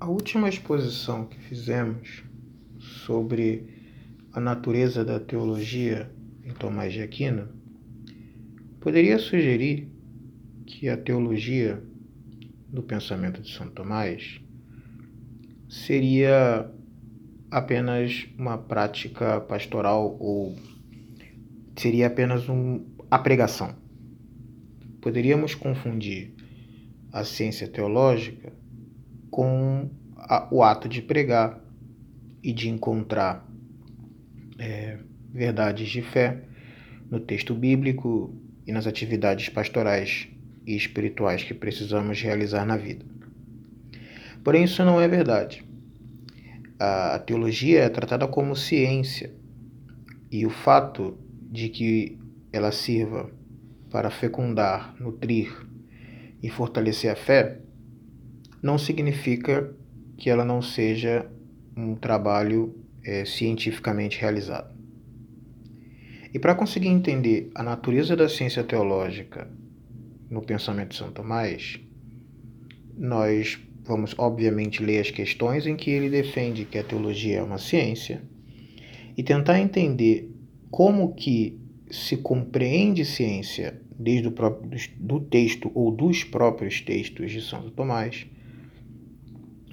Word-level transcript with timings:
A 0.00 0.08
última 0.08 0.48
exposição 0.48 1.24
que 1.24 1.38
fizemos 1.38 2.24
sobre 2.78 3.64
a 4.32 4.40
natureza 4.40 5.04
da 5.04 5.20
teologia 5.20 6.10
em 6.44 6.52
Tomás 6.52 6.92
de 6.92 7.00
Aquino 7.00 7.48
poderia 8.80 9.18
sugerir 9.18 9.88
que 10.66 10.88
a 10.88 10.96
teologia 10.96 11.82
do 12.68 12.82
pensamento 12.82 13.40
de 13.40 13.50
São 13.52 13.68
Tomás 13.68 14.40
seria 15.68 16.68
apenas 17.50 18.26
uma 18.36 18.58
prática 18.58 19.40
pastoral 19.40 20.16
ou 20.18 20.56
seria 21.76 22.08
apenas 22.08 22.48
um, 22.48 22.84
a 23.08 23.18
pregação. 23.18 23.76
Poderíamos 25.00 25.54
confundir 25.54 26.34
a 27.12 27.22
ciência 27.22 27.68
teológica 27.68 28.63
com 29.34 29.90
a, 30.16 30.46
o 30.48 30.62
ato 30.62 30.88
de 30.88 31.02
pregar 31.02 31.60
e 32.40 32.52
de 32.52 32.68
encontrar 32.68 33.44
é, 34.56 34.98
verdades 35.32 35.88
de 35.88 36.02
fé 36.02 36.44
no 37.10 37.18
texto 37.18 37.52
bíblico 37.52 38.32
e 38.64 38.70
nas 38.70 38.86
atividades 38.86 39.48
pastorais 39.48 40.28
e 40.64 40.76
espirituais 40.76 41.42
que 41.42 41.52
precisamos 41.52 42.22
realizar 42.22 42.64
na 42.64 42.76
vida. 42.76 43.04
Porém, 44.44 44.62
isso 44.62 44.84
não 44.84 45.00
é 45.00 45.08
verdade. 45.08 45.64
A 46.78 47.18
teologia 47.18 47.80
é 47.80 47.88
tratada 47.88 48.28
como 48.28 48.54
ciência 48.54 49.34
e 50.30 50.46
o 50.46 50.50
fato 50.50 51.18
de 51.50 51.68
que 51.68 52.20
ela 52.52 52.70
sirva 52.70 53.32
para 53.90 54.10
fecundar, 54.10 54.94
nutrir 55.00 55.52
e 56.40 56.48
fortalecer 56.48 57.10
a 57.10 57.16
fé 57.16 57.63
não 58.64 58.78
significa 58.78 59.70
que 60.16 60.30
ela 60.30 60.42
não 60.42 60.62
seja 60.62 61.30
um 61.76 61.94
trabalho 61.94 62.74
é, 63.04 63.26
cientificamente 63.26 64.18
realizado. 64.18 64.74
E 66.32 66.38
para 66.38 66.54
conseguir 66.54 66.88
entender 66.88 67.50
a 67.54 67.62
natureza 67.62 68.16
da 68.16 68.26
ciência 68.26 68.64
teológica 68.64 69.50
no 70.30 70.40
pensamento 70.40 70.92
de 70.92 70.96
São 70.96 71.12
Tomás, 71.12 71.78
nós 72.96 73.60
vamos 73.82 74.14
obviamente 74.16 74.82
ler 74.82 75.00
as 75.00 75.10
questões 75.10 75.66
em 75.66 75.76
que 75.76 75.90
ele 75.90 76.08
defende 76.08 76.64
que 76.64 76.78
a 76.78 76.82
teologia 76.82 77.40
é 77.40 77.42
uma 77.42 77.58
ciência 77.58 78.22
e 79.14 79.22
tentar 79.22 79.60
entender 79.60 80.32
como 80.70 81.14
que 81.14 81.60
se 81.90 82.16
compreende 82.16 83.04
ciência 83.04 83.78
desde 83.98 84.28
o 84.28 84.32
próprio 84.32 84.70
do 84.96 85.20
texto 85.20 85.70
ou 85.74 85.90
dos 85.90 86.24
próprios 86.24 86.80
textos 86.80 87.30
de 87.30 87.42
Santo 87.42 87.70
Tomás 87.70 88.26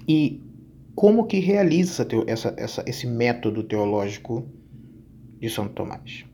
e 0.06 0.40
como 0.94 1.26
que 1.26 1.38
realiza 1.38 2.06
essa, 2.26 2.54
essa, 2.56 2.84
esse 2.86 3.06
método 3.06 3.62
teológico 3.62 4.46
de 5.40 5.48
Santo 5.48 5.74
Tomás. 5.74 6.24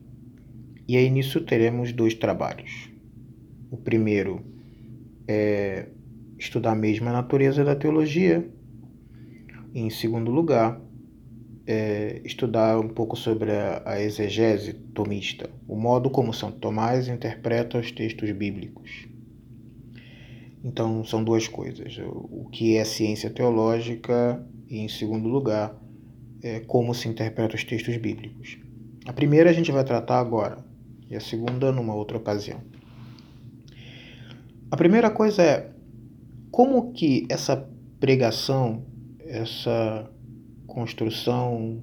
E 0.87 0.97
aí 0.97 1.09
nisso 1.09 1.41
teremos 1.41 1.93
dois 1.93 2.13
trabalhos. 2.13 2.89
O 3.71 3.77
primeiro 3.77 4.41
é 5.27 5.87
estudar 6.37 6.71
a 6.71 7.11
natureza 7.11 7.63
da 7.63 7.75
teologia. 7.75 8.49
E, 9.73 9.81
em 9.81 9.89
segundo 9.89 10.31
lugar, 10.31 10.81
é 11.67 12.21
estudar 12.25 12.79
um 12.79 12.87
pouco 12.87 13.15
sobre 13.15 13.51
a, 13.51 13.83
a 13.85 14.01
exegese 14.01 14.73
tomista, 14.73 15.47
o 15.67 15.75
modo 15.75 16.09
como 16.09 16.33
São 16.33 16.51
Tomás 16.51 17.07
interpreta 17.07 17.77
os 17.77 17.91
textos 17.91 18.31
bíblicos. 18.31 19.08
Então, 20.63 21.03
são 21.05 21.23
duas 21.23 21.47
coisas: 21.47 21.97
o 22.03 22.49
que 22.51 22.77
é 22.77 22.83
ciência 22.83 23.29
teológica 23.29 24.45
e, 24.67 24.79
em 24.79 24.87
segundo 24.87 25.27
lugar, 25.27 25.75
é 26.41 26.59
como 26.59 26.93
se 26.93 27.07
interpreta 27.07 27.55
os 27.55 27.63
textos 27.63 27.95
bíblicos. 27.97 28.57
A 29.05 29.13
primeira 29.13 29.49
a 29.49 29.53
gente 29.53 29.71
vai 29.71 29.83
tratar 29.83 30.19
agora, 30.19 30.63
e 31.09 31.15
a 31.15 31.19
segunda 31.19 31.71
numa 31.71 31.95
outra 31.95 32.17
ocasião. 32.17 32.61
A 34.71 34.77
primeira 34.77 35.09
coisa 35.09 35.41
é 35.41 35.71
como 36.51 36.91
que 36.91 37.25
essa 37.29 37.67
pregação, 37.99 38.85
essa 39.19 40.09
construção 40.67 41.81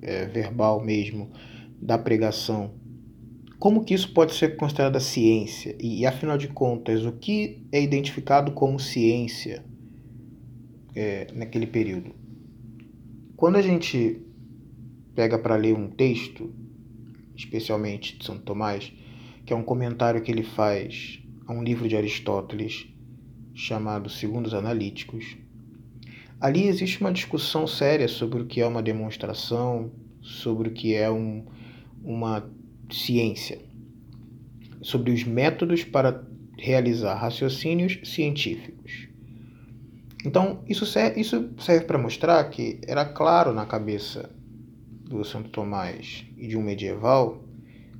é, 0.00 0.26
verbal 0.26 0.80
mesmo 0.80 1.30
da 1.80 1.98
pregação, 1.98 2.72
como 3.64 3.82
que 3.82 3.94
isso 3.94 4.12
pode 4.12 4.34
ser 4.34 4.56
considerada 4.56 5.00
ciência? 5.00 5.74
E, 5.80 6.04
afinal 6.04 6.36
de 6.36 6.48
contas, 6.48 7.02
o 7.06 7.12
que 7.12 7.66
é 7.72 7.82
identificado 7.82 8.52
como 8.52 8.78
ciência 8.78 9.64
é, 10.94 11.28
naquele 11.32 11.66
período? 11.66 12.14
Quando 13.34 13.56
a 13.56 13.62
gente 13.62 14.20
pega 15.14 15.38
para 15.38 15.56
ler 15.56 15.74
um 15.74 15.88
texto, 15.88 16.52
especialmente 17.34 18.18
de 18.18 18.26
São 18.26 18.36
Tomás, 18.36 18.92
que 19.46 19.54
é 19.54 19.56
um 19.56 19.62
comentário 19.62 20.20
que 20.20 20.30
ele 20.30 20.44
faz 20.44 21.22
a 21.46 21.54
um 21.54 21.64
livro 21.64 21.88
de 21.88 21.96
Aristóteles, 21.96 22.86
chamado 23.54 24.10
Segundos 24.10 24.52
Analíticos. 24.52 25.38
Ali 26.38 26.66
existe 26.66 27.00
uma 27.00 27.10
discussão 27.10 27.66
séria 27.66 28.08
sobre 28.08 28.42
o 28.42 28.46
que 28.46 28.60
é 28.60 28.66
uma 28.66 28.82
demonstração, 28.82 29.90
sobre 30.20 30.68
o 30.68 30.72
que 30.72 30.94
é 30.94 31.10
um, 31.10 31.46
uma 32.04 32.46
ciência, 32.90 33.58
sobre 34.82 35.10
os 35.12 35.24
métodos 35.24 35.84
para 35.84 36.24
realizar 36.58 37.14
raciocínios 37.14 37.98
científicos. 38.04 39.08
Então, 40.24 40.62
isso 40.66 40.86
serve, 40.86 41.20
isso 41.20 41.50
serve 41.58 41.84
para 41.84 41.98
mostrar 41.98 42.42
que 42.44 42.80
era 42.86 43.04
claro 43.04 43.52
na 43.52 43.66
cabeça 43.66 44.30
do 45.04 45.22
Santo 45.24 45.50
Tomás 45.50 46.24
e 46.36 46.48
de 46.48 46.56
um 46.56 46.62
medieval 46.62 47.44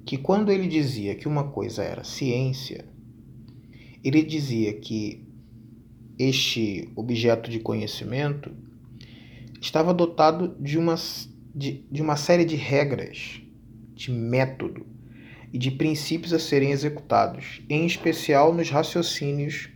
que 0.06 0.16
quando 0.16 0.50
ele 0.50 0.66
dizia 0.66 1.14
que 1.14 1.28
uma 1.28 1.44
coisa 1.44 1.82
era 1.82 2.04
ciência, 2.04 2.84
ele 4.02 4.22
dizia 4.22 4.72
que 4.74 5.26
este 6.18 6.90
objeto 6.94 7.50
de 7.50 7.58
conhecimento 7.58 8.52
estava 9.60 9.92
dotado 9.94 10.54
de 10.60 10.78
uma, 10.78 10.94
de, 11.54 11.84
de 11.90 12.02
uma 12.02 12.16
série 12.16 12.44
de 12.44 12.56
regras, 12.56 13.40
de 14.04 14.12
método 14.12 14.86
e 15.50 15.58
de 15.58 15.70
princípios 15.70 16.32
a 16.32 16.38
serem 16.38 16.72
executados, 16.72 17.62
em 17.70 17.86
especial 17.86 18.52
nos 18.52 18.68
raciocínios 18.68 19.70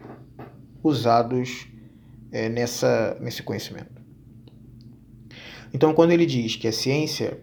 usados 0.82 1.66
é, 2.30 2.48
nessa, 2.48 3.16
nesse 3.20 3.42
conhecimento. 3.42 4.02
Então, 5.72 5.94
quando 5.94 6.10
ele 6.10 6.26
diz 6.26 6.56
que 6.56 6.68
a 6.68 6.72
ciência, 6.72 7.40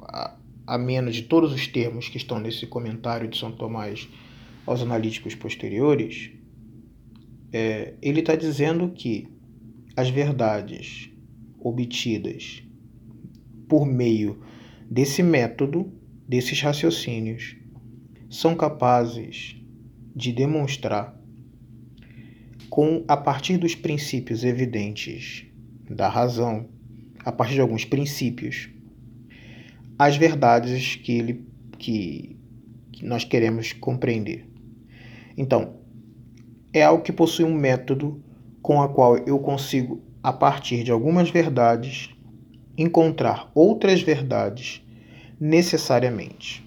a, 0.00 0.36
a 0.66 0.78
menos 0.78 1.14
de 1.14 1.22
todos 1.22 1.52
os 1.52 1.66
termos 1.66 2.08
que 2.08 2.16
estão 2.16 2.40
nesse 2.40 2.66
comentário 2.66 3.28
de 3.28 3.38
São 3.38 3.52
Tomás 3.52 4.08
aos 4.66 4.82
analíticos 4.82 5.34
posteriores, 5.34 6.32
é, 7.52 7.94
ele 8.02 8.20
está 8.20 8.34
dizendo 8.34 8.90
que 8.90 9.28
as 9.96 10.10
verdades 10.10 11.10
obtidas 11.60 12.62
por 13.68 13.86
meio 13.86 14.40
desse 14.90 15.22
método, 15.22 15.92
desses 16.26 16.60
raciocínios, 16.60 17.56
são 18.30 18.54
capazes 18.54 19.56
de 20.14 20.32
demonstrar, 20.32 21.16
com 22.68 23.04
a 23.08 23.16
partir 23.16 23.56
dos 23.56 23.74
princípios 23.74 24.44
evidentes 24.44 25.46
da 25.88 26.08
razão, 26.08 26.68
a 27.24 27.32
partir 27.32 27.54
de 27.54 27.60
alguns 27.60 27.84
princípios, 27.84 28.68
as 29.98 30.16
verdades 30.16 30.96
que, 30.96 31.12
ele, 31.12 31.46
que, 31.78 32.36
que 32.92 33.04
nós 33.04 33.24
queremos 33.24 33.72
compreender. 33.72 34.48
Então, 35.36 35.76
é 36.72 36.82
algo 36.82 37.02
que 37.02 37.12
possui 37.12 37.44
um 37.44 37.54
método 37.54 38.22
com 38.60 38.82
a 38.82 38.88
qual 38.88 39.16
eu 39.18 39.38
consigo, 39.38 40.02
a 40.22 40.32
partir 40.32 40.84
de 40.84 40.90
algumas 40.90 41.30
verdades, 41.30 42.10
encontrar 42.78 43.50
outras 43.54 44.00
verdades 44.00 44.82
necessariamente. 45.40 46.64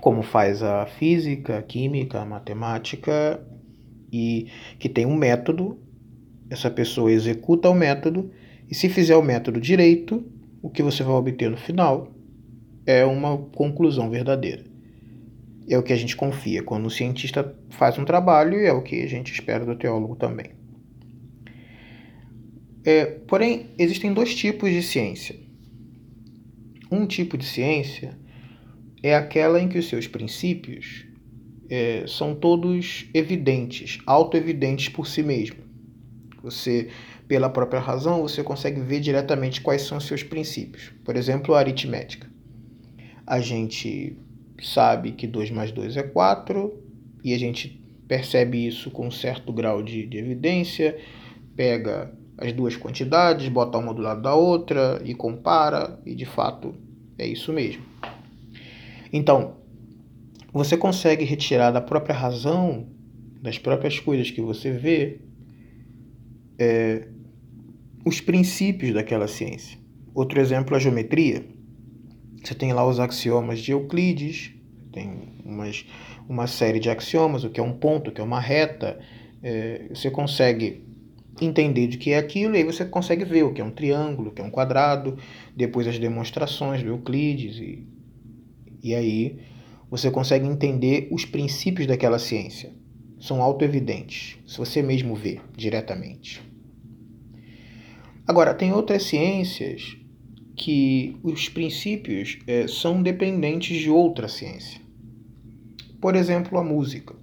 Como 0.00 0.22
faz 0.22 0.62
a 0.62 0.86
física, 0.86 1.58
a 1.58 1.62
química, 1.62 2.20
a 2.20 2.26
matemática, 2.26 3.40
e 4.12 4.48
que 4.78 4.88
tem 4.88 5.06
um 5.06 5.16
método, 5.16 5.78
essa 6.50 6.70
pessoa 6.70 7.12
executa 7.12 7.70
o 7.70 7.74
método, 7.74 8.30
e 8.70 8.74
se 8.74 8.88
fizer 8.88 9.16
o 9.16 9.22
método 9.22 9.60
direito, 9.60 10.24
o 10.62 10.68
que 10.68 10.82
você 10.82 11.02
vai 11.02 11.14
obter 11.14 11.50
no 11.50 11.56
final 11.56 12.12
é 12.84 13.04
uma 13.04 13.36
conclusão 13.36 14.10
verdadeira 14.10 14.68
é 15.68 15.78
o 15.78 15.82
que 15.82 15.92
a 15.92 15.96
gente 15.96 16.16
confia. 16.16 16.62
Quando 16.62 16.86
o 16.86 16.90
cientista 16.90 17.54
faz 17.70 17.98
um 17.98 18.04
trabalho, 18.04 18.58
é 18.58 18.72
o 18.72 18.82
que 18.82 19.02
a 19.02 19.06
gente 19.06 19.32
espera 19.32 19.64
do 19.64 19.76
teólogo 19.76 20.16
também. 20.16 20.57
É, 22.84 23.04
porém, 23.04 23.70
existem 23.78 24.12
dois 24.12 24.34
tipos 24.34 24.70
de 24.70 24.82
ciência. 24.82 25.36
Um 26.90 27.06
tipo 27.06 27.36
de 27.36 27.44
ciência 27.44 28.18
é 29.02 29.14
aquela 29.14 29.60
em 29.60 29.68
que 29.68 29.78
os 29.78 29.88
seus 29.88 30.06
princípios 30.06 31.06
é, 31.68 32.04
são 32.06 32.34
todos 32.34 33.06
evidentes, 33.12 33.98
auto-evidentes 34.06 34.88
por 34.88 35.06
si 35.06 35.22
mesmo. 35.22 35.58
Você, 36.42 36.88
pela 37.26 37.50
própria 37.50 37.80
razão, 37.80 38.22
você 38.22 38.42
consegue 38.42 38.80
ver 38.80 39.00
diretamente 39.00 39.60
quais 39.60 39.82
são 39.82 39.98
os 39.98 40.06
seus 40.06 40.22
princípios. 40.22 40.92
Por 41.04 41.16
exemplo, 41.16 41.54
a 41.54 41.58
aritmética. 41.58 42.30
A 43.26 43.40
gente 43.40 44.16
sabe 44.62 45.12
que 45.12 45.26
2 45.26 45.50
mais 45.50 45.70
2 45.70 45.96
é 45.96 46.02
4 46.02 46.72
e 47.22 47.34
a 47.34 47.38
gente 47.38 47.84
percebe 48.06 48.66
isso 48.66 48.90
com 48.90 49.08
um 49.08 49.10
certo 49.10 49.52
grau 49.52 49.82
de, 49.82 50.06
de 50.06 50.16
evidência, 50.16 50.96
pega 51.54 52.12
as 52.38 52.52
duas 52.52 52.76
quantidades, 52.76 53.48
bota 53.48 53.76
uma 53.78 53.92
do 53.92 54.00
lado 54.00 54.22
da 54.22 54.34
outra 54.34 55.02
e 55.04 55.12
compara, 55.12 56.00
e 56.06 56.14
de 56.14 56.24
fato 56.24 56.74
é 57.18 57.26
isso 57.26 57.52
mesmo. 57.52 57.82
Então, 59.12 59.56
você 60.52 60.76
consegue 60.76 61.24
retirar 61.24 61.72
da 61.72 61.80
própria 61.80 62.14
razão, 62.14 62.86
das 63.42 63.58
próprias 63.58 63.98
coisas 63.98 64.30
que 64.30 64.40
você 64.40 64.70
vê, 64.70 65.20
é, 66.58 67.08
os 68.04 68.20
princípios 68.20 68.94
daquela 68.94 69.26
ciência. 69.26 69.78
Outro 70.14 70.40
exemplo, 70.40 70.76
a 70.76 70.78
geometria. 70.78 71.44
Você 72.42 72.54
tem 72.54 72.72
lá 72.72 72.86
os 72.86 73.00
axiomas 73.00 73.60
de 73.60 73.72
Euclides, 73.72 74.54
tem 74.92 75.28
umas, 75.44 75.84
uma 76.28 76.46
série 76.46 76.78
de 76.78 76.88
axiomas, 76.88 77.44
o 77.44 77.50
que 77.50 77.58
é 77.60 77.62
um 77.62 77.72
ponto, 77.72 78.10
o 78.10 78.12
que 78.12 78.20
é 78.20 78.24
uma 78.24 78.40
reta. 78.40 78.98
É, 79.42 79.88
você 79.92 80.10
consegue 80.10 80.87
entender 81.44 81.86
de 81.86 81.98
que 81.98 82.12
é 82.12 82.18
aquilo, 82.18 82.54
e 82.54 82.58
aí 82.58 82.64
você 82.64 82.84
consegue 82.84 83.24
ver 83.24 83.44
o 83.44 83.52
que 83.52 83.60
é 83.60 83.64
um 83.64 83.70
triângulo, 83.70 84.30
o 84.30 84.32
que 84.32 84.42
é 84.42 84.44
um 84.44 84.50
quadrado, 84.50 85.16
depois 85.56 85.86
as 85.86 85.98
demonstrações 85.98 86.82
do 86.82 86.88
Euclides, 86.88 87.56
e, 87.56 87.86
e 88.82 88.94
aí 88.94 89.38
você 89.90 90.10
consegue 90.10 90.46
entender 90.46 91.08
os 91.10 91.24
princípios 91.24 91.86
daquela 91.86 92.18
ciência. 92.18 92.72
São 93.18 93.42
autoevidentes, 93.42 94.38
se 94.46 94.58
você 94.58 94.82
mesmo 94.82 95.14
vê 95.14 95.40
diretamente. 95.56 96.42
Agora, 98.26 98.54
tem 98.54 98.72
outras 98.72 99.04
ciências 99.04 99.96
que 100.54 101.16
os 101.22 101.48
princípios 101.48 102.38
é, 102.46 102.66
são 102.66 103.02
dependentes 103.02 103.78
de 103.78 103.88
outra 103.88 104.28
ciência. 104.28 104.80
Por 106.00 106.14
exemplo, 106.14 106.58
a 106.58 106.64
música. 106.64 107.16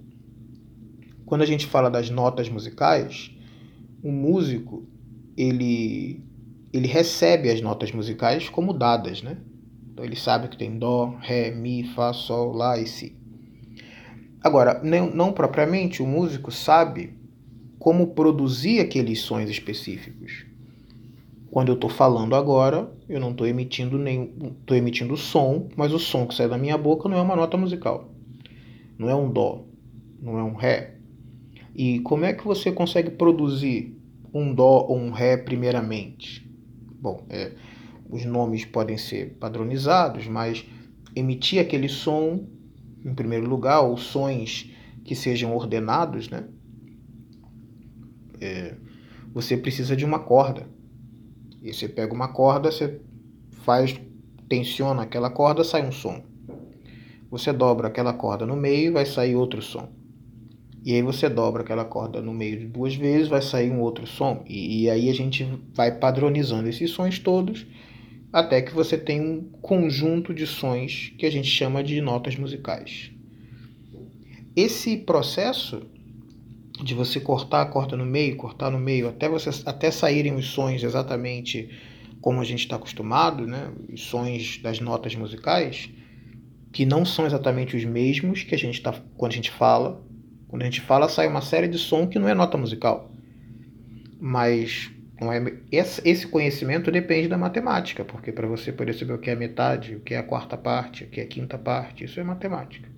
Quando 1.24 1.42
a 1.42 1.46
gente 1.46 1.66
fala 1.66 1.88
das 1.88 2.10
notas 2.10 2.48
musicais, 2.48 3.35
o 4.06 4.12
músico 4.12 4.86
ele 5.36 6.22
ele 6.72 6.86
recebe 6.86 7.50
as 7.50 7.60
notas 7.60 7.90
musicais 7.90 8.48
como 8.48 8.72
dadas, 8.72 9.20
né? 9.20 9.38
Então 9.90 10.04
ele 10.04 10.14
sabe 10.14 10.46
que 10.46 10.56
tem 10.56 10.78
dó, 10.78 11.16
ré, 11.20 11.50
mi, 11.50 11.82
fá, 11.94 12.12
sol, 12.12 12.52
lá 12.52 12.78
e 12.78 12.86
si. 12.86 13.16
Agora, 14.42 14.80
não, 14.84 15.10
não 15.10 15.32
propriamente 15.32 16.02
o 16.02 16.06
músico 16.06 16.52
sabe 16.52 17.14
como 17.80 18.08
produzir 18.08 18.78
aqueles 18.78 19.20
sons 19.20 19.50
específicos. 19.50 20.46
Quando 21.50 21.68
eu 21.68 21.74
estou 21.74 21.90
falando 21.90 22.36
agora, 22.36 22.92
eu 23.08 23.18
não 23.18 23.30
estou 23.32 23.46
emitindo 23.46 23.98
nem 23.98 24.34
estou 24.60 24.76
emitindo 24.76 25.16
som, 25.16 25.68
mas 25.74 25.92
o 25.92 25.98
som 25.98 26.26
que 26.26 26.34
sai 26.34 26.48
da 26.48 26.58
minha 26.58 26.78
boca 26.78 27.08
não 27.08 27.16
é 27.16 27.22
uma 27.22 27.34
nota 27.34 27.56
musical, 27.56 28.08
não 28.96 29.08
é 29.08 29.14
um 29.16 29.32
dó, 29.32 29.64
não 30.20 30.38
é 30.38 30.44
um 30.44 30.54
ré. 30.54 30.94
E 31.74 32.00
como 32.00 32.24
é 32.24 32.32
que 32.32 32.44
você 32.44 32.70
consegue 32.70 33.10
produzir 33.10 33.95
um 34.40 34.54
Dó 34.54 34.86
ou 34.88 34.98
um 34.98 35.10
Ré 35.10 35.36
primeiramente? 35.36 36.48
Bom, 37.00 37.24
é, 37.28 37.52
os 38.08 38.24
nomes 38.24 38.64
podem 38.64 38.96
ser 38.96 39.36
padronizados, 39.38 40.26
mas 40.26 40.64
emitir 41.14 41.60
aquele 41.60 41.88
som 41.88 42.46
em 43.06 43.14
primeiro 43.14 43.48
lugar, 43.48 43.82
ou 43.82 43.96
sons 43.96 44.68
que 45.04 45.14
sejam 45.14 45.54
ordenados, 45.54 46.28
né? 46.28 46.44
É, 48.40 48.74
você 49.32 49.56
precisa 49.56 49.94
de 49.94 50.04
uma 50.04 50.18
corda. 50.18 50.66
E 51.62 51.72
você 51.72 51.88
pega 51.88 52.12
uma 52.12 52.28
corda, 52.28 52.70
você 52.70 53.00
faz, 53.62 53.98
tensiona 54.48 55.02
aquela 55.02 55.30
corda, 55.30 55.62
sai 55.62 55.86
um 55.86 55.92
som. 55.92 56.22
Você 57.30 57.52
dobra 57.52 57.88
aquela 57.88 58.12
corda 58.12 58.44
no 58.44 58.56
meio, 58.56 58.92
vai 58.92 59.06
sair 59.06 59.36
outro 59.36 59.62
som. 59.62 59.88
E 60.86 60.94
aí 60.94 61.02
você 61.02 61.28
dobra 61.28 61.64
aquela 61.64 61.84
corda 61.84 62.22
no 62.22 62.32
meio 62.32 62.60
de 62.60 62.66
duas 62.66 62.94
vezes, 62.94 63.26
vai 63.26 63.42
sair 63.42 63.72
um 63.72 63.80
outro 63.80 64.06
som. 64.06 64.44
E, 64.46 64.84
e 64.84 64.90
aí 64.90 65.10
a 65.10 65.12
gente 65.12 65.44
vai 65.74 65.90
padronizando 65.90 66.68
esses 66.68 66.92
sons 66.92 67.18
todos 67.18 67.66
até 68.32 68.62
que 68.62 68.72
você 68.72 68.96
tem 68.96 69.20
um 69.20 69.42
conjunto 69.60 70.32
de 70.32 70.46
sons 70.46 71.12
que 71.18 71.26
a 71.26 71.30
gente 71.30 71.48
chama 71.48 71.82
de 71.82 72.00
notas 72.00 72.36
musicais. 72.36 73.10
Esse 74.54 74.96
processo 74.96 75.82
de 76.80 76.94
você 76.94 77.18
cortar 77.18 77.62
a 77.62 77.66
corda 77.66 77.96
no 77.96 78.06
meio, 78.06 78.36
cortar 78.36 78.70
no 78.70 78.78
meio, 78.78 79.08
até 79.08 79.28
você 79.28 79.50
até 79.66 79.90
saírem 79.90 80.36
os 80.36 80.50
sons 80.50 80.84
exatamente 80.84 81.68
como 82.20 82.40
a 82.40 82.44
gente 82.44 82.60
está 82.60 82.76
acostumado, 82.76 83.44
né? 83.44 83.72
Os 83.92 84.02
sons 84.02 84.60
das 84.62 84.78
notas 84.78 85.16
musicais, 85.16 85.90
que 86.72 86.86
não 86.86 87.04
são 87.04 87.26
exatamente 87.26 87.76
os 87.76 87.84
mesmos 87.84 88.44
que 88.44 88.54
a 88.54 88.58
gente 88.58 88.74
está 88.76 88.92
quando 89.16 89.32
a 89.32 89.34
gente 89.34 89.50
fala, 89.50 90.05
quando 90.48 90.62
a 90.62 90.64
gente 90.64 90.80
fala, 90.80 91.08
sai 91.08 91.26
uma 91.26 91.40
série 91.40 91.68
de 91.68 91.78
som 91.78 92.06
que 92.06 92.18
não 92.18 92.28
é 92.28 92.34
nota 92.34 92.56
musical. 92.56 93.10
Mas 94.20 94.90
não 95.20 95.32
é, 95.32 95.42
esse 95.72 96.26
conhecimento 96.26 96.90
depende 96.90 97.28
da 97.28 97.38
matemática, 97.38 98.04
porque 98.04 98.30
para 98.30 98.46
você 98.46 98.72
poder 98.72 98.94
saber 98.94 99.14
o 99.14 99.18
que 99.18 99.30
é 99.30 99.32
a 99.32 99.36
metade, 99.36 99.96
o 99.96 100.00
que 100.00 100.14
é 100.14 100.18
a 100.18 100.22
quarta 100.22 100.56
parte, 100.56 101.04
o 101.04 101.06
que 101.08 101.20
é 101.20 101.24
a 101.24 101.26
quinta 101.26 101.56
parte, 101.56 102.04
isso 102.04 102.20
é 102.20 102.22
matemática. 102.22 102.88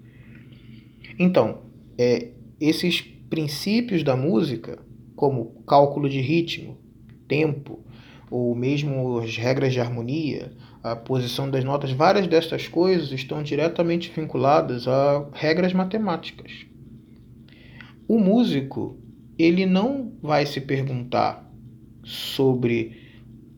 Então, 1.19 1.63
é, 1.97 2.29
esses 2.61 3.01
princípios 3.01 4.03
da 4.03 4.17
música, 4.17 4.79
como 5.15 5.63
cálculo 5.67 6.09
de 6.09 6.21
ritmo, 6.21 6.77
tempo, 7.27 7.85
ou 8.31 8.55
mesmo 8.55 9.19
as 9.19 9.37
regras 9.37 9.73
de 9.73 9.81
harmonia, 9.81 10.53
a 10.83 10.95
posição 10.97 11.51
das 11.51 11.65
notas, 11.65 11.93
várias 11.93 12.27
destas 12.27 12.69
coisas 12.69 13.11
estão 13.13 13.43
diretamente 13.43 14.13
vinculadas 14.15 14.87
a 14.87 15.27
regras 15.33 15.73
matemáticas. 15.73 16.68
O 18.09 18.19
músico, 18.19 18.99
ele 19.39 19.67
não 19.67 20.15
vai 20.23 20.47
se 20.47 20.63
perguntar 20.63 21.47
sobre 22.03 23.07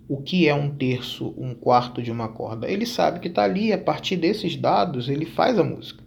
o 0.09 0.21
que 0.21 0.49
é 0.49 0.55
um 0.55 0.75
terço, 0.75 1.33
um 1.39 1.55
quarto 1.55 2.03
de 2.03 2.11
uma 2.11 2.29
corda. 2.29 2.69
Ele 2.69 2.85
sabe 2.85 3.21
que 3.21 3.29
está 3.29 3.45
ali, 3.45 3.73
a 3.73 3.79
partir 3.79 4.17
desses 4.17 4.57
dados, 4.57 5.09
ele 5.09 5.25
faz 5.25 5.57
a 5.57 5.63
música. 5.63 6.03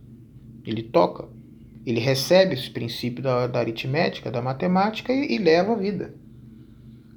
Ele 0.65 0.83
toca. 0.83 1.29
Ele 1.85 2.01
recebe 2.01 2.53
esse 2.53 2.69
princípio 2.69 3.23
da, 3.23 3.47
da 3.47 3.59
aritmética, 3.59 4.29
da 4.29 4.41
matemática 4.41 5.13
e, 5.13 5.35
e, 5.35 5.37
leva 5.37 5.71
a 5.71 5.77
vida. 5.77 6.13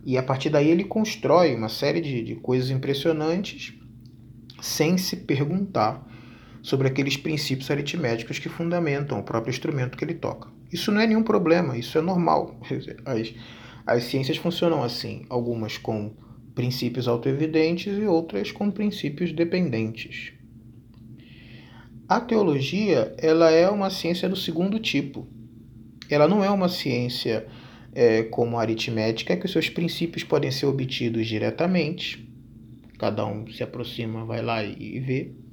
E 0.05 0.17
a 0.17 0.23
partir 0.23 0.49
daí 0.49 0.69
ele 0.69 0.85
constrói 0.85 1.57
uma 1.57 1.69
série 1.69 2.01
de, 2.01 2.23
de 2.23 2.37
coisas 2.37 2.71
impressionantes 2.71 3.75
sem 4.61 4.97
se 4.97 5.17
perguntar 5.17 6.07
sobre 6.67 6.89
aqueles 6.89 7.17
princípios 7.17 7.71
aritméticos 7.71 8.41
que 8.41 8.49
fundamentam 8.49 9.21
o 9.21 9.23
próprio 9.23 9.53
instrumento 9.53 9.97
que 9.97 10.05
ele 10.05 10.15
toca. 10.15 10.49
Isso 10.73 10.91
não 10.91 11.01
é 11.01 11.07
nenhum 11.07 11.23
problema, 11.23 11.79
isso 11.79 11.97
é 11.97 12.01
normal. 12.01 12.59
As, 13.07 13.33
as 13.87 14.03
ciências 14.03 14.37
funcionam 14.37 14.83
assim, 14.83 15.25
algumas 15.29 15.79
com 15.79 16.13
princípios 16.57 17.07
autoevidentes 17.07 17.97
e 17.97 18.05
outras 18.05 18.51
com 18.51 18.69
princípios 18.69 19.31
dependentes. 19.31 20.33
A 22.09 22.19
teologia 22.19 23.15
ela 23.17 23.49
é 23.49 23.69
uma 23.69 23.89
ciência 23.89 24.29
do 24.29 24.35
segundo 24.35 24.81
tipo. 24.81 25.25
Ela 26.11 26.27
não 26.27 26.43
é 26.43 26.51
uma 26.51 26.69
ciência 26.69 27.47
é, 27.95 28.25
como 28.25 28.59
a 28.59 28.63
aritmética, 28.63 29.37
que 29.37 29.47
os 29.47 29.53
seus 29.53 29.69
princípios 29.69 30.25
podem 30.25 30.51
ser 30.51 30.67
obtidos 30.67 31.29
diretamente. 31.29 32.29
Cada 32.99 33.25
um 33.25 33.47
se 33.53 33.63
aproxima, 33.63 34.25
vai 34.25 34.43
lá 34.43 34.65
e 34.65 34.99
vê 34.99 35.46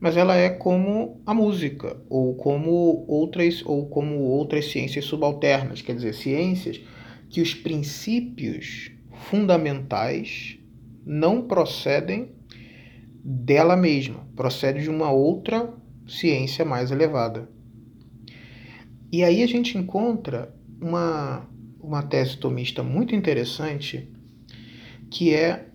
mas 0.00 0.16
ela 0.16 0.34
é 0.34 0.48
como 0.48 1.20
a 1.26 1.34
música 1.34 2.00
ou 2.08 2.34
como 2.34 3.04
outras 3.06 3.62
ou 3.64 3.86
como 3.86 4.20
outras 4.20 4.70
ciências 4.70 5.04
subalternas, 5.04 5.82
quer 5.82 5.94
dizer, 5.94 6.14
ciências 6.14 6.80
que 7.28 7.42
os 7.42 7.54
princípios 7.54 8.90
fundamentais 9.28 10.58
não 11.04 11.42
procedem 11.42 12.30
dela 13.22 13.76
mesma, 13.76 14.26
procede 14.34 14.82
de 14.82 14.90
uma 14.90 15.12
outra 15.12 15.72
ciência 16.08 16.64
mais 16.64 16.90
elevada. 16.90 17.48
E 19.12 19.22
aí 19.22 19.42
a 19.42 19.46
gente 19.46 19.76
encontra 19.76 20.54
uma, 20.80 21.46
uma 21.80 22.02
tese 22.02 22.38
tomista 22.38 22.82
muito 22.82 23.14
interessante, 23.14 24.10
que 25.10 25.34
é 25.34 25.66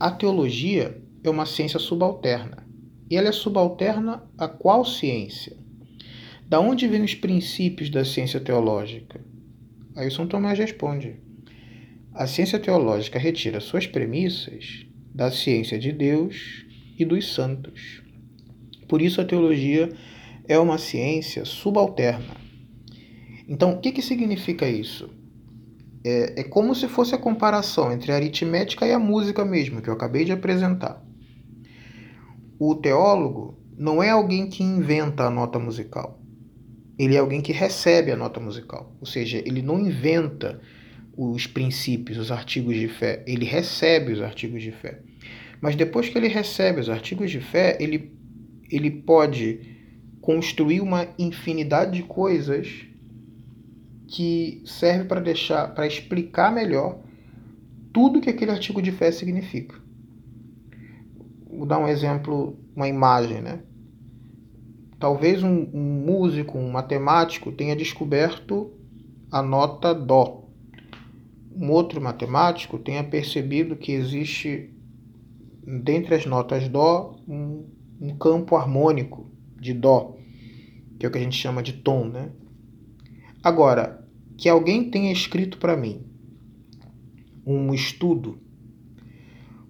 a 0.00 0.10
teologia 0.10 1.00
é 1.22 1.30
uma 1.30 1.46
ciência 1.46 1.78
subalterna. 1.78 2.67
E 3.10 3.16
ela 3.16 3.28
é 3.28 3.32
subalterna 3.32 4.22
a 4.36 4.46
qual 4.48 4.84
ciência? 4.84 5.56
Da 6.46 6.60
onde 6.60 6.86
vêm 6.86 7.02
os 7.02 7.14
princípios 7.14 7.90
da 7.90 8.04
ciência 8.04 8.40
teológica? 8.40 9.20
Aí 9.96 10.10
São 10.10 10.26
Tomás 10.26 10.58
responde: 10.58 11.16
a 12.14 12.26
ciência 12.26 12.58
teológica 12.58 13.18
retira 13.18 13.60
suas 13.60 13.86
premissas 13.86 14.86
da 15.14 15.30
ciência 15.30 15.78
de 15.78 15.92
Deus 15.92 16.64
e 16.98 17.04
dos 17.04 17.32
santos. 17.34 18.02
Por 18.86 19.02
isso 19.02 19.20
a 19.20 19.24
teologia 19.24 19.90
é 20.46 20.58
uma 20.58 20.78
ciência 20.78 21.44
subalterna. 21.44 22.36
Então, 23.46 23.72
o 23.72 23.80
que, 23.80 23.92
que 23.92 24.02
significa 24.02 24.68
isso? 24.68 25.10
é, 26.04 26.40
é 26.40 26.44
como 26.44 26.74
se 26.74 26.88
fosse 26.88 27.14
a 27.14 27.18
comparação 27.18 27.92
entre 27.92 28.12
a 28.12 28.14
aritmética 28.14 28.86
e 28.86 28.92
a 28.92 28.98
música 28.98 29.44
mesmo, 29.44 29.82
que 29.82 29.88
eu 29.88 29.94
acabei 29.94 30.24
de 30.24 30.32
apresentar. 30.32 31.02
O 32.58 32.74
teólogo 32.74 33.58
não 33.76 34.02
é 34.02 34.10
alguém 34.10 34.48
que 34.48 34.64
inventa 34.64 35.24
a 35.24 35.30
nota 35.30 35.58
musical. 35.58 36.20
Ele 36.98 37.14
é 37.14 37.18
alguém 37.18 37.40
que 37.40 37.52
recebe 37.52 38.10
a 38.10 38.16
nota 38.16 38.40
musical. 38.40 38.96
Ou 39.00 39.06
seja, 39.06 39.38
ele 39.38 39.62
não 39.62 39.78
inventa 39.78 40.60
os 41.16 41.46
princípios, 41.46 42.18
os 42.18 42.32
artigos 42.32 42.74
de 42.76 42.88
fé. 42.88 43.22
Ele 43.26 43.44
recebe 43.44 44.12
os 44.12 44.20
artigos 44.20 44.62
de 44.62 44.72
fé. 44.72 45.00
Mas 45.60 45.76
depois 45.76 46.08
que 46.08 46.18
ele 46.18 46.28
recebe 46.28 46.80
os 46.80 46.88
artigos 46.88 47.30
de 47.30 47.40
fé, 47.40 47.76
ele, 47.80 48.12
ele 48.70 48.90
pode 48.90 49.60
construir 50.20 50.80
uma 50.80 51.08
infinidade 51.18 51.92
de 51.92 52.02
coisas 52.02 52.68
que 54.08 54.62
serve 54.64 55.04
para 55.04 55.20
deixar, 55.20 55.74
para 55.74 55.86
explicar 55.86 56.52
melhor 56.52 57.00
tudo 57.92 58.20
que 58.20 58.30
aquele 58.30 58.50
artigo 58.50 58.80
de 58.80 58.90
fé 58.90 59.10
significa. 59.10 59.76
Vou 61.50 61.66
dar 61.66 61.78
um 61.78 61.88
exemplo, 61.88 62.58
uma 62.76 62.88
imagem, 62.88 63.40
né? 63.40 63.62
Talvez 64.98 65.42
um, 65.42 65.68
um 65.72 66.04
músico, 66.04 66.58
um 66.58 66.70
matemático 66.70 67.52
tenha 67.52 67.76
descoberto 67.76 68.72
a 69.30 69.42
nota 69.42 69.94
dó. 69.94 70.48
Um 71.54 71.70
outro 71.70 72.00
matemático 72.00 72.78
tenha 72.78 73.02
percebido 73.02 73.76
que 73.76 73.92
existe 73.92 74.74
dentre 75.64 76.14
as 76.14 76.24
notas 76.26 76.68
dó 76.68 77.16
um, 77.28 77.66
um 78.00 78.16
campo 78.16 78.56
harmônico 78.56 79.30
de 79.60 79.74
dó, 79.74 80.16
que 80.98 81.04
é 81.04 81.08
o 81.08 81.12
que 81.12 81.18
a 81.18 81.22
gente 81.22 81.36
chama 81.36 81.62
de 81.62 81.74
tom, 81.74 82.06
né? 82.06 82.30
Agora, 83.42 84.06
que 84.36 84.48
alguém 84.48 84.90
tenha 84.90 85.12
escrito 85.12 85.58
para 85.58 85.76
mim 85.76 86.02
um 87.46 87.72
estudo 87.72 88.38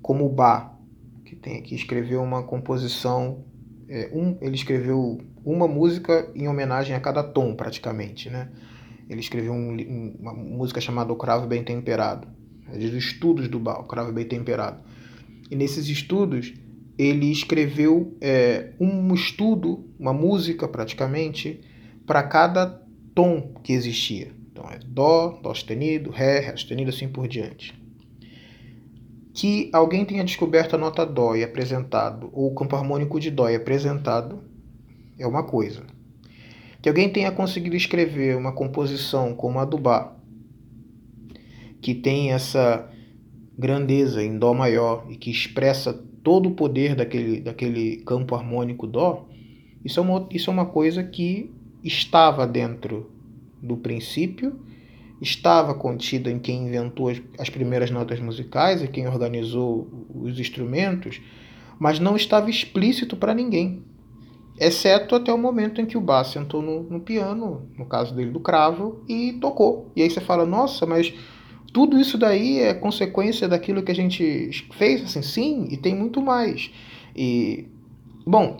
como 0.00 0.26
o 0.26 0.28
Bach, 0.28 0.77
tem 1.40 1.58
aqui 1.58 1.74
escreveu 1.74 2.22
uma 2.22 2.42
composição, 2.42 3.44
é, 3.88 4.10
um, 4.12 4.36
ele 4.40 4.54
escreveu 4.54 5.18
uma 5.44 5.66
música 5.66 6.30
em 6.34 6.48
homenagem 6.48 6.94
a 6.94 7.00
cada 7.00 7.22
tom, 7.22 7.54
praticamente, 7.54 8.28
né? 8.28 8.50
Ele 9.08 9.20
escreveu 9.20 9.52
um, 9.52 10.16
uma 10.18 10.34
música 10.34 10.80
chamada 10.80 11.12
O 11.12 11.16
Cravo 11.16 11.46
Bem 11.46 11.64
Temperado, 11.64 12.28
é 12.70 12.76
dos 12.76 12.92
estudos 12.92 13.48
do 13.48 13.58
Bach, 13.58 13.80
O 13.80 13.84
Cravo 13.84 14.12
Bem 14.12 14.26
Temperado. 14.26 14.82
E 15.50 15.56
nesses 15.56 15.88
estudos 15.88 16.52
ele 16.98 17.30
escreveu 17.30 18.16
é, 18.20 18.72
um 18.80 19.14
estudo, 19.14 19.88
uma 19.98 20.12
música 20.12 20.66
praticamente, 20.66 21.60
para 22.04 22.22
cada 22.24 22.66
tom 23.14 23.54
que 23.62 23.72
existia. 23.72 24.32
Então 24.50 24.68
é 24.68 24.78
Dó, 24.84 25.38
Dó 25.42 25.54
sustenido, 25.54 26.10
Ré, 26.10 26.40
Ré 26.40 26.56
sustenido, 26.56 26.90
assim 26.90 27.08
por 27.08 27.28
diante. 27.28 27.72
Que 29.38 29.70
alguém 29.72 30.04
tenha 30.04 30.24
descoberto 30.24 30.74
a 30.74 30.78
nota 30.78 31.06
Dó 31.06 31.36
e 31.36 31.44
apresentado, 31.44 32.28
ou 32.32 32.50
o 32.50 32.54
campo 32.56 32.74
harmônico 32.74 33.20
de 33.20 33.30
Dó 33.30 33.48
e 33.48 33.54
apresentado, 33.54 34.42
é 35.16 35.24
uma 35.24 35.44
coisa. 35.44 35.84
Que 36.82 36.88
alguém 36.88 37.08
tenha 37.08 37.30
conseguido 37.30 37.76
escrever 37.76 38.36
uma 38.36 38.50
composição 38.50 39.36
como 39.36 39.60
a 39.60 39.64
do 39.64 39.78
Bá, 39.78 40.12
que 41.80 41.94
tem 41.94 42.32
essa 42.32 42.90
grandeza 43.56 44.24
em 44.24 44.36
Dó 44.36 44.52
maior 44.52 45.06
e 45.08 45.14
que 45.14 45.30
expressa 45.30 45.92
todo 46.24 46.48
o 46.48 46.54
poder 46.56 46.96
daquele, 46.96 47.40
daquele 47.40 47.98
campo 47.98 48.34
harmônico 48.34 48.88
Dó, 48.88 49.28
isso 49.84 50.00
é, 50.00 50.02
uma, 50.02 50.28
isso 50.32 50.50
é 50.50 50.52
uma 50.52 50.66
coisa 50.66 51.04
que 51.04 51.54
estava 51.84 52.44
dentro 52.44 53.08
do 53.62 53.76
princípio, 53.76 54.58
estava 55.20 55.74
contida 55.74 56.30
em 56.30 56.38
quem 56.38 56.66
inventou 56.66 57.08
as, 57.08 57.20
as 57.38 57.50
primeiras 57.50 57.90
notas 57.90 58.20
musicais 58.20 58.82
e 58.82 58.88
quem 58.88 59.08
organizou 59.08 59.88
os 60.14 60.38
instrumentos, 60.38 61.20
mas 61.78 61.98
não 61.98 62.16
estava 62.16 62.50
explícito 62.50 63.16
para 63.16 63.34
ninguém, 63.34 63.82
exceto 64.58 65.14
até 65.14 65.32
o 65.32 65.38
momento 65.38 65.80
em 65.80 65.86
que 65.86 65.96
o 65.96 66.00
Bach 66.00 66.26
sentou 66.26 66.60
no, 66.62 66.82
no, 66.84 67.00
piano, 67.00 67.68
no 67.76 67.86
caso 67.86 68.14
dele 68.14 68.30
do 68.30 68.40
cravo, 68.40 69.02
e 69.08 69.34
tocou. 69.34 69.90
E 69.94 70.02
aí 70.02 70.10
você 70.10 70.20
fala, 70.20 70.44
nossa, 70.44 70.84
mas 70.86 71.12
tudo 71.72 71.98
isso 71.98 72.18
daí 72.18 72.60
é 72.60 72.74
consequência 72.74 73.48
daquilo 73.48 73.82
que 73.82 73.92
a 73.92 73.94
gente 73.94 74.66
fez, 74.72 75.02
assim, 75.02 75.22
sim, 75.22 75.68
e 75.70 75.76
tem 75.76 75.94
muito 75.94 76.20
mais. 76.20 76.70
E, 77.14 77.66
bom, 78.26 78.56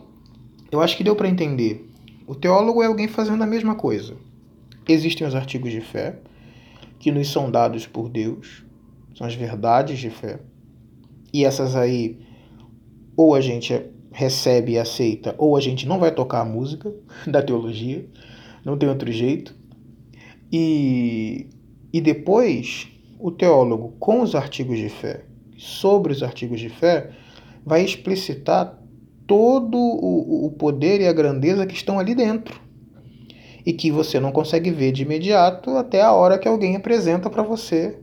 eu 0.71 0.81
acho 0.81 0.97
que 0.97 1.05
deu 1.05 1.17
para 1.17 1.29
entender 1.29 1.89
o 2.29 2.35
teólogo 2.35 2.83
é 2.83 2.87
alguém 2.87 3.09
fazendo 3.09 3.43
a 3.43 3.47
mesma 3.47 3.75
coisa. 3.75 4.15
Existem 4.87 5.27
os 5.27 5.35
artigos 5.35 5.73
de 5.73 5.81
fé, 5.81 6.19
que 6.99 7.11
nos 7.11 7.31
são 7.31 7.51
dados 7.51 7.87
por 7.87 8.09
Deus, 8.09 8.65
são 9.15 9.27
as 9.27 9.35
verdades 9.35 9.99
de 9.99 10.11
fé. 10.11 10.41
E 11.33 11.45
essas 11.45 11.77
aí, 11.77 12.19
ou 13.17 13.35
a 13.35 13.41
gente 13.41 13.81
recebe 14.11 14.73
e 14.73 14.79
aceita, 14.79 15.35
ou 15.39 15.57
a 15.57 15.61
gente 15.61 15.87
não 15.87 15.99
vai 15.99 16.13
tocar 16.13 16.41
a 16.41 16.45
música 16.45 16.93
da 17.27 17.43
teologia, 17.43 18.07
não 18.65 18.77
tem 18.77 18.89
outro 18.89 19.11
jeito. 19.13 19.55
E, 20.51 21.47
e 21.93 22.01
depois, 22.01 22.89
o 23.19 23.31
teólogo, 23.31 23.95
com 23.99 24.23
os 24.23 24.35
artigos 24.35 24.79
de 24.79 24.89
fé, 24.89 25.25
sobre 25.57 26.13
os 26.13 26.23
artigos 26.23 26.61
de 26.61 26.69
fé, 26.69 27.11
vai 27.65 27.85
explicitar 27.85 28.79
todo 29.27 29.77
o, 29.77 30.47
o 30.47 30.51
poder 30.53 31.01
e 31.01 31.07
a 31.07 31.13
grandeza 31.13 31.67
que 31.67 31.75
estão 31.75 31.99
ali 31.99 32.15
dentro 32.15 32.68
e 33.65 33.73
que 33.73 33.91
você 33.91 34.19
não 34.21 34.33
consegue 34.33 34.71
ver 34.71 34.93
de 34.93 35.03
imediato 35.03 35.71
até 35.77 36.03
a 36.03 36.13
hora 36.13 36.39
que 36.39 36.49
alguém 36.49 36.77
apresenta 36.77 37.29
para 37.29 37.43
você 37.43 37.99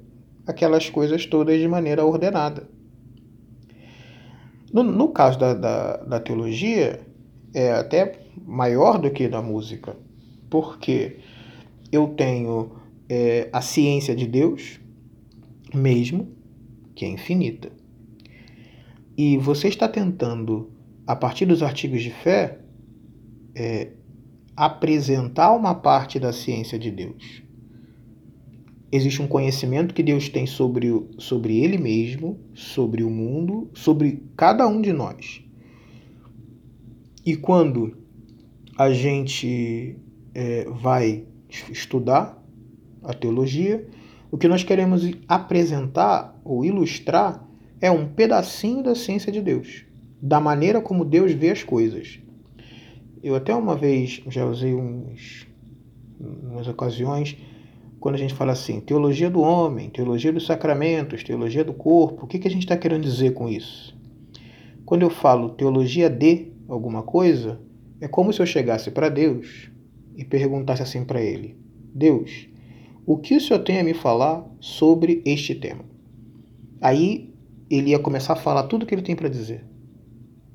aquelas 0.46 0.90
coisas 0.90 1.26
todas 1.26 1.60
de 1.60 1.68
maneira 1.68 2.06
ordenada. 2.06 2.70
No, 4.72 4.84
no 4.84 5.10
caso 5.10 5.40
da, 5.40 5.54
da, 5.54 5.98
da, 5.98 6.20
teologia, 6.20 7.00
é 7.54 7.72
até 7.72 8.20
maior 8.46 9.00
do 9.00 9.10
que 9.10 9.28
da 9.28 9.42
música, 9.42 9.96
porque 10.50 11.20
eu 11.92 12.10
tenho 12.10 12.76
é, 13.08 13.50
a 13.54 13.62
ciência 13.62 14.16
de 14.16 14.28
Deus 14.28 14.80
mesmo, 15.74 16.28
que 16.94 17.06
é 17.06 17.10
infinita, 17.10 17.72
e 19.18 19.38
você 19.38 19.68
está 19.70 19.88
tentando 19.88 20.72
a 21.08 21.16
partir 21.16 21.46
dos 21.46 21.64
artigos 21.64 22.02
de 22.02 22.12
fé, 22.12 22.60
é, 23.54 23.92
apresentar 24.56 25.52
uma 25.54 25.76
parte 25.76 26.20
da 26.20 26.32
ciência 26.32 26.78
de 26.80 26.92
Deus. 26.92 27.44
Existe 28.92 29.22
um 29.22 29.28
conhecimento 29.28 29.94
que 29.94 30.04
Deus 30.04 30.30
tem 30.30 30.46
sobre, 30.46 30.90
sobre 31.18 31.58
Ele 31.64 31.78
mesmo, 31.78 32.40
sobre 32.54 33.04
o 33.04 33.10
mundo, 33.10 33.70
sobre 33.74 34.24
cada 34.38 34.68
um 34.68 34.82
de 34.82 34.94
nós. 34.94 35.44
E 37.26 37.36
quando 37.36 37.98
a 38.78 38.94
gente 38.94 39.98
é, 40.34 40.66
vai 40.70 41.26
estudar 41.70 42.42
a 43.04 43.14
teologia, 43.14 43.86
o 44.32 44.38
que 44.38 44.48
nós 44.48 44.64
queremos 44.64 45.10
apresentar 45.28 46.40
ou 46.44 46.64
ilustrar 46.64 47.46
é 47.82 47.92
um 47.92 48.08
pedacinho 48.08 48.84
da 48.84 48.96
ciência 48.96 49.32
de 49.32 49.42
Deus 49.42 49.86
da 50.26 50.40
maneira 50.40 50.82
como 50.82 51.06
Deus 51.06 51.32
vê 51.34 51.52
as 51.52 51.64
coisas. 51.64 52.20
Eu 53.24 53.36
até 53.36 53.56
uma 53.56 53.76
vez 53.76 54.22
já 54.28 54.46
usei 54.46 54.74
uns, 54.74 55.48
umas 56.20 56.68
ocasiões 56.68 57.38
quando 58.00 58.16
a 58.16 58.20
gente 58.20 58.36
fala 58.36 58.52
assim, 58.52 58.80
teologia 58.80 59.32
do 59.32 59.42
homem, 59.42 59.90
teologia 59.90 60.32
dos 60.32 60.46
sacramentos, 60.46 61.24
teologia 61.24 61.64
do 61.64 61.74
corpo, 61.74 62.26
o 62.26 62.28
que, 62.28 62.38
que 62.38 62.48
a 62.48 62.52
gente 62.52 62.64
está 62.64 62.78
querendo 62.78 63.02
dizer 63.02 63.34
com 63.34 63.50
isso? 63.50 63.98
Quando 64.86 65.02
eu 65.02 65.10
falo 65.10 65.50
teologia 65.50 66.08
de 66.08 66.52
alguma 66.68 67.02
coisa, 67.02 67.60
é 68.00 68.08
como 68.08 68.32
se 68.32 68.40
eu 68.40 68.46
chegasse 68.46 68.92
para 68.92 69.10
Deus 69.10 69.72
e 70.16 70.24
perguntasse 70.24 70.84
assim 70.84 71.04
para 71.04 71.20
ele: 71.20 71.58
Deus, 71.94 72.48
o 73.06 73.18
que 73.18 73.36
o 73.36 73.42
senhor 73.42 73.60
tem 73.62 73.80
a 73.80 73.84
me 73.84 73.96
falar 73.96 74.46
sobre 74.60 75.24
este 75.26 75.56
tema? 75.56 75.84
Aí 76.80 77.34
ele 77.70 77.90
ia 77.90 78.00
começar 78.00 78.34
a 78.34 78.38
falar 78.38 78.64
tudo 78.64 78.84
o 78.84 78.86
que 78.86 78.94
ele 78.94 79.02
tem 79.02 79.16
para 79.16 79.30
dizer. 79.30 79.66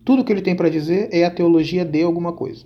Tudo 0.05 0.25
que 0.25 0.33
ele 0.33 0.43
tem 0.43 0.57
para 0.57 0.71
dizer 0.71 1.09
é 1.13 1.25
a 1.25 1.31
teologia 1.31 1.85
de 1.85 2.03
alguma 2.03 2.33
coisa. 2.33 2.65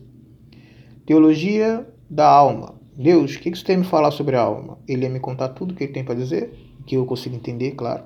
Teologia 1.05 1.87
da 2.09 2.29
alma. 2.29 2.75
Deus, 2.97 3.35
o 3.35 3.41
que 3.41 3.51
você 3.51 3.65
tem 3.65 3.77
a 3.77 3.79
me 3.81 3.85
falar 3.85 4.13
sobre 4.13 4.37
a 4.37 4.41
alma? 4.41 4.79
Ele 4.87 5.03
ia 5.03 5.11
me 5.11 5.19
contar 5.19 5.49
tudo 5.49 5.75
que 5.75 5.85
ele 5.85 5.93
tem 5.93 6.05
para 6.05 6.15
dizer, 6.15 6.53
que 6.87 6.97
eu 6.97 7.05
consigo 7.05 7.35
entender, 7.35 7.73
claro. 7.73 8.05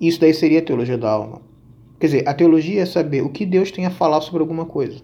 Isso 0.00 0.20
daí 0.20 0.32
seria 0.32 0.60
a 0.60 0.62
teologia 0.62 0.96
da 0.96 1.10
alma. 1.10 1.42
Quer 1.98 2.06
dizer, 2.06 2.28
a 2.28 2.34
teologia 2.34 2.82
é 2.82 2.86
saber 2.86 3.22
o 3.22 3.30
que 3.30 3.44
Deus 3.44 3.70
tem 3.70 3.84
a 3.84 3.90
falar 3.90 4.20
sobre 4.20 4.40
alguma 4.40 4.64
coisa. 4.64 5.02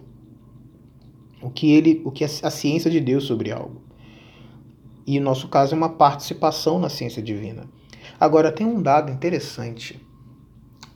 O 1.41 1.49
que 1.49 1.73
ele, 1.73 2.01
o 2.05 2.11
que 2.11 2.23
é 2.23 2.27
a 2.27 2.49
ciência 2.49 2.89
de 2.89 3.01
Deus 3.01 3.25
sobre 3.25 3.51
algo. 3.51 3.81
E 5.05 5.19
no 5.19 5.25
nosso 5.25 5.49
caso 5.49 5.73
é 5.73 5.77
uma 5.77 5.89
participação 5.89 6.79
na 6.79 6.87
ciência 6.87 7.21
divina. 7.21 7.65
Agora 8.19 8.51
tem 8.51 8.65
um 8.65 8.81
dado 8.81 9.11
interessante 9.11 9.99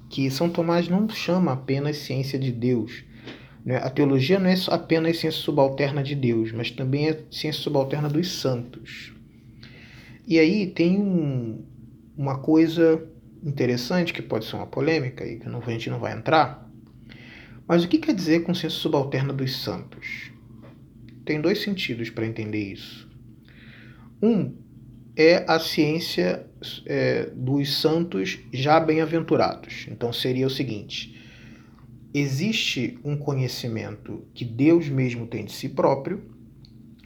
que 0.10 0.30
São 0.32 0.50
Tomás 0.50 0.88
não 0.88 1.08
chama 1.10 1.54
apenas 1.54 1.98
ciência 1.98 2.40
de 2.40 2.52
Deus. 2.52 3.04
Né? 3.66 3.78
A 3.78 3.90
teologia 3.90 4.40
não 4.40 4.50
é 4.50 4.56
apenas 4.70 5.20
ciência 5.20 5.42
subalterna 5.42 6.02
de 6.02 6.16
Deus, 6.16 6.52
mas 6.52 6.72
também 6.72 7.10
é 7.10 7.24
ciência 7.30 7.62
subalterna 7.62 8.10
dos 8.10 8.32
santos. 8.40 9.14
E 10.26 10.40
aí 10.40 10.68
tem 10.68 10.98
um, 10.98 11.66
uma 12.18 12.40
coisa 12.40 13.06
interessante 13.44 14.14
que 14.14 14.22
pode 14.22 14.46
ser 14.46 14.56
uma 14.56 14.68
polêmica 14.68 15.26
e 15.26 15.38
que 15.38 15.48
a 15.48 15.70
gente 15.72 15.90
não 15.90 16.00
vai 16.00 16.14
entrar. 16.14 16.70
Mas 17.68 17.84
o 17.84 17.88
que 17.88 17.98
quer 17.98 18.14
dizer 18.14 18.44
consciência 18.44 18.80
subalterna 18.80 19.34
dos 19.34 19.62
santos? 19.62 20.32
Tem 21.26 21.42
dois 21.42 21.62
sentidos 21.62 22.10
para 22.10 22.26
entender 22.26 22.72
isso. 22.72 23.10
Um 24.22 24.56
é 25.18 25.44
a 25.48 25.60
ciência 25.60 26.46
é, 26.86 27.32
dos 27.34 27.82
santos 27.82 28.38
já 28.54 28.80
bem-aventurados. 28.80 29.88
Então 29.90 30.14
seria 30.14 30.46
o 30.46 30.52
seguinte: 30.52 31.20
existe 32.14 33.00
um 33.04 33.18
conhecimento 33.18 34.24
que 34.36 34.46
Deus 34.46 34.88
mesmo 34.88 35.26
tem 35.26 35.44
de 35.44 35.52
si 35.52 35.70
próprio, 35.70 36.24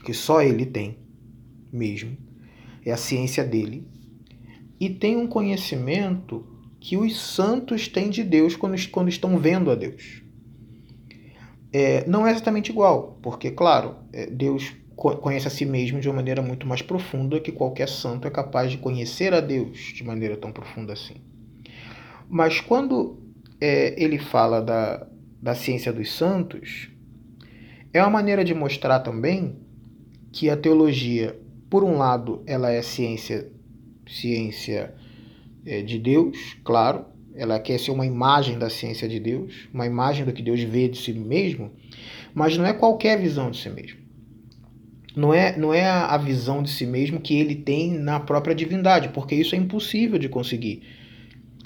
que 0.04 0.14
só 0.14 0.42
Ele 0.42 0.66
tem 0.66 0.98
mesmo, 1.72 2.18
é 2.86 2.92
a 2.92 2.98
ciência 2.98 3.46
dele, 3.46 3.88
e 4.78 4.90
tem 4.90 5.16
um 5.16 5.26
conhecimento 5.26 6.46
que 6.82 6.98
os 6.98 7.18
santos 7.18 7.88
têm 7.88 8.10
de 8.10 8.24
Deus 8.24 8.58
quando, 8.58 8.76
quando 8.90 9.08
estão 9.08 9.38
vendo 9.38 9.72
a 9.72 9.76
Deus. 9.76 10.22
É, 11.72 12.06
não 12.06 12.28
é 12.28 12.32
exatamente 12.32 12.72
igual, 12.72 13.18
porque, 13.22 13.52
claro, 13.52 13.96
é, 14.12 14.26
Deus 14.26 14.74
conhece 15.02 15.48
a 15.48 15.50
si 15.50 15.66
mesmo 15.66 16.00
de 16.00 16.08
uma 16.08 16.18
maneira 16.18 16.42
muito 16.44 16.68
mais 16.68 16.82
profunda 16.82 17.40
que 17.40 17.52
qualquer 17.52 17.90
santo 17.90 18.28
é 18.28 18.32
capaz 18.32 18.70
de 18.70 18.78
conhecer 18.78 19.34
a 19.34 19.42
Deus 19.42 19.94
de 19.96 20.04
maneira 20.04 20.38
tão 20.38 20.52
profunda 20.52 20.94
assim. 20.94 21.16
Mas 22.30 22.60
quando 22.60 23.20
é, 23.60 24.02
ele 24.02 24.20
fala 24.20 24.62
da, 24.62 25.08
da 25.42 25.56
ciência 25.56 25.92
dos 25.92 26.14
santos, 26.14 26.90
é 27.92 28.00
uma 28.02 28.12
maneira 28.12 28.44
de 28.44 28.54
mostrar 28.54 29.00
também 29.00 29.56
que 30.32 30.50
a 30.50 30.56
teologia, 30.56 31.38
por 31.70 31.84
um 31.84 31.98
lado, 31.98 32.44
ela 32.46 32.72
é 32.72 32.82
ciência, 32.84 33.52
ciência 34.08 34.94
é, 35.66 35.82
de 35.82 35.98
Deus, 35.98 36.58
claro, 36.64 37.06
ela 37.34 37.60
quer 37.60 37.80
ser 37.80 37.92
uma 37.92 38.06
imagem 38.06 38.60
da 38.60 38.70
ciência 38.70 39.10
de 39.10 39.20
Deus, 39.20 39.68
uma 39.74 39.86
imagem 39.86 40.26
do 40.26 40.32
que 40.32 40.44
Deus 40.44 40.62
vê 40.62 40.88
de 40.88 40.98
si 40.98 41.12
mesmo, 41.12 41.72
mas 42.34 42.56
não 42.56 42.66
é 42.66 42.74
qualquer 42.74 43.20
visão 43.20 43.50
de 43.50 43.58
si 43.58 43.70
mesmo 43.70 44.01
não 45.16 45.34
é, 45.34 45.58
não 45.58 45.74
é 45.74 45.86
a 45.86 46.18
visão 46.18 46.64
de 46.64 46.70
si 46.70 46.86
mesmo 46.86 47.20
que 47.20 47.36
ele 47.36 47.56
tem 47.56 47.98
na 47.98 48.20
própria 48.20 48.56
divindade, 48.56 49.10
porque 49.10 49.36
isso 49.36 49.56
é 49.56 49.58
impossível 49.58 50.18
de 50.18 50.30
conseguir. 50.30 50.84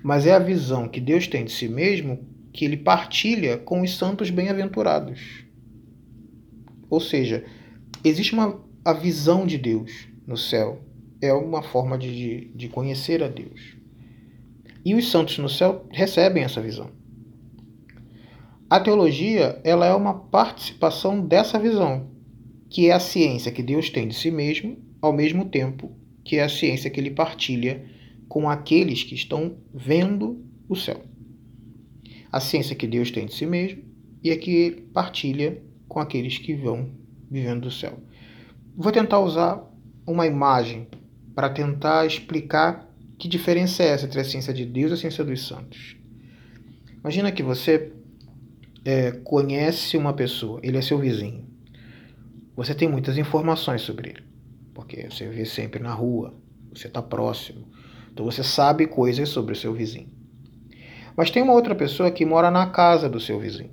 Mas 0.03 0.25
é 0.25 0.33
a 0.33 0.39
visão 0.39 0.87
que 0.87 0.99
Deus 0.99 1.27
tem 1.27 1.45
de 1.45 1.51
si 1.51 1.67
mesmo 1.67 2.19
que 2.51 2.65
ele 2.65 2.77
partilha 2.77 3.57
com 3.57 3.81
os 3.81 3.97
santos 3.97 4.29
bem-aventurados. 4.29 5.45
Ou 6.89 6.99
seja, 6.99 7.43
existe 8.03 8.33
uma 8.33 8.63
a 8.85 8.93
visão 8.93 9.47
de 9.47 9.57
Deus 9.57 10.07
no 10.27 10.37
céu. 10.37 10.79
É 11.19 11.33
uma 11.33 11.63
forma 11.63 11.97
de, 11.97 12.51
de 12.53 12.69
conhecer 12.69 13.23
a 13.23 13.27
Deus. 13.27 13.75
E 14.85 14.93
os 14.93 15.09
santos 15.09 15.39
no 15.39 15.49
céu 15.49 15.87
recebem 15.89 16.43
essa 16.43 16.61
visão. 16.61 16.91
A 18.69 18.79
teologia 18.79 19.59
ela 19.63 19.87
é 19.87 19.93
uma 19.93 20.13
participação 20.13 21.19
dessa 21.19 21.57
visão, 21.57 22.11
que 22.75 22.89
é 22.89 22.91
a 22.91 22.99
ciência 22.99 23.53
que 23.53 23.63
Deus 23.63 23.89
tem 23.89 24.05
de 24.05 24.13
si 24.13 24.29
mesmo, 24.29 24.77
ao 25.01 25.13
mesmo 25.13 25.45
tempo 25.45 25.97
que 26.25 26.35
é 26.35 26.43
a 26.43 26.49
ciência 26.49 26.89
que 26.89 26.99
ele 26.99 27.09
partilha 27.09 27.85
com 28.27 28.49
aqueles 28.49 29.01
que 29.01 29.15
estão 29.15 29.55
vendo 29.73 30.43
o 30.67 30.75
céu. 30.75 31.01
A 32.29 32.41
ciência 32.41 32.75
que 32.75 32.85
Deus 32.85 33.11
tem 33.11 33.27
de 33.27 33.33
si 33.33 33.45
mesmo 33.45 33.81
e 34.21 34.29
a 34.29 34.37
que 34.37 34.51
ele 34.51 34.81
partilha 34.93 35.63
com 35.87 36.01
aqueles 36.01 36.37
que 36.37 36.53
vão 36.53 36.89
vivendo 37.31 37.61
do 37.61 37.71
céu. 37.71 37.97
Vou 38.75 38.91
tentar 38.91 39.21
usar 39.21 39.65
uma 40.05 40.27
imagem 40.27 40.85
para 41.33 41.49
tentar 41.49 42.05
explicar 42.05 42.93
que 43.17 43.29
diferença 43.29 43.83
é 43.83 43.87
essa 43.87 44.05
entre 44.05 44.19
a 44.19 44.25
ciência 44.25 44.53
de 44.53 44.65
Deus 44.65 44.91
e 44.91 44.93
a 44.95 44.97
ciência 44.97 45.23
dos 45.23 45.47
santos. 45.47 45.95
Imagina 46.99 47.31
que 47.31 47.41
você 47.41 47.93
é, 48.83 49.11
conhece 49.23 49.95
uma 49.95 50.11
pessoa, 50.11 50.59
ele 50.61 50.75
é 50.75 50.81
seu 50.81 50.99
vizinho 50.99 51.54
você 52.55 52.73
tem 52.73 52.87
muitas 52.87 53.17
informações 53.17 53.81
sobre 53.81 54.11
ele, 54.11 54.23
porque 54.73 55.09
você 55.09 55.27
vê 55.27 55.45
sempre 55.45 55.81
na 55.81 55.93
rua, 55.93 56.33
você 56.73 56.87
está 56.87 57.01
próximo, 57.01 57.67
então 58.11 58.25
você 58.25 58.43
sabe 58.43 58.87
coisas 58.87 59.29
sobre 59.29 59.53
o 59.53 59.55
seu 59.55 59.73
vizinho. 59.73 60.09
Mas 61.17 61.29
tem 61.29 61.43
uma 61.43 61.53
outra 61.53 61.75
pessoa 61.75 62.11
que 62.11 62.25
mora 62.25 62.49
na 62.51 62.67
casa 62.67 63.09
do 63.09 63.19
seu 63.19 63.39
vizinho. 63.39 63.71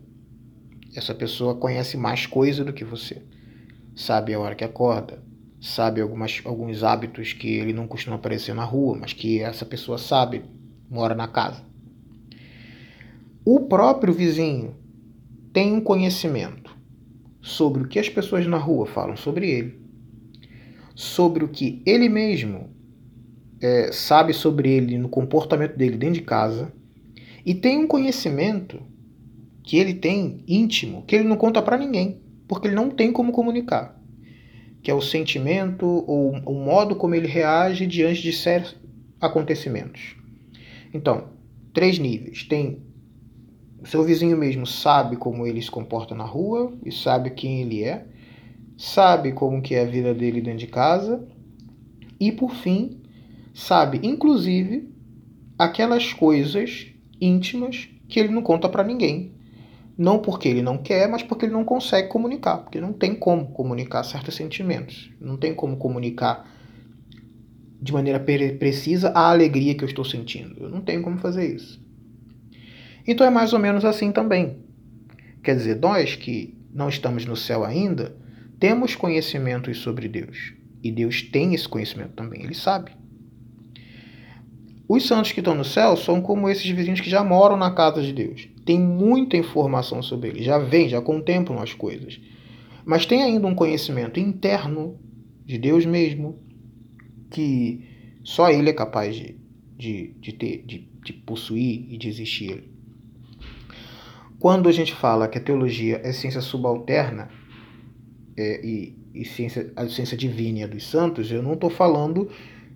Essa 0.95 1.15
pessoa 1.15 1.55
conhece 1.55 1.97
mais 1.97 2.27
coisa 2.27 2.65
do 2.65 2.73
que 2.73 2.85
você. 2.85 3.23
Sabe 3.95 4.35
a 4.35 4.39
hora 4.39 4.55
que 4.55 4.65
acorda, 4.65 5.23
sabe 5.61 6.01
algumas, 6.01 6.41
alguns 6.45 6.83
hábitos 6.83 7.33
que 7.33 7.49
ele 7.49 7.73
não 7.73 7.87
costuma 7.87 8.17
aparecer 8.17 8.55
na 8.55 8.65
rua, 8.65 8.97
mas 9.01 9.13
que 9.13 9.41
essa 9.41 9.65
pessoa 9.65 9.99
sabe, 9.99 10.45
mora 10.91 11.15
na 11.15 11.27
casa. 11.27 11.63
O 13.45 13.61
próprio 13.61 14.13
vizinho 14.13 14.77
tem 15.53 15.73
um 15.73 15.81
conhecimento 15.81 16.62
sobre 17.43 17.83
o 17.83 17.89
que 17.89 17.99
as 17.99 18.09
pessoas 18.09 18.47
na 18.47 18.57
rua 18.57 18.87
falam 18.87 19.17
sobre 19.17 19.51
ele, 19.51 19.81
sobre 20.95 21.45
o 21.45 21.49
que 21.49 21.83
ele 21.85 22.09
mesmo 22.09 22.71
é, 23.61 23.91
sabe 23.93 24.33
sobre 24.33 24.71
ele 24.71 24.97
no 24.97 25.09
comportamento 25.09 25.77
dele 25.77 25.97
dentro 25.97 26.15
de 26.15 26.23
casa, 26.23 26.73
e 27.45 27.53
tem 27.53 27.79
um 27.79 27.87
conhecimento 27.87 28.81
que 29.65 29.77
ele 29.77 29.95
tem 29.95 30.43
íntimo 30.47 31.05
que 31.05 31.17
ele 31.17 31.29
não 31.29 31.37
conta 31.37 31.61
para 31.61 31.77
ninguém, 31.77 32.21
porque 32.47 32.69
ele 32.69 32.77
não 32.77 32.91
tem 32.91 33.13
como 33.13 33.33
comunicar, 33.33 34.01
que 34.81 34.91
é 34.91 34.95
o 34.95 35.01
sentimento 35.01 35.85
ou 35.87 36.33
o 36.47 36.55
modo 36.55 36.95
como 36.95 37.15
ele 37.15 37.27
reage 37.27 37.87
diante 37.87 38.23
de 38.23 38.33
certos 38.33 38.77
acontecimentos. 39.21 40.17
Então, 40.95 41.29
três 41.73 41.99
níveis. 41.99 42.45
Tem 42.45 42.83
o 43.83 43.87
seu 43.87 44.05
vizinho 44.05 44.37
mesmo 44.37 44.67
sabe 44.67 45.17
como 45.17 45.47
ele 45.47 45.61
se 45.61 45.71
comporta 45.71 46.15
na 46.15 46.25
rua 46.25 46.73
e 46.85 46.93
sabe 46.93 47.31
quem 47.31 47.63
ele 47.63 47.83
é, 47.83 48.07
sabe 48.77 49.33
como 49.33 49.61
que 49.61 49.75
é 49.75 49.83
a 49.83 49.87
vida 49.87 50.15
dele 50.15 50.41
dentro 50.41 50.61
de 50.61 50.67
casa 50.69 51.27
e 52.21 52.31
por 52.31 52.55
fim 52.55 53.03
sabe 53.53 54.01
inclusive 54.03 54.89
aquelas 55.59 56.13
coisas 56.13 56.87
íntimas 57.21 57.89
que 58.09 58.21
ele 58.21 58.29
não 58.29 58.43
conta 58.43 58.69
para 58.69 58.85
ninguém. 58.85 59.33
Não 59.97 60.19
porque 60.19 60.49
ele 60.49 60.63
não 60.63 60.79
quer, 60.79 61.09
mas 61.09 61.23
porque 61.23 61.45
ele 61.47 61.53
não 61.53 61.65
consegue 61.65 62.09
comunicar, 62.09 62.59
porque 62.59 62.81
não 62.81 62.93
tem 62.93 63.15
como 63.15 63.47
comunicar 63.53 64.03
certos 64.05 64.35
sentimentos, 64.35 65.11
não 65.21 65.37
tem 65.37 65.55
como 65.55 65.77
comunicar 65.77 66.51
de 67.81 67.93
maneira 67.93 68.21
precisa 68.21 69.11
a 69.11 69.31
alegria 69.31 69.75
que 69.75 69.83
eu 69.83 69.89
estou 69.89 70.05
sentindo. 70.05 70.63
Eu 70.63 70.71
não 70.71 70.81
tenho 70.81 71.03
como 71.03 71.19
fazer 71.19 71.55
isso. 71.55 71.82
Então 73.07 73.27
é 73.27 73.31
mais 73.31 73.53
ou 73.53 73.59
menos 73.59 73.85
assim 73.85 74.13
também. 74.13 74.59
Quer 75.43 75.57
dizer, 75.57 75.79
nós 75.81 76.15
que 76.15 76.57
não 76.73 76.89
estamos 76.89 77.25
no 77.27 77.37
céu 77.37 77.65
ainda, 77.65 78.17
temos 78.59 78.95
conhecimentos 78.95 79.79
sobre 79.79 80.09
Deus. 80.09 80.55
E 80.83 80.91
Deus 80.91 81.23
tem 81.23 81.55
esse 81.55 81.69
conhecimento 81.69 82.13
também, 82.13 82.43
ele 82.43 82.55
sabe. 82.55 82.93
Os 84.89 85.07
santos 85.07 85.33
que 85.33 85.41
estão 85.41 85.55
no 85.55 85.65
céu 85.65 85.97
são 85.97 86.21
como 86.21 86.49
esses 86.49 86.69
vizinhos 86.69 87.01
que 87.01 87.09
já 87.09 87.25
moram 87.25 87.57
na 87.57 87.71
casa 87.71 88.03
de 88.03 88.13
Deus. 88.13 88.49
Tem 88.65 88.79
muita 88.79 89.37
informação 89.37 90.03
sobre 90.03 90.31
ele, 90.31 90.43
já 90.43 90.59
vêm, 90.59 90.89
já 90.89 91.01
contemplam 91.01 91.61
as 91.61 91.73
coisas. 91.73 92.21
Mas 92.85 93.07
tem 93.07 93.23
ainda 93.23 93.47
um 93.47 93.55
conhecimento 93.55 94.19
interno 94.19 94.99
de 95.45 95.57
Deus 95.57 95.87
mesmo, 95.87 96.39
que 97.31 97.89
só 98.25 98.51
ele 98.51 98.71
é 98.71 98.73
capaz 98.73 99.15
de, 99.17 99.37
de, 99.77 100.15
de 100.21 100.33
ter, 100.33 100.65
de, 100.65 100.89
de 101.05 101.13
possuir 101.13 101.87
e 101.93 101.97
de 101.97 102.09
existir. 102.09 102.72
Quando 104.43 104.69
a 104.69 104.73
gente 104.73 104.93
fala 104.93 105.29
que 105.29 105.39
a 105.39 105.41
teologia 105.41 106.01
é 106.03 106.13
ciência 106.13 106.41
subalterna 106.41 107.29
é, 108.37 108.67
e, 108.67 108.99
e 109.15 109.25
ciência, 109.25 109.73
a 109.77 109.87
ciência 109.87 110.17
divina 110.17 110.67
dos 110.67 110.85
santos, 110.85 111.31
eu 111.31 111.41
não 111.41 111.53
estou 111.53 111.71
falando 111.71 112.29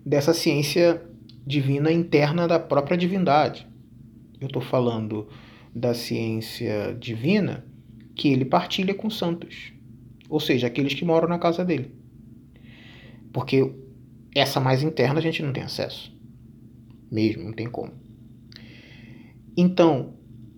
dessa 0.05 0.33
ciência 0.33 1.03
divina 1.45 1.91
interna 1.91 2.47
da 2.47 2.61
própria 2.61 2.97
divindade. 2.97 3.67
Eu 4.41 4.47
estou 4.47 4.63
falando 4.63 5.27
da 5.75 5.93
ciência 5.93 6.97
divina 7.01 7.67
que 8.15 8.29
ele 8.29 8.45
partilha 8.45 8.95
com 8.95 9.09
os 9.09 9.19
santos, 9.19 9.73
ou 10.29 10.39
seja, 10.39 10.69
aqueles 10.69 10.95
que 10.95 11.05
moram 11.05 11.27
na 11.27 11.41
casa 11.41 11.65
dele. 11.65 11.91
Porque 13.33 13.75
essa 14.37 14.61
mais 14.61 14.85
interna 14.85 15.19
a 15.19 15.23
gente 15.23 15.43
não 15.43 15.53
tem 15.53 15.65
acesso, 15.65 16.17
mesmo, 17.11 17.43
não 17.43 17.53
tem 17.53 17.67
como. 17.67 17.93
Então, 19.57 20.15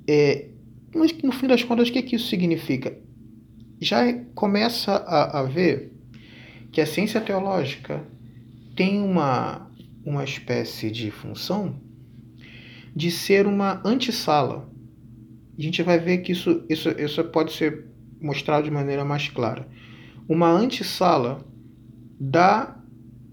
é, 0.07 0.51
mas 0.94 1.12
no 1.22 1.33
fim 1.33 1.46
das 1.46 1.62
contas, 1.62 1.88
o 1.88 1.92
que, 1.92 2.03
que 2.03 2.16
isso 2.16 2.29
significa? 2.29 2.98
Já 3.81 4.12
começa 4.35 4.92
a, 4.92 5.40
a 5.40 5.42
ver 5.44 5.92
que 6.72 6.81
a 6.81 6.87
ciência 6.87 7.20
teológica 7.20 8.05
tem 8.77 9.01
uma, 9.01 9.70
uma 10.05 10.24
espécie 10.24 10.90
de 10.90 11.11
função 11.11 11.81
de 12.94 13.11
ser 13.11 13.46
uma 13.46 13.81
antessala. 13.85 14.68
A 15.57 15.62
gente 15.62 15.83
vai 15.83 15.98
ver 15.98 16.18
que 16.18 16.33
isso, 16.33 16.64
isso, 16.68 16.88
isso 16.90 17.22
pode 17.24 17.53
ser 17.53 17.87
mostrado 18.20 18.64
de 18.64 18.70
maneira 18.70 19.05
mais 19.05 19.29
clara. 19.29 19.68
Uma 20.29 20.51
antessala 20.51 21.44
da 22.18 22.77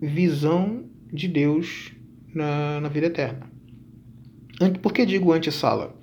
visão 0.01 0.85
de 1.11 1.27
Deus 1.27 1.93
na, 2.33 2.79
na 2.81 2.89
vida 2.89 3.07
eterna. 3.07 3.49
Por 4.81 4.93
que 4.93 5.05
digo 5.05 5.33
antessala? 5.33 5.97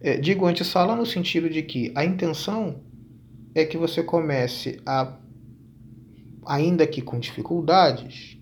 É, 0.00 0.16
digo 0.16 0.46
antessala 0.46 0.94
no 0.94 1.06
sentido 1.06 1.48
de 1.48 1.62
que 1.62 1.92
a 1.94 2.04
intenção 2.04 2.80
é 3.54 3.64
que 3.64 3.78
você 3.78 4.02
comece 4.02 4.80
a, 4.84 5.16
ainda 6.44 6.86
que 6.86 7.00
com 7.00 7.18
dificuldades, 7.18 8.38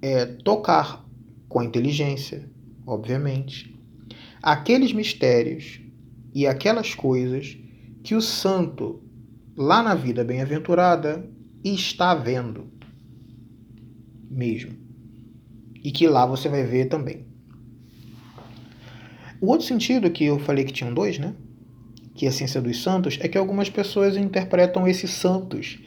é, 0.00 0.26
tocar 0.26 1.08
com 1.48 1.60
a 1.60 1.64
inteligência, 1.64 2.48
obviamente, 2.86 3.74
aqueles 4.42 4.92
mistérios 4.92 5.80
e 6.34 6.46
aquelas 6.46 6.94
coisas 6.94 7.56
que 8.02 8.14
o 8.14 8.20
santo, 8.20 9.02
lá 9.56 9.82
na 9.82 9.94
vida 9.94 10.24
bem-aventurada, 10.24 11.24
está 11.64 12.14
vendo 12.14 12.66
mesmo. 14.30 14.72
E 15.84 15.90
que 15.90 16.06
lá 16.06 16.26
você 16.26 16.48
vai 16.48 16.64
ver 16.64 16.86
também. 16.86 17.31
O 19.42 19.48
outro 19.48 19.66
sentido 19.66 20.08
que 20.08 20.24
eu 20.24 20.38
falei 20.38 20.64
que 20.64 20.72
tinham 20.72 20.94
dois, 20.94 21.18
né? 21.18 21.34
Que 22.14 22.26
é 22.26 22.28
a 22.28 22.32
ciência 22.32 22.60
dos 22.60 22.80
santos, 22.80 23.18
é 23.20 23.26
que 23.26 23.36
algumas 23.36 23.68
pessoas 23.68 24.16
interpretam 24.16 24.86
esses 24.86 25.10
santos 25.10 25.80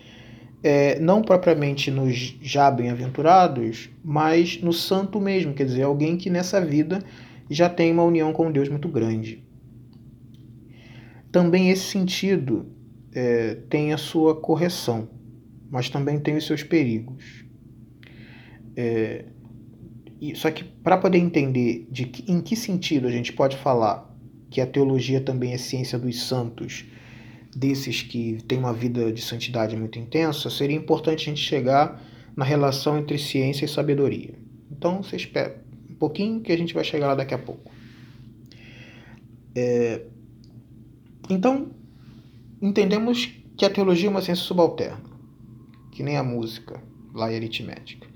é, 0.61 0.99
não 0.99 1.21
propriamente 1.21 1.89
nos 1.89 2.35
já 2.41 2.69
bem-aventurados, 2.69 3.89
mas 4.03 4.59
no 4.61 4.73
santo 4.73 5.21
mesmo, 5.21 5.53
quer 5.53 5.67
dizer, 5.67 5.83
alguém 5.83 6.17
que 6.17 6.29
nessa 6.29 6.59
vida 6.59 7.01
já 7.49 7.69
tem 7.69 7.93
uma 7.93 8.03
união 8.03 8.33
com 8.33 8.51
Deus 8.51 8.67
muito 8.67 8.89
grande. 8.89 9.41
Também 11.31 11.69
esse 11.69 11.83
sentido 11.83 12.65
é, 13.13 13.55
tem 13.69 13.93
a 13.93 13.97
sua 13.97 14.35
correção, 14.35 15.07
mas 15.71 15.89
também 15.89 16.19
tem 16.19 16.35
os 16.35 16.45
seus 16.45 16.61
perigos. 16.61 17.45
É, 18.75 19.25
só 20.33 20.49
que 20.49 20.63
para 20.63 20.97
poder 20.97 21.17
entender 21.17 21.87
de 21.91 22.05
que, 22.05 22.31
em 22.31 22.41
que 22.41 22.55
sentido 22.55 23.07
a 23.07 23.11
gente 23.11 23.33
pode 23.33 23.57
falar 23.57 24.09
que 24.49 24.61
a 24.61 24.65
teologia 24.65 25.19
também 25.19 25.53
é 25.53 25.57
ciência 25.57 25.99
dos 25.99 26.23
santos, 26.23 26.85
desses 27.55 28.01
que 28.01 28.41
têm 28.47 28.57
uma 28.57 28.73
vida 28.73 29.11
de 29.11 29.21
santidade 29.21 29.75
muito 29.75 29.99
intensa, 29.99 30.49
seria 30.49 30.75
importante 30.75 31.23
a 31.23 31.25
gente 31.25 31.41
chegar 31.41 32.01
na 32.35 32.43
relação 32.43 32.97
entre 32.97 33.17
ciência 33.17 33.65
e 33.65 33.67
sabedoria. 33.67 34.33
Então 34.71 35.01
você 35.01 35.15
espera 35.15 35.63
um 35.89 35.95
pouquinho 35.95 36.41
que 36.41 36.51
a 36.51 36.57
gente 36.57 36.73
vai 36.73 36.83
chegar 36.83 37.07
lá 37.07 37.15
daqui 37.15 37.33
a 37.33 37.37
pouco. 37.37 37.71
É... 39.55 40.01
Então, 41.29 41.71
entendemos 42.61 43.29
que 43.57 43.65
a 43.65 43.69
teologia 43.69 44.07
é 44.07 44.11
uma 44.11 44.21
ciência 44.21 44.43
subalterna, 44.43 45.01
que 45.91 46.03
nem 46.03 46.17
a 46.17 46.23
música 46.23 46.81
lá 47.13 47.31
em 47.31 47.35
aritmética. 47.35 48.14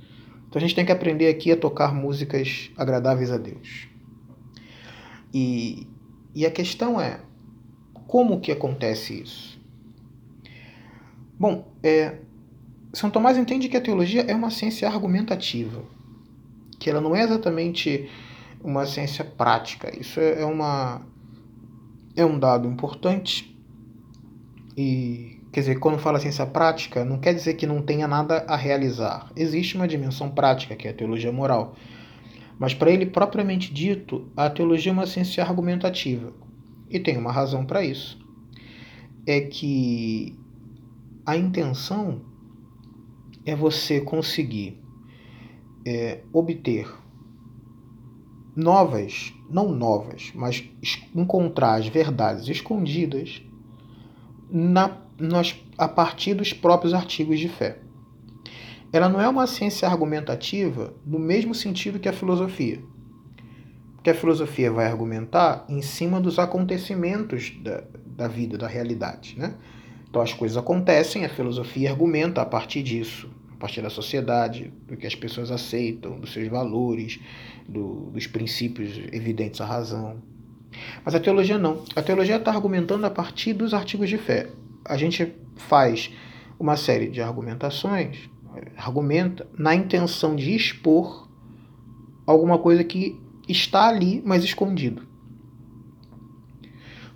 Então 0.49 0.57
a 0.57 0.61
gente 0.61 0.73
tem 0.73 0.85
que 0.85 0.91
aprender 0.91 1.27
aqui 1.27 1.51
a 1.51 1.57
tocar 1.57 1.93
músicas 1.93 2.71
agradáveis 2.75 3.31
a 3.31 3.37
Deus. 3.37 3.87
E, 5.31 5.87
e 6.33 6.43
a 6.43 6.49
questão 6.49 6.99
é, 6.99 7.19
como 8.07 8.41
que 8.41 8.51
acontece 8.51 9.21
isso? 9.21 9.61
Bom, 11.39 11.71
é, 11.83 12.17
São 12.91 13.11
Tomás 13.11 13.37
entende 13.37 13.69
que 13.69 13.77
a 13.77 13.81
teologia 13.81 14.23
é 14.23 14.33
uma 14.33 14.49
ciência 14.49 14.89
argumentativa, 14.89 15.83
que 16.79 16.89
ela 16.89 16.99
não 16.99 17.15
é 17.15 17.21
exatamente 17.21 18.09
uma 18.63 18.87
ciência 18.87 19.23
prática. 19.23 19.95
Isso 19.95 20.19
é, 20.19 20.41
é 20.41 20.45
uma 20.45 21.07
é 22.15 22.25
um 22.25 22.37
dado 22.37 22.67
importante 22.67 23.55
e 24.75 25.38
Quer 25.51 25.61
dizer, 25.61 25.79
quando 25.79 25.97
fala 25.97 26.19
ciência 26.19 26.45
prática, 26.45 27.03
não 27.03 27.17
quer 27.17 27.33
dizer 27.33 27.55
que 27.55 27.65
não 27.65 27.81
tenha 27.81 28.07
nada 28.07 28.45
a 28.47 28.55
realizar. 28.55 29.31
Existe 29.35 29.75
uma 29.75 29.87
dimensão 29.87 30.29
prática, 30.29 30.75
que 30.75 30.87
é 30.87 30.91
a 30.91 30.93
teologia 30.93 31.31
moral. 31.31 31.75
Mas 32.59 32.73
para 32.73 32.91
ele 32.91 33.05
propriamente 33.05 33.73
dito, 33.73 34.29
a 34.37 34.49
teologia 34.49 34.91
é 34.91 34.93
uma 34.93 35.07
ciência 35.07 35.43
argumentativa. 35.43 36.31
E 36.89 36.99
tem 36.99 37.17
uma 37.17 37.31
razão 37.31 37.65
para 37.65 37.83
isso. 37.83 38.19
É 39.25 39.41
que 39.41 40.37
a 41.25 41.35
intenção 41.35 42.21
é 43.45 43.55
você 43.55 44.01
conseguir 44.01 44.79
é, 45.85 46.19
obter 46.31 46.87
novas, 48.55 49.33
não 49.49 49.71
novas, 49.71 50.31
mas 50.35 50.63
encontrar 51.15 51.75
as 51.75 51.87
verdades 51.87 52.47
escondidas 52.47 53.41
na 54.51 55.08
nós, 55.19 55.55
a 55.77 55.87
partir 55.87 56.33
dos 56.33 56.53
próprios 56.53 56.93
artigos 56.93 57.39
de 57.39 57.49
fé. 57.49 57.79
Ela 58.91 59.07
não 59.07 59.21
é 59.21 59.29
uma 59.29 59.45
ciência 59.45 59.87
argumentativa 59.87 60.93
no 61.05 61.19
mesmo 61.19 61.53
sentido 61.53 61.99
que 61.99 62.09
a 62.09 62.13
filosofia. 62.13 62.79
Porque 63.95 64.09
a 64.09 64.15
filosofia 64.15 64.71
vai 64.71 64.87
argumentar 64.87 65.65
em 65.69 65.81
cima 65.81 66.19
dos 66.19 66.39
acontecimentos 66.39 67.53
da, 67.61 67.83
da 68.05 68.27
vida, 68.27 68.57
da 68.57 68.67
realidade. 68.67 69.35
Né? 69.37 69.53
Então 70.09 70.21
as 70.21 70.33
coisas 70.33 70.57
acontecem, 70.57 71.23
a 71.23 71.29
filosofia 71.29 71.91
argumenta 71.91 72.41
a 72.41 72.45
partir 72.45 72.81
disso, 72.81 73.29
a 73.51 73.57
partir 73.57 73.81
da 73.81 73.89
sociedade, 73.89 74.73
do 74.87 74.97
que 74.97 75.05
as 75.05 75.13
pessoas 75.13 75.51
aceitam, 75.51 76.19
dos 76.19 76.33
seus 76.33 76.47
valores, 76.47 77.19
do, 77.67 78.09
dos 78.11 78.25
princípios 78.25 78.97
evidentes 79.11 79.61
à 79.61 79.65
razão. 79.65 80.17
Mas 81.03 81.13
a 81.13 81.19
teologia 81.19 81.57
não. 81.57 81.83
A 81.95 82.01
teologia 82.01 82.37
está 82.37 82.51
argumentando 82.51 83.05
a 83.05 83.09
partir 83.09 83.53
dos 83.53 83.73
artigos 83.73 84.09
de 84.09 84.17
fé 84.17 84.49
a 84.89 84.97
gente 84.97 85.33
faz 85.55 86.11
uma 86.59 86.75
série 86.75 87.07
de 87.07 87.21
argumentações, 87.21 88.29
argumenta 88.75 89.47
na 89.57 89.75
intenção 89.75 90.35
de 90.35 90.53
expor 90.53 91.29
alguma 92.25 92.57
coisa 92.57 92.83
que 92.83 93.21
está 93.47 93.87
ali, 93.87 94.21
mas 94.25 94.43
escondido. 94.43 95.03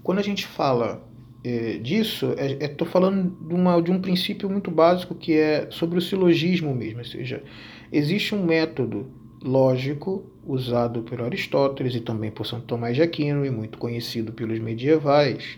Quando 0.04 0.20
a 0.20 0.22
gente 0.22 0.46
fala 0.46 1.04
é, 1.44 1.78
disso, 1.78 2.36
estou 2.62 2.88
é, 2.88 2.90
é, 2.90 2.92
falando 2.92 3.48
de, 3.48 3.56
uma, 3.56 3.82
de 3.82 3.92
um 3.92 4.00
princípio 4.00 4.50
muito 4.50 4.70
básico 4.70 5.16
que 5.16 5.34
é 5.34 5.68
sobre 5.72 5.98
o 5.98 6.02
silogismo 6.02 6.74
mesmo, 6.76 7.00
ou 7.00 7.06
seja, 7.06 7.44
existe 7.92 8.36
um 8.36 8.46
método 8.46 9.08
lógico 9.42 10.24
usado 10.46 11.02
por 11.02 11.22
Aristóteles 11.22 11.96
e 11.96 12.02
também 12.02 12.32
por 12.32 12.46
Santo 12.46 12.66
Tomás 12.66 12.96
de 12.96 13.02
Aquino 13.02 13.46
e 13.46 13.50
muito 13.50 13.78
conhecido 13.78 14.32
pelos 14.32 14.60
medievais, 14.60 15.58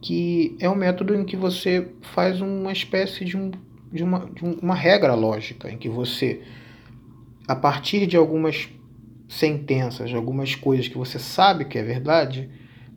que 0.00 0.56
é 0.60 0.68
um 0.68 0.74
método 0.74 1.14
em 1.14 1.24
que 1.24 1.36
você 1.36 1.88
faz 2.00 2.40
uma 2.40 2.72
espécie 2.72 3.24
de, 3.24 3.36
um, 3.36 3.50
de, 3.92 4.02
uma, 4.02 4.26
de 4.26 4.44
uma 4.44 4.74
regra 4.74 5.14
lógica, 5.14 5.70
em 5.70 5.76
que 5.76 5.88
você, 5.88 6.42
a 7.46 7.56
partir 7.56 8.06
de 8.06 8.16
algumas 8.16 8.68
sentenças, 9.28 10.08
de 10.08 10.16
algumas 10.16 10.54
coisas 10.54 10.88
que 10.88 10.96
você 10.96 11.18
sabe 11.18 11.64
que 11.64 11.78
é 11.78 11.82
verdade, 11.82 12.48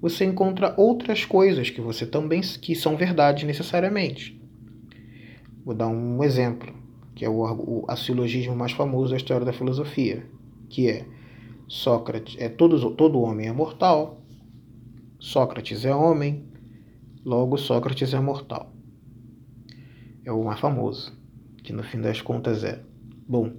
você 0.02 0.26
encontra 0.26 0.74
outras 0.78 1.26
coisas 1.26 1.70
que 1.70 1.82
você 1.82 2.06
também 2.06 2.42
que 2.42 2.76
são 2.76 2.96
verdade 2.96 3.46
necessariamente. 3.46 4.40
Vou 5.64 5.76
dar 5.76 5.88
um 5.88 6.24
exemplo, 6.24 6.74
que 7.14 7.26
é 7.26 7.30
o, 7.30 7.44
o 7.44 7.86
a 7.88 7.96
silogismo 7.96 8.56
mais 8.56 8.72
famoso 8.72 9.12
da 9.12 9.18
história 9.18 9.46
da 9.46 9.54
filosofia, 9.54 10.26
que 10.70 10.90
é 10.90 11.06
Sócrates 11.68 12.36
é 12.38 12.50
todo, 12.50 12.92
todo 12.96 13.22
homem 13.22 13.48
é 13.48 13.54
mortal, 13.54 14.22
Sócrates 15.20 15.86
é 15.86 15.96
homem, 15.96 16.51
Logo, 17.24 17.58
Sócrates 17.58 18.14
é 18.14 18.20
mortal. 18.20 18.74
É 20.26 20.32
o 20.32 20.44
mais 20.44 20.60
famoso, 20.60 21.14
que 21.64 21.72
no 21.72 21.84
fim 21.84 22.02
das 22.02 22.20
contas 22.20 22.64
é: 22.64 22.82
bom, 23.28 23.54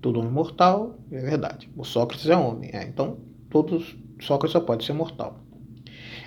todo 0.00 0.20
homem 0.20 0.32
mortal, 0.32 0.98
é 1.10 1.20
verdade. 1.20 1.70
O 1.76 1.84
Sócrates 1.84 2.28
é 2.28 2.36
homem, 2.36 2.70
é, 2.72 2.84
então 2.84 3.18
todos 3.48 3.96
Sócrates 4.20 4.52
só 4.52 4.60
pode 4.60 4.84
ser 4.84 4.92
mortal. 4.92 5.40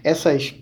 Essas, 0.03 0.55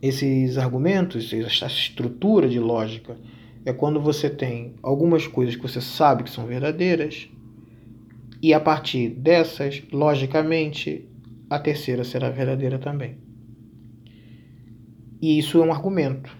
esses 0.00 0.56
argumentos, 0.56 1.32
essa 1.32 1.66
estrutura 1.66 2.48
de 2.48 2.58
lógica, 2.58 3.16
é 3.64 3.72
quando 3.72 4.00
você 4.00 4.30
tem 4.30 4.74
algumas 4.82 5.26
coisas 5.26 5.54
que 5.54 5.62
você 5.62 5.80
sabe 5.80 6.22
que 6.24 6.30
são 6.30 6.46
verdadeiras, 6.46 7.28
e 8.42 8.54
a 8.54 8.60
partir 8.60 9.10
dessas, 9.10 9.82
logicamente, 9.92 11.06
a 11.50 11.58
terceira 11.58 12.04
será 12.04 12.30
verdadeira 12.30 12.78
também. 12.78 13.25
E 15.20 15.38
isso 15.38 15.62
é 15.62 15.64
um 15.64 15.72
argumento. 15.72 16.36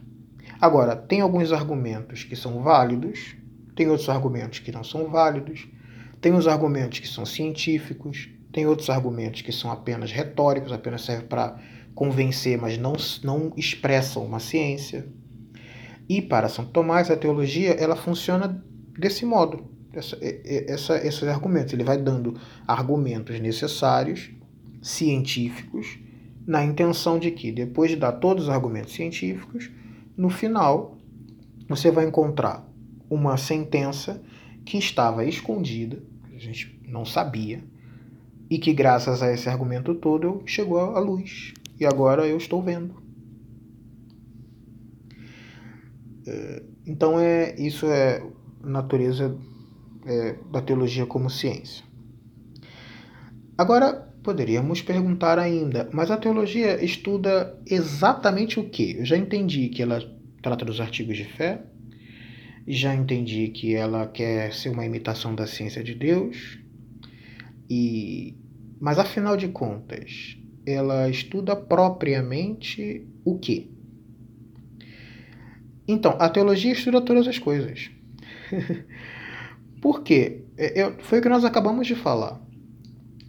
Agora, 0.61 0.97
tem 0.97 1.21
alguns 1.21 1.53
argumentos 1.53 2.25
que 2.25 2.37
são 2.37 2.63
válidos, 2.63 3.37
tem 3.75 3.89
outros 3.89 4.09
argumentos 4.09 4.59
que 4.59 4.73
não 4.73 4.83
são 4.83 5.11
válidos, 5.11 5.69
tem 6.21 6.33
os 6.33 6.49
argumentos 6.49 6.99
que 6.99 7.09
são 7.09 7.27
científicos, 7.27 8.31
tem 8.53 8.67
outros 8.67 8.89
argumentos 8.89 9.43
que 9.43 9.53
são 9.53 9.71
apenas 9.71 10.11
retóricos, 10.11 10.73
apenas 10.73 11.03
servem 11.03 11.27
para 11.27 11.61
convencer, 11.95 12.59
mas 12.59 12.79
não, 12.79 12.95
não 13.23 13.53
expressam 13.57 14.25
uma 14.25 14.41
ciência. 14.41 15.07
E 16.09 16.23
para 16.23 16.49
São 16.49 16.65
Tomás, 16.65 17.11
a 17.11 17.17
teologia 17.17 17.73
ela 17.73 17.97
funciona 17.97 18.65
desse 18.99 19.27
modo, 19.27 19.69
essa, 19.93 20.17
essa, 20.23 21.07
esses 21.07 21.25
argumentos. 21.25 21.73
Ele 21.73 21.85
vai 21.85 21.99
dando 21.99 22.39
argumentos 22.67 23.39
necessários, 23.41 24.31
científicos, 24.81 25.99
na 26.47 26.65
intenção 26.65 27.19
de 27.19 27.31
que, 27.31 27.51
depois 27.51 27.91
de 27.91 27.97
dar 27.97 28.13
todos 28.13 28.45
os 28.45 28.51
argumentos 28.51 28.95
científicos, 28.95 29.71
no 30.17 30.31
final 30.31 30.97
você 31.69 31.91
vai 31.91 32.07
encontrar 32.07 32.65
uma 33.11 33.37
sentença 33.37 34.23
que 34.65 34.79
estava 34.79 35.25
escondida, 35.25 36.01
a 36.35 36.39
gente 36.39 36.81
não 36.87 37.05
sabia, 37.05 37.63
e 38.49 38.59
que 38.59 38.73
graças 38.73 39.23
a 39.23 39.33
esse 39.33 39.49
argumento 39.49 39.95
todo 39.95 40.43
chegou 40.47 40.79
à 40.79 41.01
luz. 41.01 41.53
E 41.79 41.85
agora 41.85 42.27
eu 42.27 42.37
estou 42.37 42.63
vendo. 42.63 42.95
É, 46.27 46.63
então 46.87 47.19
é 47.19 47.55
isso 47.61 47.87
é 47.87 48.25
natureza 48.63 49.37
é, 50.05 50.37
da 50.53 50.63
teologia 50.63 51.07
como 51.07 51.29
ciência. 51.29 51.85
Agora 53.59 54.06
poderíamos 54.27 54.83
perguntar 54.83 55.39
ainda, 55.39 55.89
mas 55.93 56.11
a 56.11 56.17
teologia 56.17 56.85
estuda 56.85 57.57
exatamente 57.65 58.59
o 58.59 58.69
que? 58.69 58.97
Eu 58.99 59.05
já 59.05 59.17
entendi 59.17 59.69
que 59.69 59.81
ela 59.81 60.03
trata 60.43 60.65
dos 60.65 60.81
artigos 60.81 61.17
de 61.17 61.23
fé, 61.23 61.63
já 62.67 62.93
entendi 62.93 63.47
que 63.47 63.73
ela 63.73 64.05
quer 64.09 64.53
ser 64.53 64.71
uma 64.71 64.85
imitação 64.85 65.33
da 65.33 65.47
ciência 65.47 65.81
de 65.85 65.95
Deus, 65.95 66.59
e 67.71 68.35
mas 68.81 68.99
afinal 68.99 69.37
de 69.37 69.47
contas, 69.47 70.37
ela 70.67 71.09
estuda 71.09 71.55
propriamente 71.55 73.07
o 73.25 73.39
que? 73.39 73.71
Então, 75.87 76.17
a 76.19 76.29
teologia 76.29 76.73
estuda 76.73 77.01
todas 77.01 77.29
as 77.29 77.39
coisas. 77.39 77.93
Por 79.81 80.03
quê? 80.03 80.43
É, 80.59 80.83
eu, 80.83 80.99
foi 80.99 81.21
o 81.21 81.23
que 81.23 81.29
nós 81.29 81.45
acabamos 81.45 81.87
de 81.87 81.95
falar. 81.95 82.45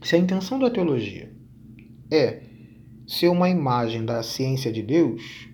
Se 0.07 0.15
a 0.15 0.19
intenção 0.19 0.57
da 0.57 0.69
teologia 0.69 1.29
é 2.09 2.41
ser 3.05 3.27
uma 3.27 3.49
imagem 3.49 4.05
da 4.05 4.23
ciência 4.23 4.71
de 4.71 4.81
Deus, 4.81 5.49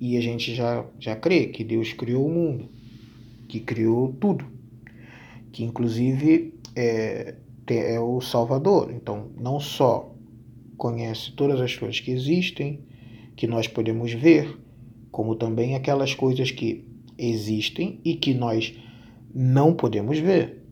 e 0.00 0.16
a 0.16 0.20
gente 0.20 0.54
já, 0.54 0.86
já 1.00 1.16
crê 1.16 1.48
que 1.48 1.64
Deus 1.64 1.92
criou 1.92 2.24
o 2.28 2.32
mundo, 2.32 2.68
que 3.48 3.58
criou 3.58 4.12
tudo, 4.20 4.46
que 5.50 5.64
inclusive 5.64 6.54
é, 6.76 7.34
é 7.66 7.98
o 7.98 8.20
Salvador. 8.20 8.92
Então, 8.92 9.32
não 9.36 9.58
só 9.58 10.14
conhece 10.76 11.32
todas 11.32 11.60
as 11.60 11.74
coisas 11.74 11.98
que 11.98 12.12
existem, 12.12 12.84
que 13.34 13.48
nós 13.48 13.66
podemos 13.66 14.12
ver, 14.12 14.56
como 15.10 15.34
também 15.34 15.74
aquelas 15.74 16.14
coisas 16.14 16.52
que 16.52 16.86
existem 17.18 18.00
e 18.04 18.14
que 18.14 18.32
nós 18.32 18.78
não 19.34 19.74
podemos 19.74 20.20
ver, 20.20 20.62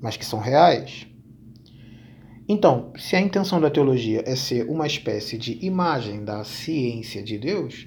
mas 0.00 0.16
que 0.16 0.26
são 0.26 0.40
reais. 0.40 1.07
Então, 2.48 2.92
se 2.96 3.14
a 3.14 3.20
intenção 3.20 3.60
da 3.60 3.68
teologia 3.68 4.22
é 4.24 4.34
ser 4.34 4.64
uma 4.70 4.86
espécie 4.86 5.36
de 5.36 5.58
imagem 5.64 6.24
da 6.24 6.42
ciência 6.44 7.22
de 7.22 7.36
Deus, 7.36 7.86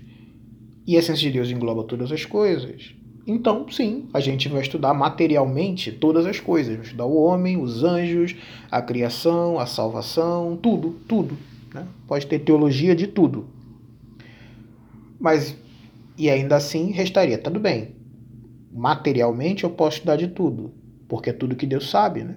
e 0.85 0.95
a 0.95 1.01
ciência 1.01 1.27
de 1.27 1.31
Deus 1.31 1.49
engloba 1.49 1.83
todas 1.83 2.11
as 2.11 2.25
coisas, 2.25 2.93
então 3.25 3.67
sim, 3.71 4.07
a 4.13 4.19
gente 4.19 4.47
vai 4.49 4.61
estudar 4.61 4.93
materialmente 4.93 5.91
todas 5.91 6.27
as 6.27 6.39
coisas. 6.39 6.75
Vai 6.75 6.85
estudar 6.85 7.05
o 7.05 7.15
homem, 7.15 7.57
os 7.57 7.83
anjos, 7.83 8.35
a 8.69 8.81
criação, 8.81 9.59
a 9.59 9.65
salvação, 9.65 10.55
tudo, 10.61 10.91
tudo. 11.07 11.35
Né? 11.73 11.87
Pode 12.07 12.27
ter 12.27 12.39
teologia 12.39 12.95
de 12.95 13.07
tudo. 13.07 13.47
Mas, 15.19 15.55
e 16.17 16.29
ainda 16.29 16.55
assim, 16.55 16.91
restaria, 16.91 17.37
tudo 17.37 17.59
bem. 17.59 17.95
Materialmente 18.71 19.63
eu 19.63 19.71
posso 19.71 19.97
estudar 19.97 20.17
de 20.17 20.27
tudo, 20.27 20.71
porque 21.07 21.31
é 21.31 21.33
tudo 21.33 21.55
que 21.55 21.65
Deus 21.65 21.89
sabe, 21.89 22.23
né? 22.23 22.35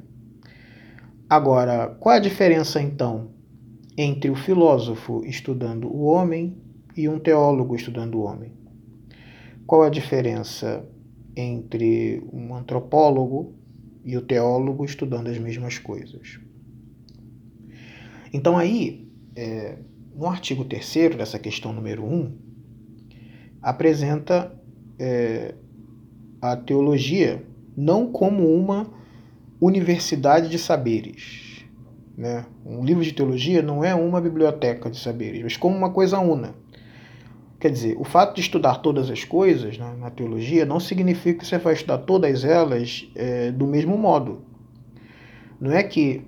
Agora, 1.29 1.89
qual 2.01 2.17
a 2.17 2.19
diferença 2.19 2.81
então 2.81 3.31
entre 3.97 4.31
o 4.31 4.35
filósofo 4.35 5.25
estudando 5.25 5.89
o 5.89 6.03
homem 6.03 6.57
e 6.97 7.09
um 7.09 7.19
teólogo 7.19 7.75
estudando 7.75 8.17
o 8.17 8.23
homem? 8.23 8.53
Qual 9.67 9.83
a 9.83 9.89
diferença 9.89 10.87
entre 11.35 12.23
um 12.33 12.55
antropólogo 12.55 13.55
e 14.05 14.17
o 14.17 14.23
teólogo 14.23 14.85
estudando 14.85 15.29
as 15.29 15.39
mesmas 15.39 15.79
coisas? 15.79 16.39
Então 18.33 18.59
aí, 18.59 19.09
é, 19.35 19.79
no 20.15 20.27
artigo 20.27 20.65
3 20.65 21.17
dessa 21.17 21.39
questão 21.39 21.73
número 21.73 22.05
1, 22.05 22.37
apresenta 23.63 24.55
é, 24.99 25.55
a 26.43 26.55
teologia 26.55 27.43
não 27.75 28.13
como 28.13 28.47
uma 28.47 29.04
universidade 29.67 30.49
de 30.49 30.59
saberes. 30.59 31.65
Né? 32.17 32.45
Um 32.65 32.85
livro 32.85 33.03
de 33.03 33.13
teologia 33.13 33.63
não 33.63 33.83
é 33.83 33.95
uma 33.95 34.21
biblioteca 34.21 34.91
de 34.91 34.99
saberes, 34.99 35.43
mas 35.43 35.57
como 35.57 35.77
uma 35.77 35.91
coisa 35.91 36.19
una. 36.19 36.55
Quer 37.59 37.71
dizer, 37.71 37.97
o 37.99 38.05
fato 38.05 38.35
de 38.35 38.43
estudar 38.43 38.77
todas 38.83 39.09
as 39.09 39.25
coisas 39.25 39.79
né, 39.79 39.97
na 39.99 40.11
teologia 40.11 40.67
não 40.67 40.79
significa 40.79 41.41
que 41.41 41.47
você 41.47 41.57
vai 41.57 41.73
estudar 41.73 41.99
todas 41.99 42.45
elas 42.45 43.09
é, 43.15 43.51
do 43.51 43.67
mesmo 43.67 43.97
modo. 43.97 44.43
Não 45.59 45.73
é 45.73 45.83
que 45.83 46.23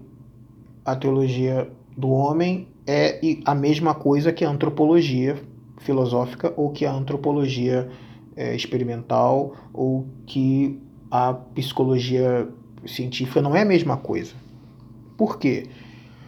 a 0.84 0.96
teologia 0.96 1.70
do 1.96 2.08
homem 2.08 2.68
é 2.86 3.20
a 3.44 3.54
mesma 3.54 3.94
coisa 3.94 4.32
que 4.32 4.44
a 4.44 4.48
antropologia 4.48 5.36
filosófica 5.78 6.54
ou 6.56 6.70
que 6.70 6.86
a 6.86 6.92
antropologia 6.92 7.88
é, 8.34 8.54
experimental 8.56 9.54
ou 9.74 10.06
que 10.24 10.80
a 11.10 11.34
psicologia 11.34 12.48
científica 12.88 13.40
não 13.42 13.54
é 13.54 13.62
a 13.62 13.64
mesma 13.64 13.96
coisa. 13.96 14.34
Por 15.16 15.38
quê? 15.38 15.66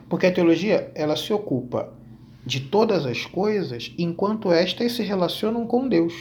Porque 0.08 0.26
a 0.26 0.32
teologia 0.32 0.90
ela 0.94 1.16
se 1.16 1.32
ocupa 1.32 1.92
de 2.44 2.60
todas 2.60 3.04
as 3.04 3.26
coisas 3.26 3.92
enquanto 3.98 4.50
estas 4.50 4.92
se 4.92 5.02
relacionam 5.02 5.66
com 5.66 5.86
Deus. 5.86 6.14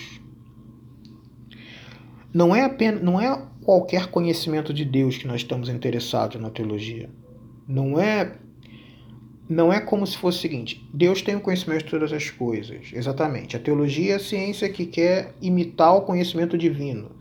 Não 2.34 2.56
é 2.56 2.64
apenas, 2.66 3.02
não 3.02 3.20
é 3.20 3.42
qualquer 3.64 4.08
conhecimento 4.08 4.74
de 4.74 4.84
Deus 4.84 5.18
que 5.18 5.28
nós 5.28 5.42
estamos 5.42 5.70
interessados 5.70 6.40
na 6.42 6.50
teologia. 6.50 7.10
Não 7.68 8.00
é 8.00 8.36
não 9.50 9.72
é 9.72 9.80
como 9.80 10.06
se 10.06 10.18
fosse 10.18 10.40
o 10.40 10.42
seguinte: 10.42 10.86
Deus 10.94 11.22
tem 11.22 11.36
o 11.36 11.42
conhecimento 11.42 11.86
de 11.86 11.92
todas 11.92 12.12
as 12.12 12.30
coisas. 12.30 12.92
Exatamente. 12.94 13.56
A 13.56 13.60
teologia 13.60 14.14
é 14.14 14.16
a 14.16 14.20
ciência 14.20 14.70
que 14.70 14.86
quer 14.86 15.34
imitar 15.42 15.96
o 15.96 16.02
conhecimento 16.02 16.58
divino, 16.58 17.12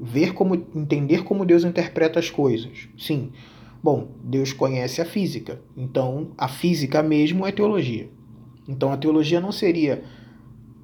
ver 0.00 0.32
como 0.32 0.54
entender 0.74 1.24
como 1.24 1.44
Deus 1.44 1.64
interpreta 1.64 2.18
as 2.18 2.30
coisas. 2.30 2.88
Sim. 2.96 3.30
Bom, 3.82 4.08
Deus 4.22 4.52
conhece 4.52 5.00
a 5.00 5.04
física, 5.04 5.60
então 5.76 6.32
a 6.36 6.48
física 6.48 7.02
mesmo 7.02 7.46
é 7.46 7.52
teologia. 7.52 8.08
Então 8.68 8.92
a 8.92 8.96
teologia 8.96 9.40
não 9.40 9.52
seria 9.52 10.02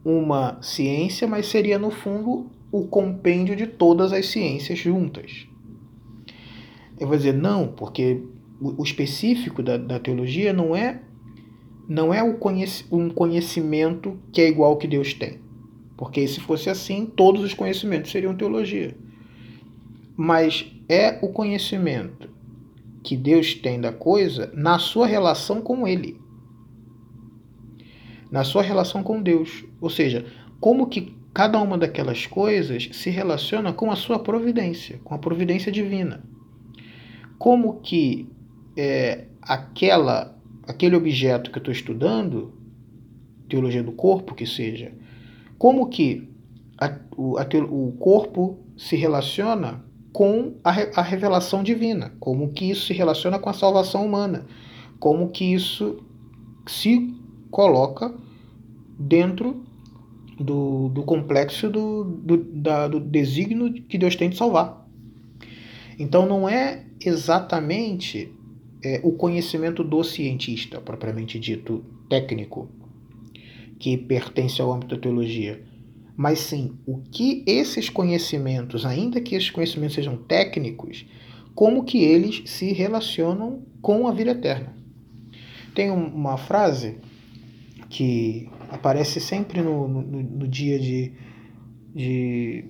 uma 0.04 0.58
ciência, 0.62 1.26
mas 1.26 1.46
seria 1.46 1.78
no 1.78 1.90
fundo 1.90 2.46
o 2.70 2.86
compêndio 2.86 3.56
de 3.56 3.66
todas 3.66 4.12
as 4.12 4.26
ciências 4.26 4.78
juntas. 4.78 5.46
Eu 6.98 7.08
vou 7.08 7.16
dizer 7.16 7.34
não, 7.34 7.68
porque 7.68 8.22
o 8.60 8.82
específico 8.82 9.62
da, 9.62 9.76
da 9.76 9.98
teologia 9.98 10.52
não 10.52 10.74
é 10.74 11.00
não 11.86 12.14
é 12.14 12.22
um 12.22 13.10
conhecimento 13.10 14.18
que 14.32 14.40
é 14.40 14.48
igual 14.48 14.70
ao 14.70 14.78
que 14.78 14.88
Deus 14.88 15.12
tem. 15.12 15.38
Porque 15.96 16.26
se 16.26 16.40
fosse 16.40 16.70
assim, 16.70 17.04
todos 17.04 17.42
os 17.42 17.52
conhecimentos 17.52 18.10
seriam 18.10 18.34
teologia. 18.34 18.96
Mas 20.16 20.66
é 20.88 21.18
o 21.22 21.28
conhecimento 21.28 22.28
que 23.02 23.16
Deus 23.16 23.54
tem 23.54 23.80
da 23.80 23.92
coisa 23.92 24.50
na 24.54 24.78
sua 24.78 25.06
relação 25.06 25.60
com 25.60 25.86
Ele 25.86 26.24
na 28.34 28.42
sua 28.42 28.62
relação 28.62 29.00
com 29.00 29.22
Deus. 29.22 29.64
Ou 29.80 29.88
seja, 29.88 30.26
como 30.58 30.88
que 30.88 31.16
cada 31.32 31.62
uma 31.62 31.78
daquelas 31.78 32.26
coisas 32.26 32.88
se 32.92 33.08
relaciona 33.08 33.72
com 33.72 33.92
a 33.92 33.96
sua 33.96 34.18
providência, 34.18 35.00
com 35.04 35.14
a 35.14 35.18
providência 35.18 35.70
divina. 35.70 36.20
Como 37.38 37.80
que 37.80 38.28
é, 38.76 39.26
aquela, 39.40 40.36
aquele 40.66 40.96
objeto 40.96 41.52
que 41.52 41.58
eu 41.58 41.60
estou 41.60 41.72
estudando, 41.72 42.52
teologia 43.48 43.84
do 43.84 43.92
corpo 43.92 44.34
que 44.34 44.46
seja, 44.46 44.90
como 45.56 45.88
que 45.88 46.28
a, 46.76 46.92
o, 47.16 47.38
a, 47.38 47.46
o 47.70 47.92
corpo 48.00 48.58
se 48.76 48.96
relaciona 48.96 49.84
com 50.14 50.54
a, 50.62 50.70
a 50.70 51.02
revelação 51.02 51.64
divina, 51.64 52.12
como 52.20 52.52
que 52.52 52.70
isso 52.70 52.86
se 52.86 52.92
relaciona 52.92 53.36
com 53.36 53.50
a 53.50 53.52
salvação 53.52 54.06
humana, 54.06 54.46
como 55.00 55.28
que 55.30 55.44
isso 55.52 56.04
se 56.68 57.12
coloca 57.50 58.14
dentro 58.96 59.64
do, 60.38 60.88
do 60.90 61.02
complexo 61.02 61.68
do, 61.68 62.04
do, 62.04 62.36
da, 62.36 62.86
do 62.86 63.00
desígnio 63.00 63.72
que 63.72 63.98
Deus 63.98 64.14
tem 64.14 64.30
de 64.30 64.36
salvar. 64.36 64.88
Então 65.98 66.26
não 66.26 66.48
é 66.48 66.84
exatamente 67.04 68.32
é, 68.84 69.00
o 69.02 69.10
conhecimento 69.10 69.82
do 69.82 70.04
cientista, 70.04 70.80
propriamente 70.80 71.40
dito, 71.40 71.84
técnico, 72.08 72.68
que 73.80 73.98
pertence 73.98 74.62
ao 74.62 74.72
âmbito 74.72 74.94
da 74.94 75.00
teologia, 75.00 75.60
mas 76.16 76.40
sim 76.40 76.78
o 76.86 76.98
que 76.98 77.42
esses 77.46 77.88
conhecimentos, 77.88 78.86
ainda 78.86 79.20
que 79.20 79.34
esses 79.34 79.50
conhecimentos 79.50 79.94
sejam 79.94 80.16
técnicos, 80.16 81.06
como 81.54 81.84
que 81.84 82.02
eles 82.02 82.42
se 82.46 82.72
relacionam 82.72 83.62
com 83.80 84.06
a 84.06 84.12
vida 84.12 84.32
eterna. 84.32 84.74
Tem 85.74 85.90
uma 85.90 86.36
frase 86.36 86.98
que 87.88 88.48
aparece 88.70 89.20
sempre 89.20 89.60
no, 89.60 89.88
no, 89.88 90.02
no 90.02 90.48
dia 90.48 90.78
de, 90.78 91.12
de, 91.94 92.64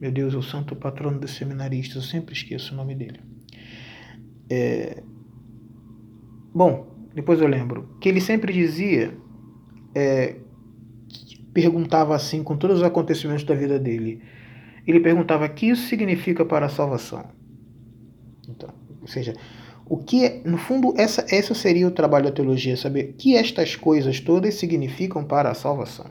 Meu 0.00 0.10
Deus, 0.10 0.34
o 0.34 0.42
santo 0.42 0.74
patrono 0.74 1.18
dos 1.18 1.32
seminaristas, 1.32 1.96
eu 1.96 2.02
sempre 2.02 2.34
esqueço 2.34 2.72
o 2.72 2.76
nome 2.76 2.94
dele. 2.94 3.20
É, 4.50 5.02
bom, 6.54 6.94
depois 7.14 7.40
eu 7.40 7.46
lembro 7.46 7.96
que 8.00 8.08
ele 8.08 8.20
sempre 8.20 8.52
dizia, 8.52 9.16
é, 9.94 10.36
perguntava 11.54 12.14
assim 12.14 12.42
com 12.42 12.56
todos 12.56 12.78
os 12.78 12.82
acontecimentos 12.82 13.44
da 13.44 13.54
vida 13.54 13.78
dele. 13.78 14.20
Ele 14.86 15.00
perguntava: 15.00 15.46
"O 15.46 15.48
que 15.48 15.66
isso 15.66 15.86
significa 15.88 16.44
para 16.44 16.66
a 16.66 16.68
salvação?" 16.68 17.24
Então, 18.46 18.68
ou 19.00 19.08
seja, 19.08 19.32
o 19.86 19.96
que 19.96 20.24
é, 20.24 20.42
no 20.44 20.58
fundo 20.58 20.92
essa 20.96 21.24
esse 21.30 21.54
seria 21.54 21.86
o 21.86 21.90
trabalho 21.90 22.26
da 22.26 22.32
teologia, 22.32 22.76
saber 22.76 23.14
que 23.16 23.36
estas 23.36 23.76
coisas 23.76 24.20
todas 24.20 24.54
significam 24.54 25.24
para 25.24 25.50
a 25.50 25.54
salvação. 25.54 26.06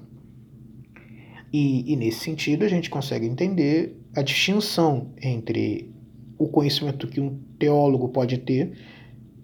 E, 1.52 1.92
e 1.92 1.96
nesse 1.96 2.22
sentido 2.22 2.64
a 2.66 2.68
gente 2.68 2.90
consegue 2.90 3.28
entender 3.28 3.96
a 4.16 4.24
distinção 4.24 5.12
entre 5.22 5.92
o 6.38 6.48
conhecimento 6.48 7.08
que 7.08 7.20
um 7.20 7.38
teólogo 7.60 8.10
pode 8.10 8.40
ter 8.40 8.74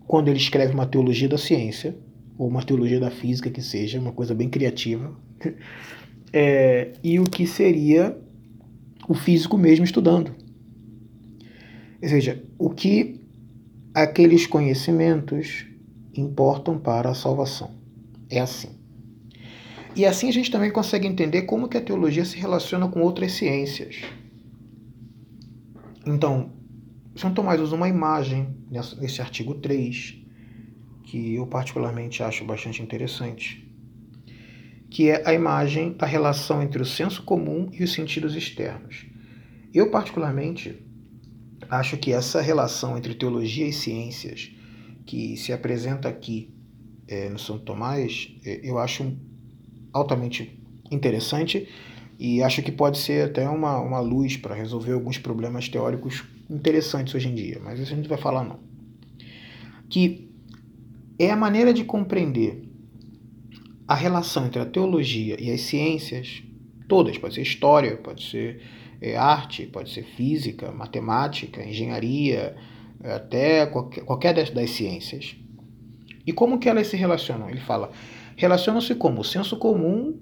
quando 0.07 0.27
ele 0.27 0.39
escreve 0.39 0.73
uma 0.73 0.88
teologia 0.88 1.29
da 1.29 1.38
ciência, 1.38 1.95
ou 2.35 2.47
uma 2.47 2.63
teologia 2.63 2.99
da 2.99 3.12
física, 3.12 3.51
que 3.51 3.62
seja, 3.62 3.99
uma 3.99 4.12
coisa 4.12 4.33
bem 4.33 4.49
criativa, 4.49 5.15
é, 6.34 6.93
e 7.04 7.19
o 7.19 7.23
que 7.23 7.47
seria 7.47 8.17
o 9.08 9.13
físico 9.13 9.58
mesmo 9.58 9.86
estudando. 9.86 10.36
Ou 12.02 12.08
seja, 12.08 12.43
o 12.58 12.69
que 12.69 13.19
aqueles 13.93 14.45
conhecimentos 14.45 15.65
importam 16.15 16.78
para 16.78 17.10
a 17.10 17.15
salvação. 17.15 17.71
É 18.30 18.39
assim. 18.39 18.69
E 19.95 20.06
assim 20.06 20.30
a 20.30 20.32
gente 20.32 20.52
também 20.52 20.71
consegue 20.71 21.08
entender 21.08 21.43
como 21.43 21.67
que 21.67 21.78
a 21.78 21.82
teologia 21.82 22.23
se 22.23 22.38
relaciona 22.38 22.88
com 22.88 23.02
outras 23.02 23.34
ciências. 23.34 24.02
Então, 26.06 26.52
são 27.15 27.34
Tomás 27.34 27.60
usa 27.60 27.75
uma 27.75 27.89
imagem 27.89 28.56
nesse 28.69 29.21
artigo 29.21 29.56
3, 29.56 30.17
que 31.04 31.36
eu 31.36 31.45
particularmente 31.47 32.23
acho 32.23 32.45
bastante 32.45 32.82
interessante, 32.82 33.68
que 34.89 35.10
é 35.10 35.28
a 35.28 35.34
imagem 35.34 35.93
da 35.93 36.06
relação 36.06 36.63
entre 36.63 36.82
o 36.82 36.86
senso 36.86 37.23
comum 37.23 37.69
e 37.71 37.84
os 37.84 37.93
sentidos 37.93 38.36
externos. 38.36 39.06
Eu, 39.73 39.91
particularmente, 39.91 40.84
acho 41.69 41.97
que 41.97 42.12
essa 42.12 42.41
relação 42.41 42.97
entre 42.97 43.13
teologia 43.13 43.67
e 43.67 43.73
ciências, 43.73 44.52
que 45.06 45.38
se 45.38 45.54
apresenta 45.54 46.10
aqui 46.10 46.54
é, 47.08 47.30
no 47.30 47.38
São 47.38 47.60
Tomás, 47.60 48.36
é, 48.43 48.62
eu 48.63 48.80
acho 48.80 49.15
altamente 49.93 50.60
interessante 50.91 51.67
e 52.17 52.41
acho 52.41 52.62
que 52.62 52.71
pode 52.71 52.97
ser 52.97 53.30
até 53.30 53.47
uma, 53.47 53.80
uma 53.80 53.99
luz 53.99 54.38
para 54.38 54.56
resolver 54.56 54.93
alguns 54.93 55.17
problemas 55.17 55.69
teóricos 55.69 56.23
interessantes 56.49 57.13
hoje 57.13 57.30
em 57.30 57.36
dia, 57.36 57.62
mas 57.63 57.80
isso 57.80 57.93
a 57.93 57.95
gente 57.95 58.10
vai 58.10 58.17
falar 58.17 58.43
não. 58.43 58.60
Que 59.88 60.30
é 61.17 61.32
a 61.32 61.36
maneira 61.36 61.73
de 61.73 61.84
compreender 61.84 62.68
a 63.89 63.95
relação 63.95 64.45
entre 64.45 64.62
a 64.62 64.65
teologia 64.67 65.36
e 65.41 65.52
as 65.52 65.62
ciências, 65.62 66.43
todas, 66.88 67.17
pode 67.17 67.34
ser 67.34 67.41
história, 67.41 67.97
pode 67.97 68.23
ser 68.23 68.62
é, 69.02 69.17
arte, 69.17 69.65
pode 69.65 69.91
ser 69.91 70.04
física, 70.04 70.71
matemática, 70.71 71.63
engenharia, 71.63 72.56
até 73.04 73.65
qualquer, 73.65 74.04
qualquer 74.04 74.36
das, 74.36 74.52
das 74.52 74.69
ciências. 74.69 75.36
E 76.23 76.32
como 76.32 76.60
que 76.60 76.69
elas 76.69 76.86
se 76.86 76.95
relacionam? 76.95 77.49
Ele 77.49 77.62
fala, 77.62 77.91
relacionam-se 78.36 78.93
como 78.93 79.21
o 79.21 79.23
senso 79.23 79.58
comum 79.58 80.19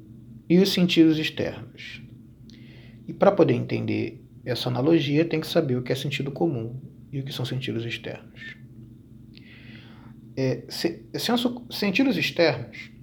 e 0.49 0.59
os 0.59 0.69
sentidos 0.71 1.19
externos. 1.19 2.01
E 3.05 3.11
para 3.11 3.33
poder 3.33 3.53
entender 3.53 4.23
essa 4.45 4.69
analogia, 4.69 5.25
tem 5.25 5.41
que 5.41 5.47
saber 5.47 5.75
o 5.75 5.83
que 5.83 5.91
é 5.91 5.95
sentido 5.95 6.31
comum 6.31 6.79
e 7.11 7.19
o 7.19 7.23
que 7.25 7.33
são 7.33 7.43
sentidos 7.43 7.83
externos. 7.85 8.55
É, 10.37 10.63
se, 10.69 11.05
senso, 11.15 11.65
sentidos 11.69 12.15
externos, 12.15 12.95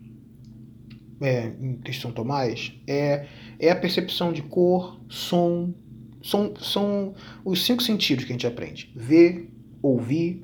é, 1.24 1.54
em 1.58 1.92
São 1.94 2.12
Tomás, 2.12 2.74
é, 2.86 3.26
é 3.58 3.70
a 3.70 3.76
percepção 3.76 4.30
de 4.30 4.42
cor, 4.42 5.00
som, 5.08 5.72
são, 6.22 6.54
são 6.56 7.14
os 7.42 7.64
cinco 7.64 7.82
sentidos 7.82 8.26
que 8.26 8.32
a 8.32 8.34
gente 8.34 8.46
aprende: 8.46 8.92
ver, 8.94 9.50
ouvir, 9.80 10.42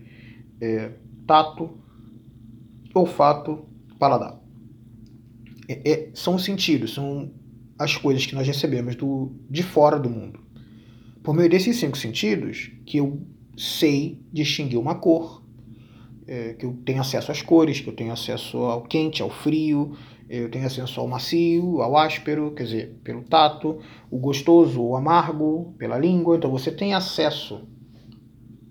é, 0.58 0.92
tato, 1.26 1.78
olfato, 2.94 3.66
paladar. 3.98 4.40
É, 5.68 5.90
é, 5.90 6.10
são 6.14 6.36
os 6.36 6.44
sentidos, 6.44 6.94
são 6.94 7.30
as 7.78 7.94
coisas 7.96 8.24
que 8.24 8.34
nós 8.34 8.46
recebemos 8.46 8.96
do, 8.96 9.32
de 9.50 9.62
fora 9.62 9.98
do 9.98 10.08
mundo. 10.08 10.40
Por 11.22 11.34
meio 11.34 11.50
desses 11.50 11.76
cinco 11.76 11.98
sentidos, 11.98 12.72
que 12.86 12.96
eu 12.96 13.20
sei 13.54 14.18
distinguir 14.32 14.78
uma 14.78 14.94
cor, 14.94 15.44
é, 16.26 16.54
que 16.54 16.64
eu 16.64 16.72
tenho 16.86 17.00
acesso 17.00 17.30
às 17.30 17.42
cores, 17.42 17.80
que 17.80 17.88
eu 17.88 17.94
tenho 17.94 18.12
acesso 18.12 18.56
ao 18.58 18.82
quente, 18.82 19.20
ao 19.20 19.28
frio, 19.28 19.94
eu 20.30 20.48
tenho 20.48 20.64
acesso 20.64 21.00
ao 21.00 21.08
macio, 21.08 21.82
ao 21.82 21.96
áspero, 21.96 22.52
quer 22.52 22.62
dizer, 22.62 23.00
pelo 23.02 23.24
tato, 23.24 23.80
o 24.08 24.16
gostoso, 24.16 24.80
o 24.80 24.94
amargo, 24.94 25.74
pela 25.76 25.98
língua. 25.98 26.36
Então 26.36 26.48
você 26.48 26.70
tem 26.70 26.94
acesso 26.94 27.68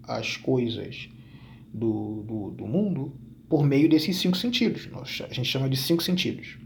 às 0.04 0.38
coisas 0.38 1.10
do, 1.74 2.24
do, 2.24 2.52
do 2.52 2.66
mundo 2.66 3.14
por 3.50 3.66
meio 3.66 3.90
desses 3.90 4.16
cinco 4.16 4.38
sentidos. 4.38 4.88
a 4.96 5.34
gente 5.34 5.50
chama 5.50 5.70
de 5.70 5.76
cinco 5.76 6.02
sentidos. 6.02 6.58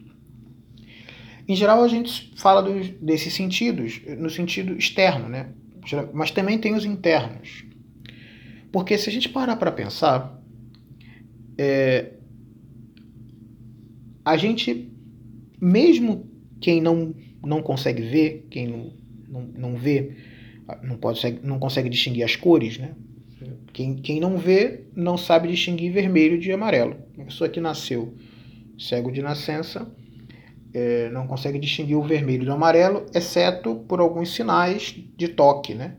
Em 1.47 1.55
geral, 1.55 1.83
a 1.83 1.87
gente 1.87 2.31
fala 2.37 2.61
dos, 2.61 2.87
desses 2.89 3.33
sentidos 3.33 3.99
no 4.19 4.29
sentido 4.29 4.77
externo, 4.77 5.27
né? 5.27 5.49
mas 6.13 6.29
também 6.29 6.59
tem 6.59 6.75
os 6.75 6.85
internos. 6.85 7.65
Porque 8.71 8.95
se 8.95 9.09
a 9.09 9.11
gente 9.11 9.27
parar 9.27 9.55
para 9.55 9.71
pensar, 9.71 10.39
é, 11.57 12.13
a 14.23 14.37
gente, 14.37 14.91
mesmo 15.59 16.25
quem 16.61 16.81
não, 16.81 17.13
não 17.43 17.61
consegue 17.61 18.01
ver, 18.01 18.47
quem 18.49 18.67
não, 18.67 18.93
não, 19.27 19.41
não 19.41 19.75
vê, 19.75 20.15
não, 20.81 20.97
pode, 20.97 21.39
não 21.43 21.59
consegue 21.59 21.89
distinguir 21.89 22.23
as 22.23 22.35
cores, 22.35 22.77
né? 22.77 22.93
Quem, 23.73 23.95
quem 23.95 24.19
não 24.19 24.37
vê 24.37 24.85
não 24.95 25.17
sabe 25.17 25.49
distinguir 25.49 25.91
vermelho 25.91 26.39
de 26.39 26.51
amarelo. 26.51 26.95
Uma 27.17 27.25
pessoa 27.25 27.49
que 27.49 27.59
nasceu 27.59 28.13
cego 28.77 29.11
de 29.11 29.21
nascença 29.21 29.91
é, 30.73 31.09
não 31.09 31.27
consegue 31.27 31.59
distinguir 31.59 31.97
o 31.97 32.03
vermelho 32.03 32.45
do 32.45 32.51
amarelo, 32.51 33.05
exceto 33.13 33.75
por 33.87 33.99
alguns 33.99 34.33
sinais 34.33 34.95
de 35.17 35.27
toque, 35.27 35.73
né? 35.73 35.95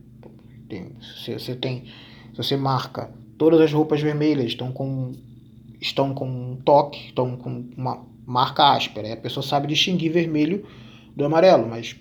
Tem, 0.68 0.92
se 1.22 1.32
você 1.32 1.54
tem, 1.54 1.84
se 2.32 2.37
você 2.37 2.56
marca 2.56 3.12
todas 3.37 3.60
as 3.60 3.72
roupas 3.72 4.00
vermelhas 4.00 4.46
estão 4.46 4.72
com 4.72 5.12
estão 5.80 6.14
com 6.14 6.26
um 6.26 6.56
toque, 6.56 7.08
estão 7.08 7.37
com 7.37 7.68
uma 7.76 8.06
marca 8.26 8.72
áspera, 8.72 9.12
a 9.12 9.16
pessoa 9.16 9.44
sabe 9.44 9.66
distinguir 9.66 10.12
vermelho 10.12 10.66
do 11.14 11.24
amarelo, 11.24 11.68
mas 11.68 11.96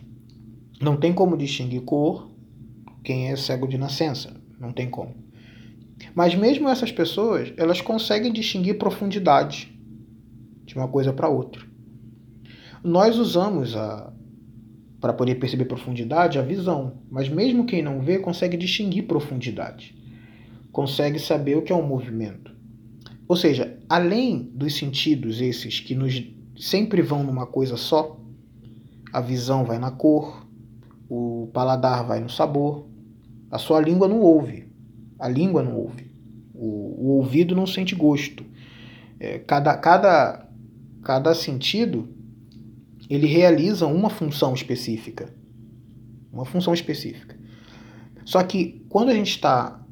não 0.81 0.97
tem 0.97 1.13
como 1.13 1.37
distinguir 1.37 1.81
cor 1.81 2.29
quem 3.03 3.29
é 3.29 3.35
cego 3.35 3.67
de 3.67 3.77
nascença, 3.77 4.33
não 4.59 4.71
tem 4.71 4.89
como. 4.89 5.15
Mas 6.15 6.35
mesmo 6.35 6.69
essas 6.69 6.91
pessoas, 6.91 7.53
elas 7.57 7.81
conseguem 7.81 8.31
distinguir 8.31 8.77
profundidade 8.77 9.71
de 10.65 10.75
uma 10.75 10.87
coisa 10.87 11.13
para 11.13 11.29
outra. 11.29 11.61
Nós 12.83 13.17
usamos 13.17 13.75
a 13.75 14.11
para 14.99 15.11
poder 15.11 15.35
perceber 15.35 15.65
profundidade 15.65 16.39
a 16.39 16.41
visão, 16.41 16.93
mas 17.11 17.27
mesmo 17.27 17.65
quem 17.65 17.81
não 17.81 17.99
vê 17.99 18.19
consegue 18.19 18.55
distinguir 18.55 19.03
profundidade. 19.03 19.93
Consegue 20.71 21.19
saber 21.19 21.57
o 21.57 21.61
que 21.61 21.73
é 21.73 21.75
um 21.75 21.85
movimento. 21.85 22.52
Ou 23.27 23.35
seja, 23.35 23.77
além 23.87 24.51
dos 24.53 24.75
sentidos 24.75 25.41
esses 25.41 25.79
que 25.79 25.95
nos 25.95 26.21
sempre 26.57 27.01
vão 27.01 27.23
numa 27.23 27.45
coisa 27.45 27.77
só, 27.77 28.19
a 29.11 29.21
visão 29.21 29.63
vai 29.63 29.77
na 29.77 29.91
cor, 29.91 30.45
o 31.09 31.49
paladar 31.53 32.05
vai 32.05 32.19
no 32.19 32.29
sabor, 32.29 32.87
a 33.49 33.57
sua 33.57 33.79
língua 33.79 34.07
não 34.07 34.19
ouve, 34.19 34.67
a 35.19 35.27
língua 35.27 35.61
não 35.61 35.75
ouve, 35.75 36.11
o, 36.53 36.65
o 36.65 37.07
ouvido 37.17 37.55
não 37.55 37.67
sente 37.67 37.95
gosto. 37.95 38.43
É, 39.19 39.39
cada, 39.39 39.77
cada, 39.77 40.49
cada 41.03 41.33
sentido 41.35 42.09
ele 43.09 43.27
realiza 43.27 43.85
uma 43.85 44.09
função 44.09 44.53
específica. 44.53 45.33
Uma 46.31 46.45
função 46.45 46.73
específica. 46.73 47.37
Só 48.25 48.41
que 48.43 48.83
quando 48.89 49.09
a 49.09 49.13
gente 49.13 49.29
está 49.29 49.82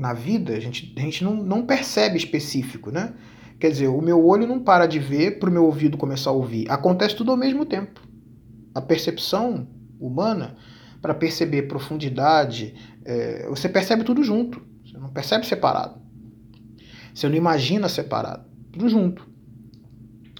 na 0.00 0.12
vida, 0.12 0.54
a 0.54 0.60
gente, 0.60 0.92
a 0.96 1.00
gente 1.00 1.22
não, 1.22 1.34
não 1.34 1.64
percebe 1.64 2.16
específico, 2.16 2.90
né? 2.90 3.14
Quer 3.58 3.70
dizer, 3.70 3.88
o 3.88 4.00
meu 4.00 4.24
olho 4.24 4.46
não 4.46 4.58
para 4.58 4.86
de 4.86 4.98
ver 4.98 5.38
para 5.38 5.50
o 5.50 5.52
meu 5.52 5.64
ouvido 5.66 5.98
começar 5.98 6.30
a 6.30 6.32
ouvir. 6.32 6.70
Acontece 6.70 7.14
tudo 7.14 7.30
ao 7.30 7.36
mesmo 7.36 7.66
tempo. 7.66 8.00
A 8.74 8.80
percepção 8.80 9.68
humana, 10.00 10.56
para 11.02 11.12
perceber 11.12 11.62
profundidade, 11.62 12.74
é, 13.04 13.46
você 13.48 13.68
percebe 13.68 14.02
tudo 14.02 14.24
junto. 14.24 14.62
Você 14.84 14.96
não 14.96 15.10
percebe 15.10 15.46
separado. 15.46 16.00
Você 17.14 17.28
não 17.28 17.36
imagina 17.36 17.86
separado. 17.86 18.46
Tudo 18.72 18.88
junto. 18.88 19.28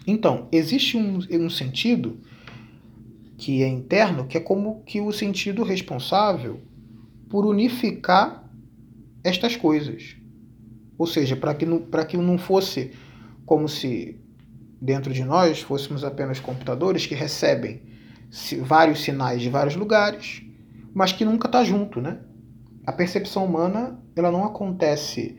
Então, 0.06 0.48
existe 0.50 0.96
um, 0.96 1.18
um 1.30 1.50
sentido 1.50 2.20
que 3.36 3.62
é 3.62 3.68
interno, 3.68 4.26
que 4.26 4.38
é 4.38 4.40
como 4.40 4.82
que 4.84 5.00
o 5.00 5.12
sentido 5.12 5.62
responsável 5.62 6.60
por 7.28 7.44
unificar 7.44 8.39
estas 9.22 9.56
coisas. 9.56 10.16
Ou 10.98 11.06
seja, 11.06 11.36
para 11.36 11.54
que, 11.54 11.64
não, 11.64 11.80
que 11.80 12.16
não 12.16 12.38
fosse 12.38 12.92
como 13.46 13.68
se 13.68 14.20
dentro 14.80 15.12
de 15.12 15.24
nós 15.24 15.60
fôssemos 15.60 16.04
apenas 16.04 16.40
computadores 16.40 17.06
que 17.06 17.14
recebem 17.14 17.82
vários 18.62 19.00
sinais 19.00 19.42
de 19.42 19.50
vários 19.50 19.76
lugares, 19.76 20.42
mas 20.94 21.12
que 21.12 21.24
nunca 21.24 21.48
está 21.48 21.64
junto, 21.64 22.00
né? 22.00 22.20
A 22.86 22.92
percepção 22.92 23.44
humana 23.44 24.00
ela 24.16 24.30
não 24.30 24.44
acontece 24.44 25.38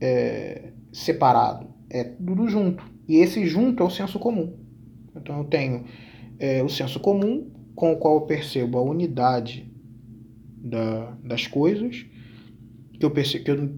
é, 0.00 0.72
separado, 0.92 1.68
é 1.90 2.04
tudo 2.04 2.48
junto. 2.48 2.84
E 3.08 3.16
esse 3.16 3.46
junto 3.46 3.82
é 3.82 3.86
o 3.86 3.90
senso 3.90 4.18
comum. 4.18 4.56
Então 5.16 5.38
eu 5.38 5.44
tenho 5.44 5.84
é, 6.38 6.62
o 6.62 6.68
senso 6.68 7.00
comum 7.00 7.50
com 7.74 7.92
o 7.92 7.96
qual 7.96 8.16
eu 8.16 8.20
percebo 8.22 8.78
a 8.78 8.82
unidade 8.82 9.72
da, 10.56 11.16
das 11.22 11.46
coisas, 11.46 12.04
que 12.98 13.04
eu, 13.04 13.10
percebo, 13.10 13.44
que 13.44 13.50
eu 13.50 13.70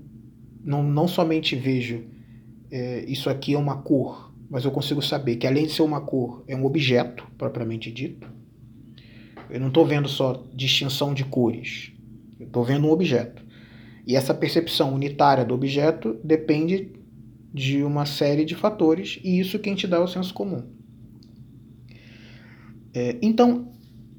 não, 0.64 0.82
não 0.82 1.06
somente 1.06 1.54
vejo 1.56 2.04
é, 2.70 3.04
isso 3.06 3.28
aqui 3.28 3.54
é 3.54 3.58
uma 3.58 3.82
cor, 3.82 4.32
mas 4.48 4.64
eu 4.64 4.70
consigo 4.70 5.02
saber 5.02 5.36
que 5.36 5.46
além 5.46 5.66
de 5.66 5.72
ser 5.72 5.82
uma 5.82 6.00
cor, 6.00 6.44
é 6.46 6.56
um 6.56 6.64
objeto 6.64 7.26
propriamente 7.36 7.90
dito. 7.90 8.28
Eu 9.48 9.60
não 9.60 9.68
estou 9.68 9.84
vendo 9.84 10.08
só 10.08 10.44
distinção 10.54 11.12
de 11.12 11.24
cores, 11.24 11.92
eu 12.38 12.46
estou 12.46 12.64
vendo 12.64 12.86
um 12.86 12.90
objeto. 12.90 13.44
E 14.06 14.16
essa 14.16 14.32
percepção 14.32 14.94
unitária 14.94 15.44
do 15.44 15.54
objeto 15.54 16.18
depende 16.24 16.92
de 17.52 17.82
uma 17.82 18.06
série 18.06 18.44
de 18.44 18.54
fatores, 18.54 19.18
e 19.24 19.40
isso 19.40 19.58
quem 19.58 19.74
te 19.74 19.86
dá 19.86 19.96
é 19.96 20.00
o 20.00 20.06
senso 20.06 20.32
comum. 20.32 20.62
É, 22.94 23.16
então, 23.20 23.72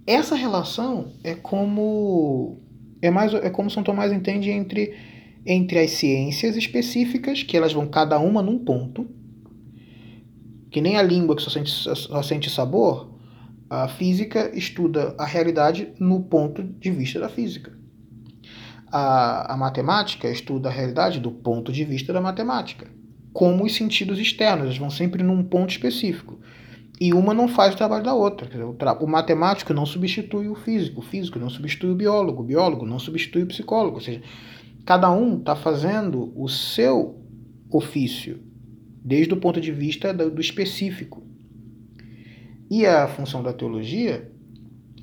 essa 0.05 0.35
relação 0.35 1.13
é 1.23 1.35
como 1.35 2.60
é 3.01 3.09
mais 3.09 3.33
é 3.33 3.49
como 3.49 3.69
São 3.69 3.83
Tomás 3.83 4.11
entende 4.11 4.49
entre 4.49 4.93
entre 5.45 5.79
as 5.79 5.91
ciências 5.91 6.55
específicas, 6.55 7.41
que 7.43 7.57
elas 7.57 7.73
vão 7.73 7.87
cada 7.87 8.19
uma 8.19 8.41
num 8.41 8.59
ponto, 8.59 9.09
que 10.69 10.79
nem 10.79 10.97
a 10.97 11.01
língua 11.01 11.35
que 11.35 11.41
só 11.41 11.49
sente, 11.49 11.71
só 11.71 12.21
sente 12.21 12.49
sabor, 12.49 13.11
a 13.69 13.87
física 13.87 14.51
estuda 14.53 15.15
a 15.17 15.25
realidade 15.25 15.93
no 15.99 16.21
ponto 16.21 16.61
de 16.61 16.91
vista 16.91 17.19
da 17.19 17.29
física. 17.29 17.71
A, 18.91 19.53
a 19.53 19.57
matemática 19.57 20.29
estuda 20.29 20.69
a 20.69 20.71
realidade 20.71 21.19
do 21.19 21.31
ponto 21.31 21.71
de 21.71 21.85
vista 21.85 22.11
da 22.11 22.19
matemática. 22.19 22.87
Como 23.31 23.63
os 23.63 23.73
sentidos 23.73 24.19
externos, 24.19 24.65
eles 24.65 24.77
vão 24.77 24.89
sempre 24.89 25.23
num 25.23 25.41
ponto 25.41 25.69
específico. 25.69 26.37
E 27.01 27.15
uma 27.15 27.33
não 27.33 27.47
faz 27.47 27.73
o 27.73 27.77
trabalho 27.77 28.03
da 28.03 28.13
outra. 28.13 28.47
O, 28.99 29.07
matemático 29.07 29.73
não 29.73 29.87
substitui 29.87 30.47
o 30.47 30.53
físico, 30.53 30.99
o 30.99 31.03
físico 31.03 31.39
não 31.39 31.49
substitui 31.49 31.89
o 31.89 31.95
biólogo, 31.95 32.43
o 32.43 32.45
biólogo 32.45 32.85
não 32.85 32.99
substitui 32.99 33.41
o 33.41 33.47
psicólogo. 33.47 33.95
Ou 33.95 34.01
seja, 34.01 34.21
cada 34.85 35.09
um 35.09 35.39
está 35.39 35.55
fazendo 35.55 36.31
o 36.35 36.47
seu 36.47 37.19
ofício, 37.71 38.39
desde 39.03 39.33
o 39.33 39.37
ponto 39.37 39.59
de 39.59 39.71
vista 39.71 40.13
do, 40.13 40.39
específico. 40.39 41.23
E 42.69 42.85
a 42.85 43.07
função 43.07 43.41
da 43.41 43.51
teologia, 43.51 44.31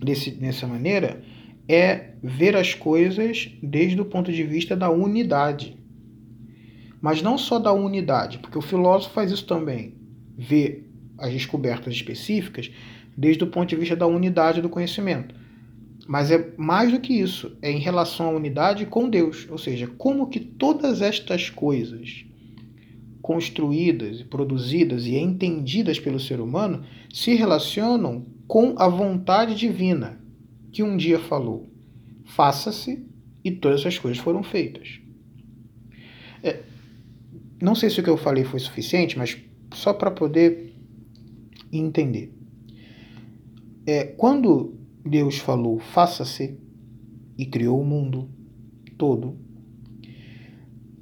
desse, 0.01 0.31
dessa 0.31 0.69
maneira, 0.69 1.21
é 1.67 2.13
ver 2.23 2.55
as 2.55 2.75
coisas 2.75 3.51
desde 3.61 4.01
o 4.01 4.05
ponto 4.05 4.33
de 4.33 4.45
vista 4.45 4.77
da 4.77 4.89
unidade. 4.89 5.77
Mas 7.01 7.21
não 7.23 7.37
só 7.37 7.59
da 7.59 7.73
unidade, 7.73 8.39
porque 8.39 8.57
o 8.57 8.63
filósofo 8.63 9.15
faz 9.15 9.33
isso 9.33 9.47
também. 9.47 9.97
Vê 10.37 10.88
as 11.19 11.33
descobertas 11.33 11.95
específicas 11.95 12.71
desde 13.17 13.43
o 13.45 13.49
ponto 13.49 13.69
de 13.69 13.77
vista 13.77 13.97
da 13.97 14.07
unidade 14.07 14.63
do 14.63 14.69
conhecimento. 14.69 15.35
Mas 16.07 16.31
é 16.31 16.53
mais 16.57 16.91
do 16.91 17.01
que 17.01 17.13
isso, 17.13 17.57
é 17.61 17.71
em 17.71 17.81
relação 17.81 18.29
à 18.29 18.31
unidade 18.31 18.87
com 18.87 19.11
Deus, 19.11 19.47
ou 19.51 19.59
seja, 19.59 19.87
como 19.87 20.29
que 20.29 20.41
todas 20.41 21.03
estas 21.03 21.51
coisas 21.51 22.25
construídas, 23.21 24.23
produzidas 24.23 25.05
e 25.05 25.17
entendidas 25.17 26.01
pelo 26.01 26.19
ser 26.19 26.41
humano 26.41 26.83
se 27.13 27.35
relacionam 27.35 28.25
com 28.47 28.75
a 28.79 28.89
vontade 28.89 29.55
divina, 29.55 30.19
que 30.73 30.83
um 30.83 30.97
dia 30.97 31.19
falou: 31.19 31.69
faça-se, 32.25 33.05
e 33.45 33.51
todas 33.51 33.81
essas 33.81 33.99
coisas 33.99 34.19
foram 34.19 34.43
feitas. 34.43 35.01
É, 36.43 36.61
não 37.61 37.75
sei 37.75 37.91
se 37.91 38.01
o 38.01 38.03
que 38.03 38.11
eu 38.11 38.17
falei 38.17 38.45
foi 38.45 38.61
suficiente, 38.61 39.19
mas 39.19 39.37
só 39.75 39.93
para 39.93 40.11
poder 40.11 40.68
e 41.71 41.79
entender. 41.79 42.33
É, 43.87 44.05
quando 44.05 44.75
Deus 45.05 45.39
falou 45.39 45.79
faça-se 45.79 46.59
e 47.37 47.47
criou 47.47 47.81
o 47.81 47.85
mundo 47.85 48.29
todo, 48.97 49.39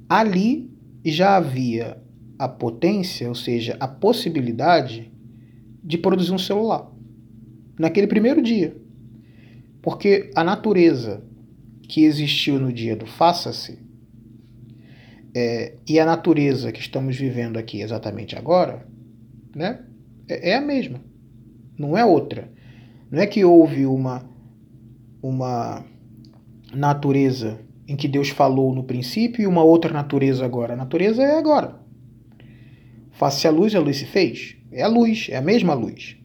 ali 0.07 0.71
já 1.03 1.35
havia 1.35 2.01
a 2.37 2.47
potência, 2.47 3.27
ou 3.27 3.35
seja, 3.35 3.75
a 3.79 3.87
possibilidade 3.87 5.11
de 5.83 5.97
produzir 5.97 6.31
um 6.31 6.37
celular. 6.37 6.91
Naquele 7.79 8.07
primeiro 8.07 8.41
dia. 8.41 8.75
Porque 9.81 10.31
a 10.35 10.43
natureza 10.43 11.23
que 11.87 12.03
existiu 12.03 12.59
no 12.59 12.71
dia 12.71 12.95
do 12.95 13.05
faça-se 13.05 13.79
é, 15.33 15.75
e 15.87 15.99
a 15.99 16.05
natureza 16.05 16.71
que 16.71 16.79
estamos 16.79 17.15
vivendo 17.15 17.57
aqui 17.57 17.81
exatamente 17.81 18.35
agora, 18.35 18.85
né? 19.55 19.83
É, 20.27 20.51
é 20.51 20.55
a 20.55 20.61
mesma, 20.61 21.01
não 21.77 21.97
é 21.97 22.05
outra. 22.05 22.51
Não 23.09 23.21
é 23.21 23.27
que 23.27 23.45
houve 23.45 23.85
uma, 23.85 24.29
uma 25.21 25.85
natureza 26.73 27.59
em 27.87 27.95
que 27.95 28.07
Deus 28.07 28.29
falou 28.29 28.75
no 28.75 28.83
princípio 28.83 29.43
e 29.43 29.47
uma 29.47 29.63
outra 29.63 29.93
natureza 29.93 30.43
agora. 30.43 30.73
A 30.73 30.77
natureza 30.77 31.23
é 31.23 31.37
agora. 31.37 31.79
Faça-se 33.11 33.47
a 33.47 33.51
luz, 33.51 33.73
a 33.73 33.79
luz 33.79 33.97
se 33.97 34.05
fez. 34.05 34.57
É 34.71 34.83
a 34.83 34.87
luz, 34.87 35.27
é 35.29 35.37
a 35.37 35.41
mesma 35.41 35.73
luz. 35.73 36.17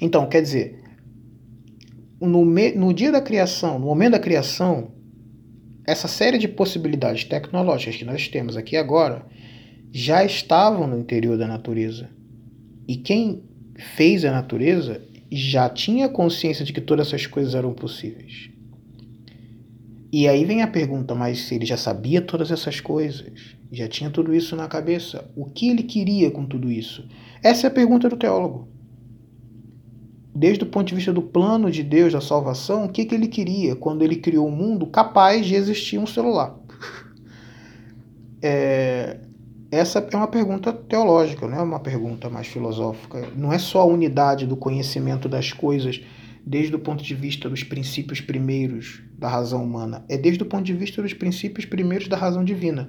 Então, 0.00 0.28
quer 0.28 0.42
dizer, 0.42 0.82
no, 2.20 2.44
me, 2.44 2.72
no 2.72 2.92
dia 2.92 3.10
da 3.10 3.20
criação, 3.20 3.78
no 3.78 3.86
momento 3.86 4.12
da 4.12 4.18
criação, 4.18 4.92
essa 5.86 6.06
série 6.06 6.38
de 6.38 6.46
possibilidades 6.46 7.24
tecnológicas 7.24 7.96
que 7.96 8.04
nós 8.04 8.28
temos 8.28 8.56
aqui 8.56 8.76
agora 8.76 9.24
já 9.90 10.24
estavam 10.24 10.86
no 10.86 10.98
interior 10.98 11.36
da 11.36 11.46
natureza. 11.46 12.08
E 12.86 12.96
quem 12.96 13.42
fez 13.76 14.24
a 14.24 14.32
natureza 14.32 15.00
já 15.30 15.68
tinha 15.68 16.08
consciência 16.08 16.64
de 16.64 16.72
que 16.72 16.80
todas 16.80 17.08
essas 17.08 17.26
coisas 17.26 17.54
eram 17.54 17.72
possíveis. 17.72 18.50
E 20.12 20.28
aí 20.28 20.44
vem 20.44 20.60
a 20.60 20.66
pergunta, 20.66 21.14
mas 21.14 21.40
se 21.40 21.54
ele 21.54 21.64
já 21.64 21.76
sabia 21.76 22.20
todas 22.20 22.50
essas 22.50 22.80
coisas, 22.80 23.56
já 23.72 23.88
tinha 23.88 24.10
tudo 24.10 24.34
isso 24.34 24.54
na 24.54 24.68
cabeça, 24.68 25.30
o 25.34 25.46
que 25.46 25.70
ele 25.70 25.82
queria 25.82 26.30
com 26.30 26.44
tudo 26.44 26.70
isso? 26.70 27.08
Essa 27.42 27.66
é 27.66 27.68
a 27.68 27.72
pergunta 27.72 28.10
do 28.10 28.16
teólogo. 28.18 28.68
Desde 30.34 30.64
o 30.64 30.66
ponto 30.66 30.88
de 30.88 30.94
vista 30.94 31.14
do 31.14 31.22
plano 31.22 31.70
de 31.70 31.82
Deus 31.82 32.12
da 32.12 32.20
salvação, 32.20 32.84
o 32.84 32.88
que, 32.90 33.06
que 33.06 33.14
ele 33.14 33.26
queria 33.26 33.74
quando 33.74 34.02
ele 34.02 34.16
criou 34.16 34.46
um 34.46 34.54
mundo 34.54 34.86
capaz 34.86 35.46
de 35.46 35.54
existir 35.54 35.98
um 35.98 36.06
celular? 36.06 36.58
É, 38.44 39.20
essa 39.72 40.06
é 40.12 40.16
uma 40.16 40.28
pergunta 40.28 40.70
teológica, 40.70 41.48
não 41.48 41.56
é 41.56 41.62
uma 41.62 41.80
pergunta 41.80 42.28
mais 42.28 42.46
filosófica. 42.46 43.30
Não 43.34 43.50
é 43.50 43.58
só 43.58 43.80
a 43.80 43.86
unidade 43.86 44.46
do 44.46 44.54
conhecimento 44.54 45.30
das 45.30 45.50
coisas 45.50 46.02
desde 46.44 46.76
o 46.76 46.78
ponto 46.78 47.02
de 47.02 47.14
vista 47.14 47.48
dos 47.48 47.64
princípios 47.64 48.20
primeiros 48.20 49.00
da 49.18 49.28
razão 49.28 49.64
humana, 49.64 50.04
é 50.10 50.18
desde 50.18 50.42
o 50.42 50.46
ponto 50.46 50.64
de 50.64 50.74
vista 50.74 51.00
dos 51.00 51.14
princípios 51.14 51.64
primeiros 51.64 52.06
da 52.06 52.18
razão 52.18 52.44
divina. 52.44 52.86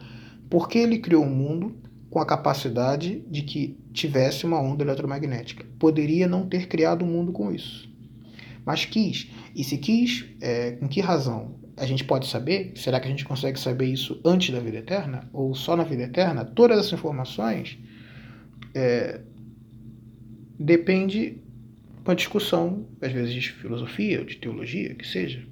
Porque 0.50 0.78
ele 0.78 0.98
criou 0.98 1.24
um 1.24 1.30
mundo 1.30 1.74
com 2.10 2.20
a 2.20 2.26
capacidade 2.26 3.24
de 3.32 3.44
que 3.44 3.80
tivesse 3.94 4.46
uma 4.46 4.60
onda 4.60 4.84
eletromagnética. 4.84 5.66
Poderia 5.80 6.28
não 6.28 6.48
ter 6.48 6.68
criado 6.68 7.04
o 7.04 7.06
um 7.06 7.12
mundo 7.12 7.32
com 7.32 7.50
isso. 7.50 7.90
Mas 8.66 8.84
quis. 8.84 9.32
E 9.56 9.64
se 9.64 9.78
quis, 9.78 10.26
é, 10.42 10.72
com 10.72 10.90
que 10.90 11.00
razão? 11.00 11.56
A 11.76 11.86
gente 11.86 12.04
pode 12.04 12.28
saber? 12.28 12.74
Será 12.76 13.00
que 13.00 13.08
a 13.08 13.10
gente 13.10 13.26
consegue 13.26 13.60
saber 13.60 13.86
isso 13.86 14.20
antes 14.24 14.54
da 14.54 14.60
vida 14.60 14.78
eterna? 14.78 15.30
Ou 15.34 15.56
só 15.56 15.76
na 15.76 15.84
vida 15.84 16.04
eterna? 16.04 16.46
Todas 16.46 16.80
essas 16.80 16.94
informações 16.94 17.78
é, 18.76 19.22
depende 20.60 21.42
uma 22.06 22.16
discussão, 22.16 22.86
às 23.02 23.12
vezes 23.12 23.34
de 23.34 23.52
filosofia, 23.52 24.24
de 24.24 24.36
teologia, 24.36 24.94
que 24.94 25.08
seja, 25.08 25.46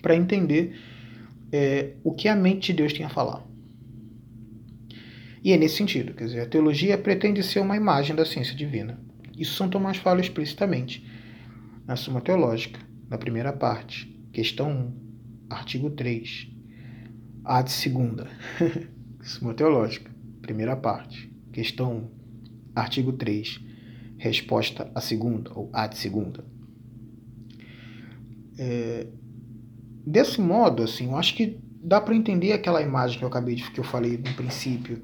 para 0.00 0.16
entender 0.16 0.76
é, 1.52 1.92
o 2.02 2.12
que 2.12 2.28
a 2.28 2.34
mente 2.34 2.72
de 2.72 2.78
Deus 2.78 2.92
tem 2.92 3.04
a 3.04 3.10
falar. 3.10 3.46
E 5.42 5.52
é 5.52 5.56
nesse 5.56 5.76
sentido, 5.76 6.12
quer 6.12 6.24
dizer, 6.24 6.40
a 6.40 6.46
teologia 6.46 6.98
pretende 6.98 7.42
ser 7.42 7.60
uma 7.60 7.76
imagem 7.76 8.14
da 8.14 8.26
ciência 8.26 8.54
divina. 8.54 8.98
Isso 9.38 9.54
São 9.54 9.68
Tomás 9.68 9.96
fala 9.96 10.20
explicitamente 10.20 11.06
na 11.86 11.96
Suma 11.96 12.20
Teológica, 12.20 12.80
na 13.08 13.16
primeira 13.16 13.52
parte, 13.52 14.06
questão 14.32 14.70
1 14.70 15.09
artigo 15.50 15.90
3, 15.90 16.48
ad 17.44 17.70
segunda, 17.70 18.28
Suma 19.20 19.52
Teológica, 19.52 20.10
primeira 20.40 20.76
parte, 20.76 21.30
questão 21.52 21.96
1, 21.96 22.08
artigo 22.76 23.12
3, 23.12 23.60
resposta 24.16 24.90
a 24.94 25.00
segunda, 25.00 25.50
ou 25.54 25.68
ad 25.72 25.98
segunda. 25.98 26.44
É, 28.56 29.08
desse 30.06 30.40
modo, 30.40 30.84
assim, 30.84 31.06
eu 31.06 31.16
acho 31.16 31.34
que 31.34 31.58
dá 31.82 32.00
para 32.00 32.14
entender 32.14 32.52
aquela 32.52 32.80
imagem 32.80 33.18
que 33.18 33.24
eu 33.24 33.28
acabei 33.28 33.56
de 33.56 33.68
que 33.70 33.80
eu 33.80 33.84
falei 33.84 34.16
no 34.16 34.34
princípio, 34.34 35.02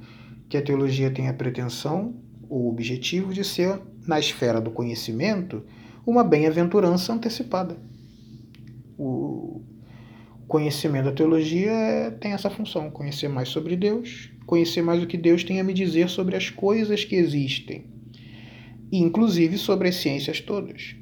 que 0.48 0.56
a 0.56 0.62
teologia 0.62 1.10
tem 1.10 1.28
a 1.28 1.34
pretensão 1.34 2.14
ou 2.48 2.68
objetivo 2.70 3.34
de 3.34 3.42
ser, 3.42 3.80
na 4.06 4.20
esfera 4.20 4.60
do 4.60 4.70
conhecimento, 4.70 5.64
uma 6.06 6.22
bem-aventurança 6.22 7.12
antecipada. 7.12 7.76
O 8.96 9.64
conhecimento 10.46 11.06
da 11.06 11.12
teologia 11.12 11.70
é, 11.70 12.10
tem 12.10 12.32
essa 12.32 12.48
função, 12.48 12.90
conhecer 12.90 13.28
mais 13.28 13.48
sobre 13.48 13.76
Deus, 13.76 14.30
conhecer 14.46 14.82
mais 14.82 15.02
o 15.02 15.06
que 15.06 15.16
Deus 15.16 15.42
tem 15.42 15.60
a 15.60 15.64
me 15.64 15.74
dizer 15.74 16.08
sobre 16.08 16.36
as 16.36 16.50
coisas 16.50 17.04
que 17.04 17.16
existem, 17.16 17.84
inclusive 18.90 19.58
sobre 19.58 19.88
as 19.88 19.96
ciências 19.96 20.40
todas, 20.40 20.96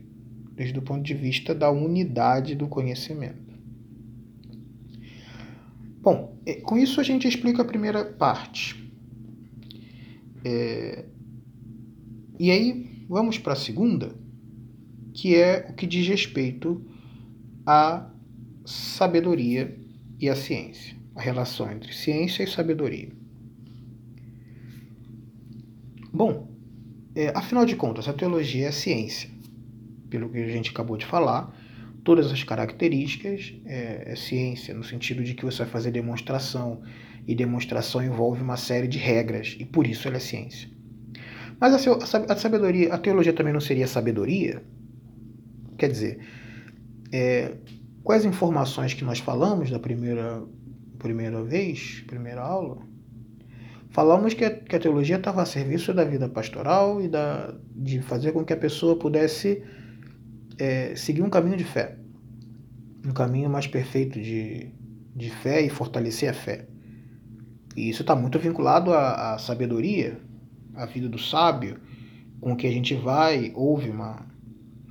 desde 0.52 0.78
o 0.78 0.82
ponto 0.82 1.02
de 1.02 1.14
vista 1.14 1.54
da 1.54 1.70
unidade 1.70 2.54
do 2.54 2.66
conhecimento. 2.66 3.54
Bom, 6.00 6.36
é, 6.46 6.54
com 6.54 6.76
isso 6.76 7.00
a 7.00 7.04
gente 7.04 7.26
explica 7.26 7.62
a 7.62 7.64
primeira 7.64 8.04
parte. 8.04 8.82
É... 10.44 11.04
E 12.38 12.50
aí 12.50 13.06
vamos 13.08 13.38
para 13.38 13.54
a 13.54 13.56
segunda, 13.56 14.14
que 15.14 15.34
é 15.34 15.66
o 15.70 15.74
que 15.74 15.86
diz 15.86 16.06
respeito 16.06 16.84
à 17.64 18.10
sabedoria 18.64 19.76
e 20.18 20.28
à 20.28 20.36
ciência, 20.36 20.96
a 21.14 21.20
relação 21.20 21.70
entre 21.70 21.92
ciência 21.92 22.42
e 22.42 22.46
sabedoria. 22.46 23.10
Bom, 26.12 26.48
é, 27.14 27.32
afinal 27.34 27.66
de 27.66 27.76
contas, 27.76 28.08
a 28.08 28.12
teologia 28.12 28.66
é 28.66 28.68
a 28.68 28.72
ciência, 28.72 29.28
pelo 30.08 30.30
que 30.30 30.38
a 30.38 30.48
gente 30.48 30.70
acabou 30.70 30.96
de 30.96 31.04
falar, 31.04 31.52
todas 32.04 32.30
as 32.30 32.44
características, 32.44 33.54
é, 33.64 34.12
é, 34.12 34.16
ciência, 34.16 34.74
no 34.74 34.84
sentido 34.84 35.24
de 35.24 35.34
que 35.34 35.44
você 35.44 35.58
vai 35.58 35.68
fazer 35.68 35.90
demonstração, 35.90 36.82
e 37.26 37.34
demonstração 37.34 38.04
envolve 38.04 38.42
uma 38.42 38.56
série 38.56 38.86
de 38.86 38.98
regras, 38.98 39.56
e 39.58 39.64
por 39.64 39.86
isso 39.86 40.06
ela 40.06 40.18
é 40.18 40.20
ciência. 40.20 40.68
Mas 41.58 41.86
a, 41.86 42.32
a 42.32 42.36
sabedoria, 42.36 42.92
a 42.92 42.98
teologia 42.98 43.32
também 43.32 43.52
não 43.52 43.60
seria 43.60 43.86
sabedoria? 43.86 44.62
Quer 45.78 45.90
dizer, 45.90 46.18
é, 47.10 47.54
quais 48.04 48.24
informações 48.26 48.92
que 48.92 49.02
nós 49.02 49.18
falamos 49.18 49.70
da 49.70 49.78
primeira, 49.78 50.44
primeira 50.98 51.42
vez, 51.42 52.04
primeira 52.06 52.42
aula? 52.42 52.78
Falamos 53.88 54.34
que 54.34 54.44
a, 54.44 54.50
que 54.50 54.76
a 54.76 54.78
teologia 54.78 55.16
estava 55.16 55.40
a 55.40 55.46
serviço 55.46 55.94
da 55.94 56.04
vida 56.04 56.28
pastoral 56.28 57.00
e 57.00 57.08
da, 57.08 57.54
de 57.74 58.02
fazer 58.02 58.32
com 58.32 58.44
que 58.44 58.52
a 58.52 58.56
pessoa 58.56 58.96
pudesse 58.96 59.62
é, 60.58 60.94
seguir 60.94 61.22
um 61.22 61.30
caminho 61.30 61.56
de 61.56 61.64
fé, 61.64 61.96
um 63.06 63.12
caminho 63.12 63.48
mais 63.48 63.66
perfeito 63.66 64.20
de, 64.20 64.68
de 65.16 65.30
fé 65.30 65.62
e 65.62 65.70
fortalecer 65.70 66.28
a 66.28 66.34
fé. 66.34 66.66
E 67.76 67.88
isso 67.88 68.02
está 68.02 68.14
muito 68.14 68.38
vinculado 68.38 68.92
à, 68.92 69.34
à, 69.34 69.38
sabedoria, 69.38 70.20
à 70.74 70.84
vida 70.86 71.08
do 71.08 71.18
sábio, 71.18 71.78
com 72.40 72.54
que 72.54 72.66
a 72.66 72.70
gente 72.70 72.94
vai, 72.94 73.52
ouve 73.54 73.88
uma, 73.90 74.26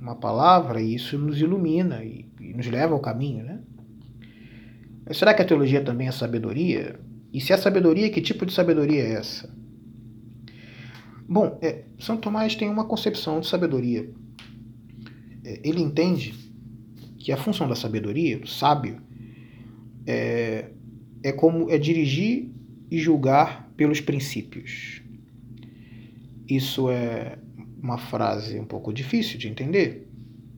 uma 0.00 0.16
palavra 0.16 0.80
e 0.80 0.94
isso 0.94 1.16
nos 1.18 1.40
ilumina 1.40 2.02
e, 2.02 2.26
nos 2.52 2.66
leva 2.66 2.92
ao 2.92 3.00
caminho, 3.00 3.44
né? 3.44 3.60
Mas 5.06 5.16
será 5.16 5.32
que 5.32 5.42
a 5.42 5.44
teologia 5.44 5.82
também 5.82 6.08
é 6.08 6.12
sabedoria? 6.12 6.98
E 7.32 7.40
se 7.40 7.52
é 7.52 7.56
sabedoria, 7.56 8.10
que 8.10 8.20
tipo 8.20 8.44
de 8.44 8.52
sabedoria 8.52 9.02
é 9.02 9.12
essa? 9.14 9.54
Bom, 11.28 11.58
é, 11.62 11.84
São 11.98 12.16
Tomás 12.16 12.54
tem 12.54 12.68
uma 12.68 12.84
concepção 12.84 13.40
de 13.40 13.46
sabedoria 13.46 14.08
é, 15.44 15.60
ele 15.62 15.82
entende 15.82 16.34
que 17.18 17.30
a 17.30 17.36
função 17.36 17.68
da 17.68 17.76
sabedoria, 17.76 18.38
do 18.38 18.48
sábio, 18.48 19.00
é, 20.06 20.70
é 21.22 21.32
como 21.32 21.70
é 21.70 21.78
dirigir 21.78 22.50
e 22.90 22.98
julgar 22.98 23.70
pelos 23.76 24.00
princípios. 24.00 25.02
Isso 26.48 26.90
é 26.90 27.38
uma 27.82 27.98
frase 27.98 28.58
um 28.58 28.64
pouco 28.64 28.92
difícil 28.92 29.38
de 29.38 29.48
entender, 29.48 30.08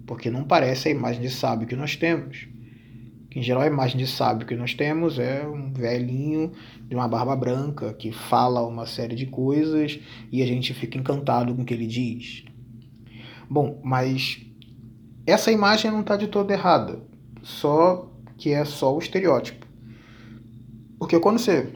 porque 0.07 0.31
não 0.31 0.45
parece 0.45 0.89
a 0.89 0.91
imagem 0.91 1.21
de 1.21 1.31
sábio 1.31 1.67
que 1.67 1.75
nós 1.77 1.97
temos. 1.97 2.47
Que, 3.29 3.41
em 3.41 3.43
geral, 3.43 3.63
a 3.63 3.67
imagem 3.67 3.99
de 3.99 4.07
sábio 4.07 4.47
que 4.47 4.55
nós 4.55 4.73
temos 4.73 5.19
é 5.19 5.47
um 5.47 5.73
velhinho 5.73 6.53
de 6.89 6.95
uma 6.95 7.09
barba 7.09 7.35
branca 7.35 7.93
que 7.93 8.13
fala 8.13 8.67
uma 8.67 8.87
série 8.87 9.17
de 9.17 9.27
coisas 9.27 9.99
e 10.31 10.43
a 10.43 10.47
gente 10.47 10.73
fica 10.73 10.97
encantado 10.97 11.55
com 11.55 11.63
o 11.63 11.65
que 11.65 11.75
ele 11.75 11.87
diz. 11.87 12.45
Bom, 13.51 13.81
mas 13.85 14.41
essa 15.27 15.51
imagem 15.51 15.91
não 15.91 16.01
está 16.01 16.17
de 16.17 16.29
todo 16.29 16.51
errada, 16.51 17.01
só 17.43 18.13
que 18.39 18.53
é 18.53 18.65
só 18.65 18.95
o 18.95 18.99
estereótipo. 18.99 19.67
Porque 20.99 21.19
quando 21.19 21.39
você 21.39 21.73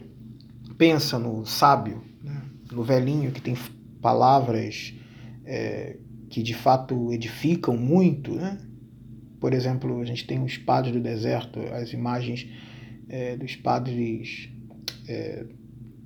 pensa 0.77 1.19
no 1.19 1.45
sábio, 1.45 2.01
né, 2.23 2.41
no 2.71 2.83
velhinho 2.83 3.31
que 3.31 3.41
tem 3.41 3.55
palavras 4.01 4.93
é, 5.45 5.97
que 6.31 6.41
de 6.41 6.53
fato 6.53 7.11
edificam 7.11 7.75
muito, 7.77 8.33
né? 8.33 8.57
por 9.39 9.53
exemplo, 9.53 9.99
a 9.99 10.05
gente 10.05 10.25
tem 10.25 10.41
os 10.41 10.57
padres 10.57 10.93
do 10.93 11.01
deserto, 11.01 11.59
as 11.73 11.91
imagens 11.91 12.47
é, 13.09 13.35
dos 13.35 13.55
padres 13.55 14.49
é, 15.09 15.43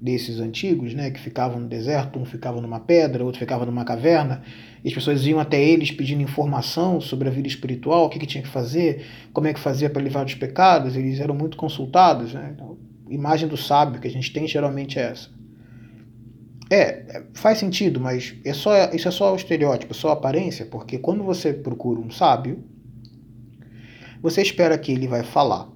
desses 0.01 0.39
antigos, 0.39 0.93
né, 0.93 1.11
que 1.11 1.19
ficavam 1.19 1.59
no 1.59 1.67
deserto, 1.67 2.17
um 2.17 2.25
ficava 2.25 2.59
numa 2.59 2.79
pedra, 2.79 3.23
outro 3.23 3.39
ficava 3.39 3.65
numa 3.65 3.85
caverna, 3.85 4.41
e 4.83 4.87
as 4.87 4.93
pessoas 4.93 5.25
iam 5.27 5.39
até 5.39 5.63
eles 5.63 5.91
pedindo 5.91 6.23
informação 6.23 6.99
sobre 6.99 7.27
a 7.27 7.31
vida 7.31 7.47
espiritual, 7.47 8.05
o 8.05 8.09
que, 8.09 8.17
que 8.17 8.25
tinha 8.25 8.41
que 8.41 8.49
fazer, 8.49 9.05
como 9.31 9.47
é 9.47 9.53
que 9.53 9.59
fazia 9.59 9.89
para 9.89 10.01
livrar 10.01 10.25
dos 10.25 10.35
pecados, 10.35 10.95
eles 10.95 11.19
eram 11.19 11.35
muito 11.35 11.55
consultados. 11.55 12.33
Né? 12.33 12.51
Então, 12.55 12.77
a 13.07 13.13
imagem 13.13 13.47
do 13.47 13.57
sábio 13.57 14.01
que 14.01 14.07
a 14.07 14.11
gente 14.11 14.31
tem 14.33 14.47
geralmente 14.47 14.97
é 14.97 15.03
essa. 15.03 15.29
É, 16.69 17.23
faz 17.33 17.59
sentido, 17.59 17.99
mas 17.99 18.35
é 18.43 18.53
só, 18.53 18.91
isso 18.91 19.07
é 19.07 19.11
só 19.11 19.33
o 19.33 19.35
estereótipo, 19.35 19.93
só 19.93 20.09
a 20.09 20.13
aparência, 20.13 20.65
porque 20.65 20.97
quando 20.97 21.23
você 21.23 21.53
procura 21.53 21.99
um 21.99 22.09
sábio, 22.09 22.63
você 24.21 24.41
espera 24.41 24.77
que 24.77 24.91
ele 24.91 25.07
vai 25.07 25.23
falar 25.23 25.69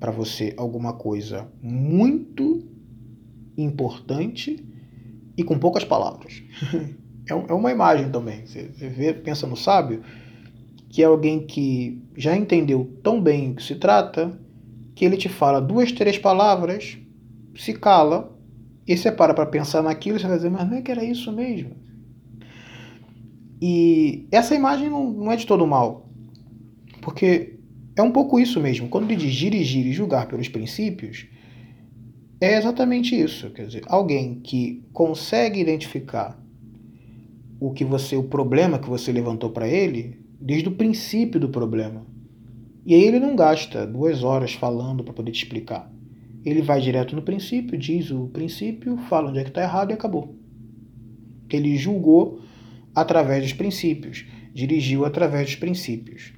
para 0.00 0.10
você 0.10 0.54
alguma 0.56 0.94
coisa 0.94 1.48
muito 1.62 2.66
importante 3.56 4.64
e 5.36 5.44
com 5.44 5.58
poucas 5.58 5.84
palavras. 5.84 6.42
é, 7.28 7.32
é 7.32 7.52
uma 7.52 7.70
imagem 7.70 8.10
também. 8.10 8.46
Você 8.46 8.62
vê, 8.88 9.12
pensa 9.12 9.46
no 9.46 9.56
sábio, 9.56 10.02
que 10.88 11.02
é 11.02 11.06
alguém 11.06 11.46
que 11.46 12.02
já 12.16 12.36
entendeu 12.36 12.98
tão 13.02 13.20
bem 13.20 13.52
o 13.52 13.54
que 13.54 13.62
se 13.62 13.76
trata, 13.76 14.38
que 14.94 15.04
ele 15.04 15.16
te 15.16 15.28
fala 15.28 15.60
duas, 15.60 15.92
três 15.92 16.18
palavras, 16.18 16.98
se 17.56 17.72
cala, 17.72 18.31
e 18.86 18.96
você 18.96 19.12
para 19.12 19.34
para 19.34 19.46
pensar 19.46 19.82
naquilo 19.82 20.16
e 20.16 20.20
você 20.20 20.26
vai 20.26 20.36
dizer, 20.36 20.50
mas 20.50 20.68
não 20.68 20.76
é 20.76 20.82
que 20.82 20.90
era 20.90 21.04
isso 21.04 21.32
mesmo? 21.32 21.76
E 23.60 24.26
essa 24.32 24.54
imagem 24.54 24.90
não, 24.90 25.12
não 25.12 25.32
é 25.32 25.36
de 25.36 25.46
todo 25.46 25.66
mal, 25.66 26.08
porque 27.00 27.58
é 27.96 28.02
um 28.02 28.10
pouco 28.10 28.40
isso 28.40 28.60
mesmo. 28.60 28.88
Quando 28.88 29.04
ele 29.04 29.16
diz 29.16 29.34
dirigir 29.34 29.86
e 29.86 29.92
julgar 29.92 30.26
pelos 30.26 30.48
princípios, 30.48 31.26
é 32.40 32.58
exatamente 32.58 33.14
isso. 33.14 33.50
Quer 33.50 33.66
dizer, 33.66 33.82
alguém 33.86 34.40
que 34.40 34.84
consegue 34.92 35.60
identificar 35.60 36.42
o 37.60 37.70
que 37.72 37.84
você, 37.84 38.16
o 38.16 38.24
problema 38.24 38.80
que 38.80 38.88
você 38.88 39.12
levantou 39.12 39.50
para 39.50 39.68
ele, 39.68 40.18
desde 40.40 40.68
o 40.68 40.72
princípio 40.72 41.38
do 41.38 41.48
problema. 41.48 42.04
E 42.84 42.94
aí 42.94 43.04
ele 43.04 43.20
não 43.20 43.36
gasta 43.36 43.86
duas 43.86 44.24
horas 44.24 44.54
falando 44.54 45.04
para 45.04 45.12
poder 45.14 45.30
te 45.30 45.44
explicar. 45.44 45.88
Ele 46.44 46.62
vai 46.62 46.80
direto 46.80 47.14
no 47.14 47.22
princípio, 47.22 47.78
diz 47.78 48.10
o 48.10 48.28
princípio, 48.28 48.96
fala 49.08 49.30
onde 49.30 49.38
é 49.38 49.44
que 49.44 49.50
está 49.50 49.62
errado 49.62 49.90
e 49.90 49.94
acabou. 49.94 50.36
Ele 51.48 51.76
julgou 51.76 52.40
através 52.94 53.42
dos 53.42 53.52
princípios, 53.52 54.26
dirigiu 54.52 55.04
através 55.04 55.46
dos 55.46 55.56
princípios. 55.56 56.32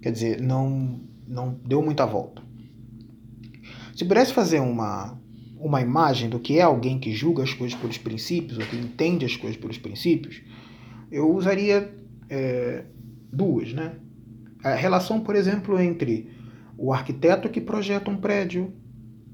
Quer 0.00 0.12
dizer, 0.12 0.40
não, 0.40 1.00
não 1.26 1.58
deu 1.64 1.82
muita 1.82 2.06
volta. 2.06 2.42
Se 3.94 4.04
pudesse 4.04 4.32
fazer 4.32 4.60
uma, 4.60 5.20
uma 5.58 5.82
imagem 5.82 6.30
do 6.30 6.40
que 6.40 6.58
é 6.58 6.62
alguém 6.62 6.98
que 6.98 7.12
julga 7.12 7.42
as 7.42 7.52
coisas 7.52 7.76
pelos 7.76 7.98
princípios, 7.98 8.58
ou 8.58 8.64
que 8.64 8.76
entende 8.76 9.26
as 9.26 9.36
coisas 9.36 9.60
pelos 9.60 9.76
princípios, 9.76 10.42
eu 11.12 11.30
usaria 11.34 11.92
é, 12.30 12.84
duas, 13.30 13.72
né? 13.74 13.96
A 14.64 14.74
relação, 14.74 15.20
por 15.20 15.36
exemplo, 15.36 15.78
entre 15.78 16.30
o 16.78 16.92
arquiteto 16.92 17.48
que 17.48 17.60
projeta 17.60 18.10
um 18.10 18.16
prédio 18.16 18.72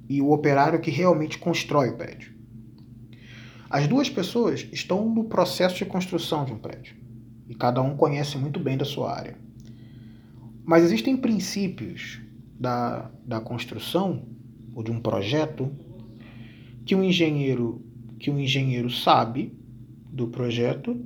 e 0.09 0.21
o 0.21 0.31
operário 0.31 0.81
que 0.81 0.91
realmente 0.91 1.39
constrói 1.39 1.91
o 1.91 1.97
prédio. 1.97 2.35
As 3.69 3.87
duas 3.87 4.09
pessoas 4.09 4.69
estão 4.73 5.09
no 5.09 5.25
processo 5.25 5.77
de 5.77 5.85
construção 5.85 6.45
de 6.45 6.53
um 6.53 6.59
prédio 6.59 6.97
e 7.49 7.55
cada 7.55 7.83
um 7.83 7.97
conhece 7.97 8.39
muito 8.39 8.61
bem 8.61 8.77
da 8.77 8.85
sua 8.85 9.13
área. 9.13 9.37
Mas 10.65 10.85
existem 10.85 11.17
princípios 11.17 12.21
da, 12.59 13.11
da 13.25 13.41
construção 13.41 14.25
ou 14.75 14.83
de 14.83 14.91
um 14.91 15.01
projeto 15.01 15.71
que 16.85 16.95
um 16.95 17.03
engenheiro 17.03 17.83
que 18.19 18.31
um 18.31 18.39
engenheiro 18.39 18.89
sabe 18.89 19.53
do 20.11 20.29
projeto 20.29 20.99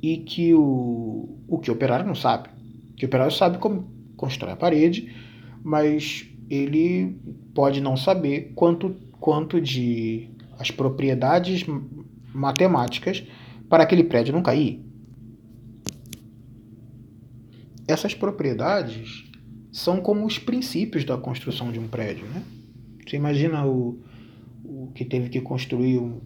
e 0.00 0.18
que 0.18 0.54
o, 0.54 1.40
o 1.48 1.58
que 1.58 1.70
o 1.70 1.74
operário 1.74 2.06
não 2.06 2.14
sabe. 2.14 2.48
Que 2.96 3.04
o 3.04 3.08
operário 3.08 3.32
sabe 3.32 3.58
como 3.58 3.90
constrói 4.16 4.52
a 4.52 4.56
parede, 4.56 5.12
mas 5.62 6.28
ele 6.48 7.18
pode 7.56 7.80
não 7.80 7.96
saber 7.96 8.52
quanto, 8.54 8.94
quanto 9.18 9.58
de 9.58 10.28
as 10.58 10.70
propriedades 10.70 11.64
matemáticas 12.34 13.24
para 13.66 13.82
aquele 13.82 14.04
prédio 14.04 14.34
não 14.34 14.42
cair. 14.42 14.84
Essas 17.88 18.14
propriedades 18.14 19.24
são 19.72 20.02
como 20.02 20.26
os 20.26 20.38
princípios 20.38 21.02
da 21.02 21.16
construção 21.16 21.72
de 21.72 21.78
um 21.80 21.88
prédio. 21.88 22.26
Né? 22.26 22.42
Você 23.06 23.16
imagina 23.16 23.66
o, 23.66 24.00
o 24.62 24.90
que 24.94 25.04
teve 25.06 25.30
que 25.30 25.40
construir 25.40 25.96
um 25.98 26.20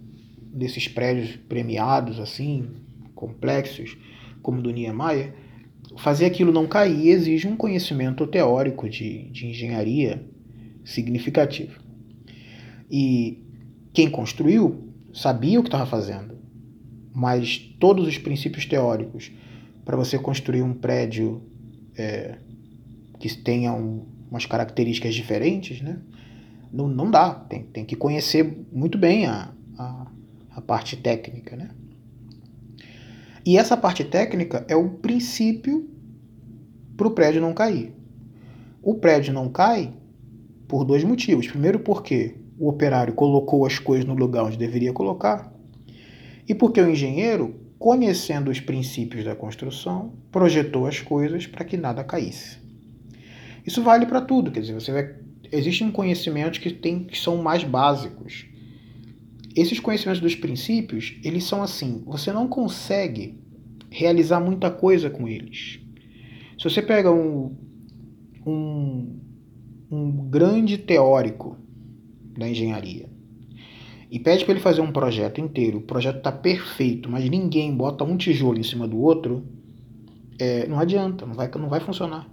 desses 0.53 0.89
prédios 0.89 1.37
premiados, 1.49 2.19
assim, 2.19 2.71
complexos, 3.15 3.97
como 4.43 4.61
do 4.61 4.73
Niemeyer, 4.73 5.33
fazer 5.97 6.25
aquilo 6.25 6.51
não 6.51 6.67
cair 6.67 7.09
exige 7.09 7.47
um 7.47 7.57
conhecimento 7.57 8.27
teórico 8.27 8.89
de, 8.89 9.31
de 9.31 9.47
engenharia 9.47 10.29
significativo. 10.91 11.81
E 12.91 13.45
quem 13.93 14.11
construiu 14.11 14.93
sabia 15.13 15.59
o 15.59 15.63
que 15.63 15.69
estava 15.69 15.87
fazendo, 15.87 16.39
mas 17.13 17.59
todos 17.79 18.07
os 18.07 18.19
princípios 18.19 18.67
teóricos 18.67 19.33
para 19.85 19.97
você 19.97 20.19
construir 20.19 20.63
um 20.63 20.75
prédio 20.75 21.43
é, 21.97 22.39
que 23.19 23.35
tenha 23.37 23.73
um, 23.73 24.07
umas 24.31 24.47
características 24.47 25.15
diferentes, 25.15 25.81
né? 25.81 26.01
não, 26.73 26.89
não 26.89 27.11
dá. 27.11 27.35
Tem, 27.35 27.65
tem 27.65 27.85
que 27.85 27.97
conhecer 27.97 28.65
muito 28.73 28.97
bem 28.97 29.27
a, 29.27 29.53
a, 29.77 30.07
a 30.57 30.61
parte 30.61 30.97
técnica. 30.97 31.57
Né? 31.57 31.71
E 33.45 33.57
essa 33.57 33.77
parte 33.77 34.05
técnica 34.05 34.65
é 34.69 34.77
o 34.77 34.91
princípio 34.91 35.89
para 36.97 37.09
o 37.09 37.11
prédio 37.11 37.41
não 37.41 37.53
cair. 37.53 37.95
O 38.83 38.95
prédio 38.95 39.33
não 39.33 39.49
cai 39.49 39.93
por 40.71 40.85
dois 40.85 41.03
motivos. 41.03 41.49
Primeiro, 41.49 41.81
porque 41.81 42.37
o 42.57 42.69
operário 42.69 43.13
colocou 43.13 43.67
as 43.67 43.81
coisas 43.81 44.07
no 44.07 44.15
lugar 44.15 44.45
onde 44.45 44.57
deveria 44.57 44.93
colocar, 44.93 45.53
e 46.49 46.55
porque 46.55 46.81
o 46.81 46.89
engenheiro, 46.89 47.57
conhecendo 47.77 48.51
os 48.51 48.61
princípios 48.61 49.25
da 49.25 49.35
construção, 49.35 50.15
projetou 50.31 50.87
as 50.87 51.01
coisas 51.01 51.47
para 51.47 51.65
que 51.65 51.77
nada 51.77 52.05
caísse. 52.05 52.59
Isso 53.67 53.83
vale 53.83 54.07
para 54.07 54.21
tudo, 54.21 54.53
quer 54.53 54.61
dizer, 54.61 54.75
você 54.75 54.93
vai 54.93 55.15
existem 55.53 55.91
conhecimentos 55.91 56.61
que, 56.61 56.71
tem, 56.71 57.03
que 57.03 57.19
são 57.19 57.37
mais 57.39 57.65
básicos. 57.65 58.47
Esses 59.57 59.81
conhecimentos 59.81 60.21
dos 60.21 60.37
princípios, 60.37 61.17
eles 61.25 61.43
são 61.43 61.61
assim, 61.61 62.05
você 62.07 62.33
não 62.33 62.47
consegue 62.47 63.37
realizar 63.91 64.39
muita 64.39 64.71
coisa 64.71 65.11
com 65.11 65.27
eles. 65.27 65.81
Se 66.57 66.63
você 66.63 66.81
pega 66.81 67.11
um, 67.11 67.57
um, 68.47 69.19
um 69.91 70.11
grande 70.29 70.79
teórico 70.79 71.57
da 72.39 72.49
engenharia 72.49 73.09
e 74.11 74.19
pede 74.19 74.45
para 74.45 74.53
ele 74.53 74.61
fazer 74.61 74.81
um 74.81 74.91
projeto 74.91 75.41
inteiro, 75.41 75.79
o 75.79 75.83
projeto 75.83 76.19
está 76.19 76.33
perfeito, 76.33 77.09
mas 77.09 77.29
ninguém 77.29 77.75
bota 77.75 78.03
um 78.03 78.17
tijolo 78.17 78.59
em 78.59 78.63
cima 78.63 78.89
do 78.89 78.99
outro, 78.99 79.45
é, 80.39 80.67
não 80.67 80.81
adianta, 80.81 81.25
não 81.25 81.35
vai, 81.35 81.49
não 81.57 81.69
vai 81.69 81.81
funcionar. 81.81 82.29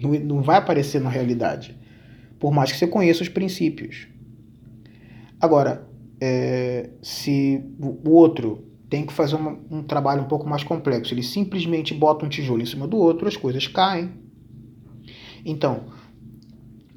Não, 0.00 0.12
não 0.12 0.42
vai 0.42 0.56
aparecer 0.56 1.00
na 1.00 1.10
realidade 1.10 1.78
por 2.40 2.50
mais 2.50 2.72
que 2.72 2.78
você 2.78 2.86
conheça 2.86 3.22
os 3.22 3.28
princípios. 3.28 4.08
Agora, 5.38 5.86
é, 6.18 6.88
se 7.02 7.62
o 7.78 8.10
outro 8.10 8.64
tem 8.88 9.04
que 9.04 9.12
fazer 9.12 9.36
uma, 9.36 9.58
um 9.70 9.82
trabalho 9.82 10.22
um 10.22 10.26
pouco 10.26 10.48
mais 10.48 10.64
complexo, 10.64 11.12
ele 11.12 11.22
simplesmente 11.22 11.94
bota 11.94 12.24
um 12.24 12.28
tijolo 12.28 12.62
em 12.62 12.66
cima 12.66 12.88
do 12.88 12.96
outro, 12.96 13.28
as 13.28 13.36
coisas 13.36 13.68
caem. 13.68 14.10
Então, 15.44 15.84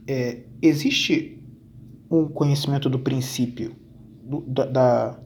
é, 0.07 0.43
existe 0.61 1.41
um 2.09 2.27
conhecimento 2.27 2.89
do 2.89 2.99
princípio, 2.99 3.75
do, 4.23 4.41
da, 4.41 5.17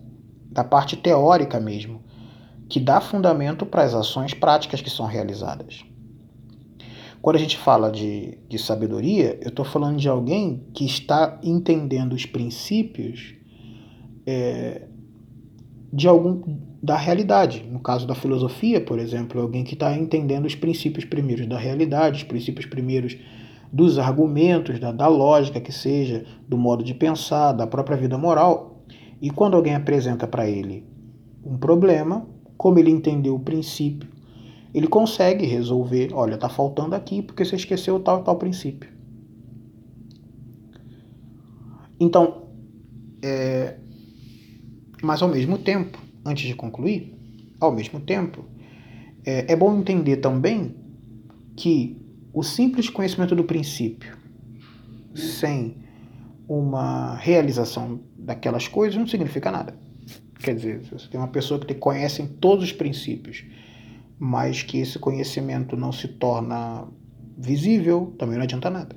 da, 0.51 0.63
parte 0.63 0.95
teórica 0.95 1.59
mesmo, 1.59 2.01
que 2.69 2.79
dá 2.79 3.01
fundamento 3.01 3.65
para 3.65 3.83
as 3.83 3.93
ações 3.93 4.33
práticas 4.33 4.81
que 4.81 4.89
são 4.89 5.05
realizadas. 5.05 5.83
Quando 7.21 7.35
a 7.35 7.39
gente 7.39 7.57
fala 7.57 7.91
de, 7.91 8.37
de 8.47 8.57
sabedoria, 8.57 9.37
eu 9.41 9.49
estou 9.49 9.65
falando 9.65 9.97
de 9.97 10.07
alguém 10.07 10.65
que 10.73 10.85
está 10.85 11.39
entendendo 11.43 12.13
os 12.13 12.25
princípios 12.25 13.33
é, 14.25 14.83
de 15.91 16.07
algum 16.07 16.41
da 16.81 16.95
realidade. 16.95 17.65
No 17.69 17.79
caso 17.79 18.05
da 18.05 18.13
filosofia, 18.13 18.79
por 18.79 18.99
exemplo, 18.99 19.41
alguém 19.41 19.63
que 19.63 19.73
está 19.73 19.97
entendendo 19.97 20.45
os 20.45 20.55
princípios 20.55 21.05
primeiros 21.05 21.47
da 21.47 21.57
realidade, 21.57 22.17
os 22.17 22.23
princípios 22.23 22.65
primeiros 22.65 23.17
dos 23.71 23.99
argumentos, 23.99 24.79
da, 24.79 24.91
da 24.91 25.07
lógica 25.07 25.59
que 25.59 25.71
seja, 25.71 26.25
do 26.47 26.57
modo 26.57 26.83
de 26.83 26.93
pensar, 26.93 27.51
da 27.51 27.67
própria 27.67 27.97
vida 27.97 28.17
moral. 28.17 28.83
E 29.21 29.29
quando 29.29 29.55
alguém 29.55 29.75
apresenta 29.75 30.27
para 30.27 30.47
ele 30.47 30.85
um 31.43 31.57
problema, 31.57 32.25
como 32.57 32.79
ele 32.79 32.91
entendeu 32.91 33.35
o 33.35 33.39
princípio, 33.39 34.09
ele 34.73 34.87
consegue 34.87 35.45
resolver. 35.45 36.11
Olha, 36.13 36.35
está 36.35 36.49
faltando 36.49 36.95
aqui 36.95 37.21
porque 37.21 37.43
você 37.43 37.55
esqueceu 37.55 37.99
tal 37.99 38.23
tal 38.23 38.35
princípio. 38.35 38.89
Então, 41.99 42.43
é, 43.23 43.77
mas 45.01 45.21
ao 45.21 45.29
mesmo 45.29 45.57
tempo, 45.57 45.97
antes 46.25 46.47
de 46.47 46.53
concluir, 46.53 47.15
ao 47.59 47.71
mesmo 47.71 47.99
tempo, 47.99 48.45
é, 49.25 49.51
é 49.51 49.55
bom 49.55 49.75
entender 49.77 50.17
também 50.17 50.75
que 51.55 52.06
o 52.37 52.43
simples 52.43 52.89
conhecimento 52.89 53.35
do 53.35 53.43
princípio, 53.43 54.17
sem 55.15 55.77
uma 56.47 57.15
realização 57.15 57.99
daquelas 58.17 58.67
coisas, 58.67 58.97
não 58.97 59.07
significa 59.07 59.51
nada. 59.51 59.77
Quer 60.39 60.55
dizer, 60.55 60.81
você 60.91 61.07
tem 61.07 61.19
uma 61.19 61.29
pessoa 61.29 61.59
que 61.59 61.73
conhece 61.73 62.25
todos 62.39 62.65
os 62.65 62.71
princípios 62.71 63.43
mas 64.19 64.63
que 64.63 64.79
esse 64.79 64.97
conhecimento 64.97 65.77
não 65.77 65.91
se 65.91 66.07
torna 66.07 66.87
visível, 67.37 68.15
também 68.17 68.35
não 68.35 68.43
adianta 68.43 68.69
nada. 68.69 68.95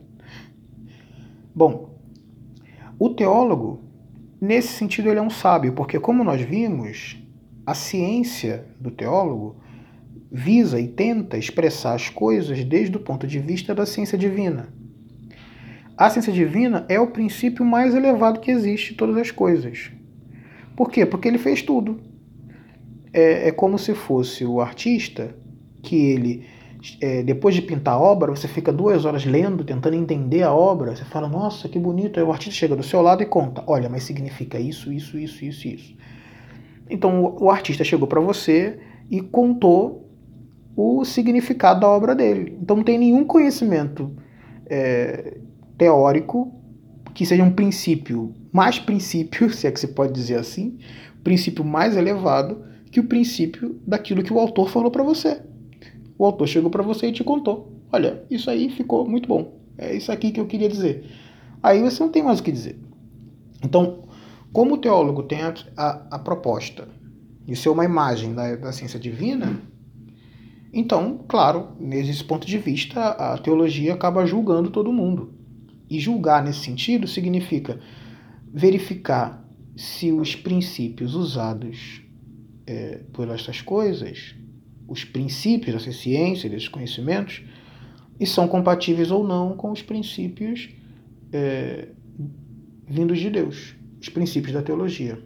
Bom, 1.55 1.99
o 2.99 3.11
teólogo, 3.11 3.85
nesse 4.41 4.69
sentido, 4.69 5.09
ele 5.11 5.19
é 5.19 5.23
um 5.23 5.31
sábio, 5.31 5.75
porque, 5.75 5.99
como 5.99 6.25
nós 6.25 6.41
vimos, 6.41 7.19
a 7.67 7.75
ciência 7.75 8.67
do 8.81 8.91
teólogo 8.91 9.57
visa 10.31 10.81
e 10.81 10.87
tenta 10.87 11.37
expressar 11.37 11.95
as 11.95 12.09
coisas 12.09 12.65
desde 12.65 12.97
o 12.97 13.01
ponto 13.01 13.27
de 13.27 13.39
vista 13.39 13.75
da 13.75 13.85
ciência 13.85 14.17
divina. 14.17 14.69
A 15.97 16.09
ciência 16.09 16.33
divina 16.33 16.87
é 16.89 16.99
o 16.99 17.09
princípio 17.09 17.65
mais 17.65 17.95
elevado 17.95 18.41
que 18.41 18.51
existe 18.51 18.93
em 18.93 18.97
todas 18.97 19.17
as 19.17 19.31
coisas. 19.31 19.91
Por 20.77 20.91
quê? 20.91 21.05
Porque 21.05 21.29
ele 21.29 21.39
fez 21.39 21.63
tudo 21.63 22.01
é, 23.13 23.49
é 23.49 23.53
como 23.53 23.79
se 23.79 23.95
fosse 23.95 24.45
o 24.45 24.61
artista 24.61 25.35
que 25.83 25.97
ele, 25.97 26.47
é, 27.01 27.23
depois 27.23 27.55
de 27.55 27.63
pintar 27.63 27.95
a 27.95 27.99
obra, 27.99 28.31
você 28.31 28.47
fica 28.47 28.73
duas 28.73 29.05
horas 29.05 29.25
lendo, 29.25 29.65
tentando 29.65 29.97
entender 29.97 30.43
a 30.43 30.53
obra. 30.53 30.95
Você 30.95 31.05
fala, 31.05 31.29
nossa, 31.29 31.69
que 31.69 31.79
bonito. 31.79 32.19
Aí 32.19 32.25
o 32.25 32.33
artista 32.33 32.55
chega 32.55 32.77
do 32.77 32.83
seu 32.83 33.03
lado 33.03 33.23
e 33.23 33.27
conta: 33.27 33.63
olha, 33.67 33.89
mas 33.89 34.05
significa 34.05 34.59
isso, 34.59 34.93
isso, 34.93 35.19
isso, 35.19 35.45
isso, 35.45 35.69
isso. 35.69 35.97
Então 36.89 37.37
o, 37.39 37.51
artista 37.51 37.85
chegou 37.85 38.09
para 38.09 38.21
você 38.21 38.79
e 39.11 39.21
contou 39.21 40.10
o 40.81 41.05
significado 41.05 41.81
da 41.81 41.89
obra 41.89 42.15
dele. 42.15 42.57
Então 42.61 42.77
não 42.77 42.83
tem 42.83 42.99
nenhum 42.99 43.25
conhecimento 43.25 44.11
é, 44.67 45.37
teórico 45.77 46.55
que 47.13 47.27
seja 47.27 47.43
um 47.43 47.51
princípio, 47.51 48.35
mais 48.51 48.79
princípio, 48.79 49.51
se 49.53 49.67
é 49.67 49.71
que 49.71 49.79
se 49.79 49.89
pode 49.89 50.13
dizer 50.13 50.39
assim, 50.39 50.79
princípio 51.23 51.65
mais 51.65 51.97
elevado 51.97 52.65
que 52.91 52.99
o 52.99 53.05
princípio 53.05 53.79
daquilo 53.87 54.23
que 54.23 54.33
o 54.33 54.39
autor 54.39 54.71
falou 54.71 54.91
para 54.91 55.03
você. 55.03 55.43
O 56.19 56.25
autor 56.25 56.49
chegou 56.49 56.71
para 56.71 56.83
você 56.83 57.09
e 57.09 57.13
te 57.13 57.23
contou. 57.23 57.73
Olha, 57.93 58.25
isso 58.31 58.51
aí 58.51 58.71
ficou 58.71 59.07
muito 59.07 59.29
bom. 59.29 59.61
É 59.77 59.95
isso 59.95 60.11
aqui 60.11 60.31
que 60.31 60.41
eu 60.41 60.47
queria 60.47 60.69
dizer. 60.69 61.05
Aí 61.63 61.83
você 61.83 62.03
não 62.03 62.11
tem 62.11 62.23
mais 62.23 62.41
o 62.41 62.43
que 62.43 62.51
dizer. 62.51 62.79
Então, 63.63 64.05
como 64.53 64.75
o 64.75 64.79
teólogo 64.79 65.23
tem 65.25 65.43
a, 65.43 65.55
a, 65.77 66.07
a 66.13 66.19
proposta 66.19 66.89
de 67.45 67.55
ser 67.55 67.69
uma 67.69 67.85
imagem 67.85 68.35
da, 68.35 68.57
da 68.57 68.73
ciência 68.73 68.99
divina, 68.99 69.61
então, 70.73 71.25
claro, 71.29 71.73
nesse 71.81 72.23
ponto 72.23 72.47
de 72.47 72.59
vista, 72.59 73.01
a 73.11 73.37
teologia 73.39 73.95
acaba 73.95 74.25
julgando 74.25 74.71
todo 74.71 74.93
mundo. 74.93 75.35
E 75.89 75.99
julgar 75.99 76.45
nesse 76.45 76.61
sentido 76.61 77.09
significa 77.09 77.81
verificar 78.53 79.45
se 79.77 80.13
os 80.13 80.37
princípios 80.37 81.15
usados 81.15 82.03
é, 82.67 83.01
por 83.13 83.29
essas 83.29 83.61
coisas, 83.61 84.37
os 84.87 85.05
princípios 85.05 85.75
dessa 85.75 85.93
ciência, 85.93 86.49
desses 86.49 86.69
conhecimentos, 86.69 87.43
e 88.19 88.27
são 88.27 88.47
compatíveis 88.47 89.11
ou 89.11 89.27
não 89.27 89.57
com 89.57 89.73
os 89.73 89.83
princípios 89.83 90.69
é, 91.33 91.89
vindos 92.87 93.19
de 93.19 93.31
Deus, 93.31 93.75
os 94.01 94.09
princípios 94.09 94.53
da 94.53 94.63
teologia. 94.63 95.21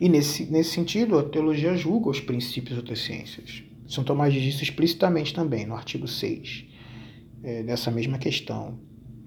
E 0.00 0.08
nesse, 0.08 0.44
nesse 0.46 0.70
sentido, 0.70 1.18
a 1.18 1.22
teologia 1.22 1.76
julga 1.76 2.10
os 2.10 2.20
princípios 2.20 2.82
das 2.82 2.98
ciências. 3.00 3.62
São 3.86 4.02
Tomás 4.02 4.32
diz 4.32 4.54
isso 4.54 4.62
explicitamente 4.62 5.34
também, 5.34 5.66
no 5.66 5.74
artigo 5.74 6.08
6, 6.08 6.64
é, 7.42 7.62
dessa 7.62 7.90
mesma 7.90 8.18
questão, 8.18 8.78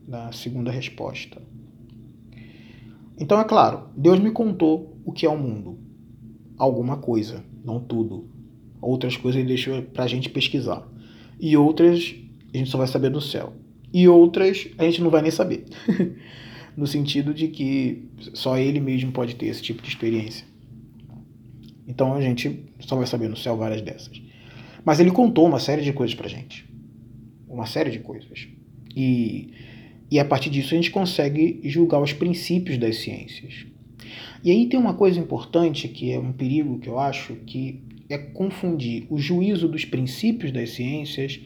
na 0.07 0.31
segunda 0.31 0.71
resposta. 0.71 1.41
Então, 3.19 3.39
é 3.39 3.43
claro, 3.43 3.89
Deus 3.95 4.19
me 4.19 4.31
contou 4.31 4.97
o 5.05 5.11
que 5.11 5.25
é 5.25 5.29
o 5.29 5.37
mundo. 5.37 5.79
Alguma 6.57 6.97
coisa, 6.97 7.43
não 7.63 7.79
tudo. 7.79 8.29
Outras 8.81 9.17
coisas 9.17 9.39
ele 9.39 9.47
deixou 9.47 9.81
para 9.81 10.03
a 10.03 10.07
gente 10.07 10.29
pesquisar. 10.29 10.87
E 11.39 11.55
outras 11.55 12.15
a 12.53 12.57
gente 12.57 12.69
só 12.69 12.77
vai 12.77 12.87
saber 12.87 13.09
no 13.09 13.21
céu. 13.21 13.53
E 13.93 14.07
outras 14.07 14.67
a 14.77 14.83
gente 14.83 15.01
não 15.01 15.09
vai 15.09 15.21
nem 15.21 15.31
saber. 15.31 15.65
no 16.75 16.85
sentido 16.85 17.33
de 17.33 17.47
que 17.47 18.07
só 18.33 18.57
ele 18.57 18.79
mesmo 18.79 19.11
pode 19.11 19.35
ter 19.35 19.47
esse 19.47 19.61
tipo 19.61 19.81
de 19.81 19.89
experiência. 19.89 20.45
Então 21.87 22.13
a 22.13 22.21
gente 22.21 22.65
só 22.79 22.95
vai 22.95 23.07
saber 23.07 23.29
no 23.29 23.37
céu 23.37 23.55
várias 23.55 23.81
dessas. 23.81 24.21
Mas 24.83 24.99
ele 24.99 25.11
contou 25.11 25.45
uma 25.45 25.59
série 25.59 25.81
de 25.81 25.93
coisas 25.93 26.15
pra 26.15 26.27
gente. 26.27 26.65
Uma 27.47 27.65
série 27.65 27.91
de 27.91 27.99
coisas. 27.99 28.47
E, 28.95 29.53
e 30.11 30.19
a 30.19 30.25
partir 30.25 30.49
disso 30.49 30.73
a 30.73 30.77
gente 30.77 30.91
consegue 30.91 31.61
julgar 31.63 32.01
os 32.01 32.13
princípios 32.13 32.77
das 32.77 32.97
ciências. 32.97 33.65
E 34.43 34.51
aí 34.51 34.67
tem 34.67 34.79
uma 34.79 34.93
coisa 34.93 35.19
importante 35.19 35.87
que 35.87 36.11
é 36.11 36.19
um 36.19 36.31
perigo 36.31 36.79
que 36.79 36.87
eu 36.87 36.99
acho, 36.99 37.35
que 37.45 37.83
é 38.09 38.17
confundir 38.17 39.05
o 39.09 39.17
juízo 39.17 39.67
dos 39.67 39.85
princípios 39.85 40.51
das 40.51 40.71
ciências 40.71 41.39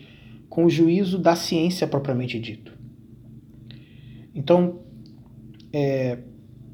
com 0.50 0.66
o 0.66 0.70
juízo 0.70 1.18
da 1.18 1.36
ciência 1.36 1.88
propriamente 1.88 2.40
dito. 2.40 2.78
Então, 4.36 4.82
é, 5.74 6.20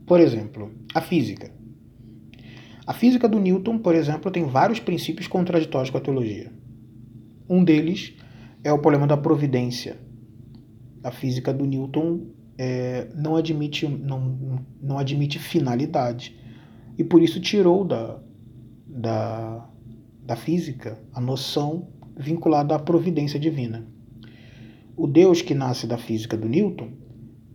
por 0.05 0.19
exemplo, 0.19 0.71
a 0.93 1.01
física. 1.01 1.51
A 2.87 2.93
física 2.93 3.27
do 3.27 3.37
Newton, 3.37 3.79
por 3.79 3.93
exemplo, 3.93 4.31
tem 4.31 4.45
vários 4.45 4.79
princípios 4.79 5.27
contraditórios 5.27 5.89
com 5.89 5.97
a 5.97 6.01
teologia. 6.01 6.49
Um 7.49 7.61
deles 7.61 8.13
é 8.63 8.71
o 8.71 8.79
problema 8.79 9.05
da 9.05 9.17
providência. 9.17 9.97
A 11.03 11.11
física 11.11 11.53
do 11.53 11.65
Newton 11.65 12.27
é, 12.57 13.09
não, 13.13 13.35
admite, 13.35 13.85
não, 13.85 14.63
não 14.81 14.97
admite 14.97 15.37
finalidade. 15.37 16.33
E 16.97 17.03
por 17.03 17.21
isso 17.21 17.41
tirou 17.41 17.83
da, 17.83 18.21
da, 18.87 19.69
da 20.23 20.35
física 20.37 20.97
a 21.13 21.19
noção 21.19 21.89
vinculada 22.15 22.73
à 22.73 22.79
providência 22.79 23.37
divina. 23.37 23.85
O 24.95 25.07
Deus 25.07 25.41
que 25.41 25.53
nasce 25.53 25.85
da 25.85 25.97
física 25.97 26.37
do 26.37 26.47
Newton 26.47 26.89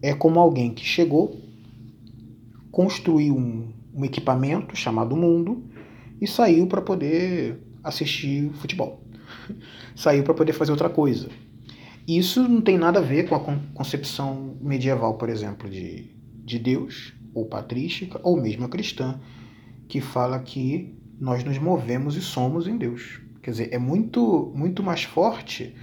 é 0.02 0.12
como 0.12 0.38
alguém 0.38 0.74
que 0.74 0.84
chegou, 0.84 1.40
construiu 2.70 3.34
um, 3.34 3.72
um 3.94 4.04
equipamento 4.04 4.76
chamado 4.76 5.16
mundo 5.16 5.64
e 6.20 6.26
saiu 6.26 6.66
para 6.66 6.80
poder 6.80 7.60
assistir 7.82 8.50
futebol. 8.54 9.02
saiu 9.94 10.22
para 10.22 10.34
poder 10.34 10.52
fazer 10.52 10.70
outra 10.70 10.88
coisa. 10.88 11.28
Isso 12.06 12.42
não 12.48 12.60
tem 12.60 12.76
nada 12.76 12.98
a 12.98 13.02
ver 13.02 13.28
com 13.28 13.34
a 13.34 13.40
concepção 13.74 14.56
medieval, 14.60 15.16
por 15.16 15.28
exemplo, 15.28 15.68
de, 15.70 16.10
de 16.44 16.58
Deus, 16.58 17.14
ou 17.34 17.46
patrística, 17.46 18.20
ou 18.22 18.40
mesmo 18.40 18.64
a 18.64 18.68
cristã, 18.68 19.20
que 19.88 20.00
fala 20.00 20.38
que 20.40 20.98
nós 21.20 21.44
nos 21.44 21.58
movemos 21.58 22.16
e 22.16 22.20
somos 22.20 22.66
em 22.66 22.76
Deus. 22.76 23.20
Quer 23.42 23.50
dizer, 23.52 23.68
é 23.72 23.78
muito, 23.78 24.52
muito 24.54 24.82
mais 24.82 25.04
forte 25.04 25.74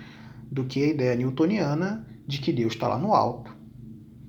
do 0.51 0.65
que 0.65 0.83
a 0.83 0.87
ideia 0.87 1.15
newtoniana 1.15 2.05
de 2.27 2.39
que 2.39 2.51
Deus 2.51 2.73
está 2.73 2.87
lá 2.87 2.97
no 2.97 3.13
alto. 3.13 3.55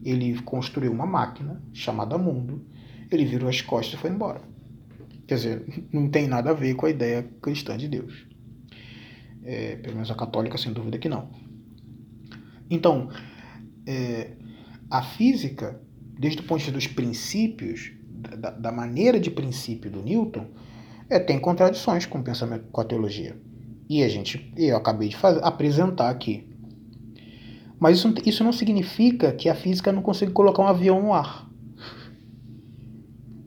Ele 0.05 0.41
construiu 0.43 0.93
uma 0.93 1.07
máquina 1.07 1.62
chamada 1.72 2.16
mundo 2.16 2.64
ele 3.11 3.24
virou 3.24 3.48
as 3.48 3.61
costas 3.61 3.98
e 3.98 4.02
foi 4.02 4.11
embora. 4.11 4.40
Quer 5.26 5.34
dizer, 5.34 5.88
não 5.92 6.08
tem 6.08 6.26
nada 6.26 6.50
a 6.50 6.54
ver 6.54 6.74
com 6.74 6.86
a 6.86 6.90
ideia 6.90 7.22
cristã 7.40 7.76
de 7.76 7.88
Deus. 7.88 8.26
É, 9.44 9.76
pelo 9.76 9.94
menos 9.94 10.11
a 10.11 10.14
católica, 10.14 10.58
sem 10.58 10.72
dúvida 10.72 10.98
que 10.98 11.08
não. 11.08 11.30
Então, 12.68 13.08
é, 13.86 14.32
a 14.90 15.02
física, 15.02 15.80
desde 16.18 16.40
o 16.40 16.44
ponto 16.44 16.58
de 16.58 16.64
vista 16.64 16.72
dos 16.72 16.86
princípios, 16.86 17.92
da, 18.38 18.50
da 18.50 18.72
maneira 18.72 19.18
de 19.18 19.30
princípio 19.30 19.90
do 19.90 20.02
Newton, 20.02 20.46
é, 21.08 21.18
tem 21.18 21.38
contradições 21.40 22.06
com 22.06 22.18
o 22.18 22.22
pensamento, 22.22 22.66
com 22.70 22.80
a 22.80 22.84
teologia. 22.84 23.36
E 23.88 24.04
a 24.04 24.08
gente, 24.08 24.52
eu 24.56 24.76
acabei 24.76 25.08
de 25.08 25.16
fazer, 25.16 25.42
apresentar 25.42 26.11
aqui. 26.11 26.48
Mas 27.80 27.98
isso, 27.98 28.14
isso 28.24 28.44
não 28.44 28.52
significa 28.52 29.32
que 29.32 29.48
a 29.48 29.54
física 29.54 29.90
não 29.90 30.02
consiga 30.02 30.30
colocar 30.30 30.62
um 30.62 30.68
avião 30.68 31.02
no 31.02 31.12
ar. 31.12 31.49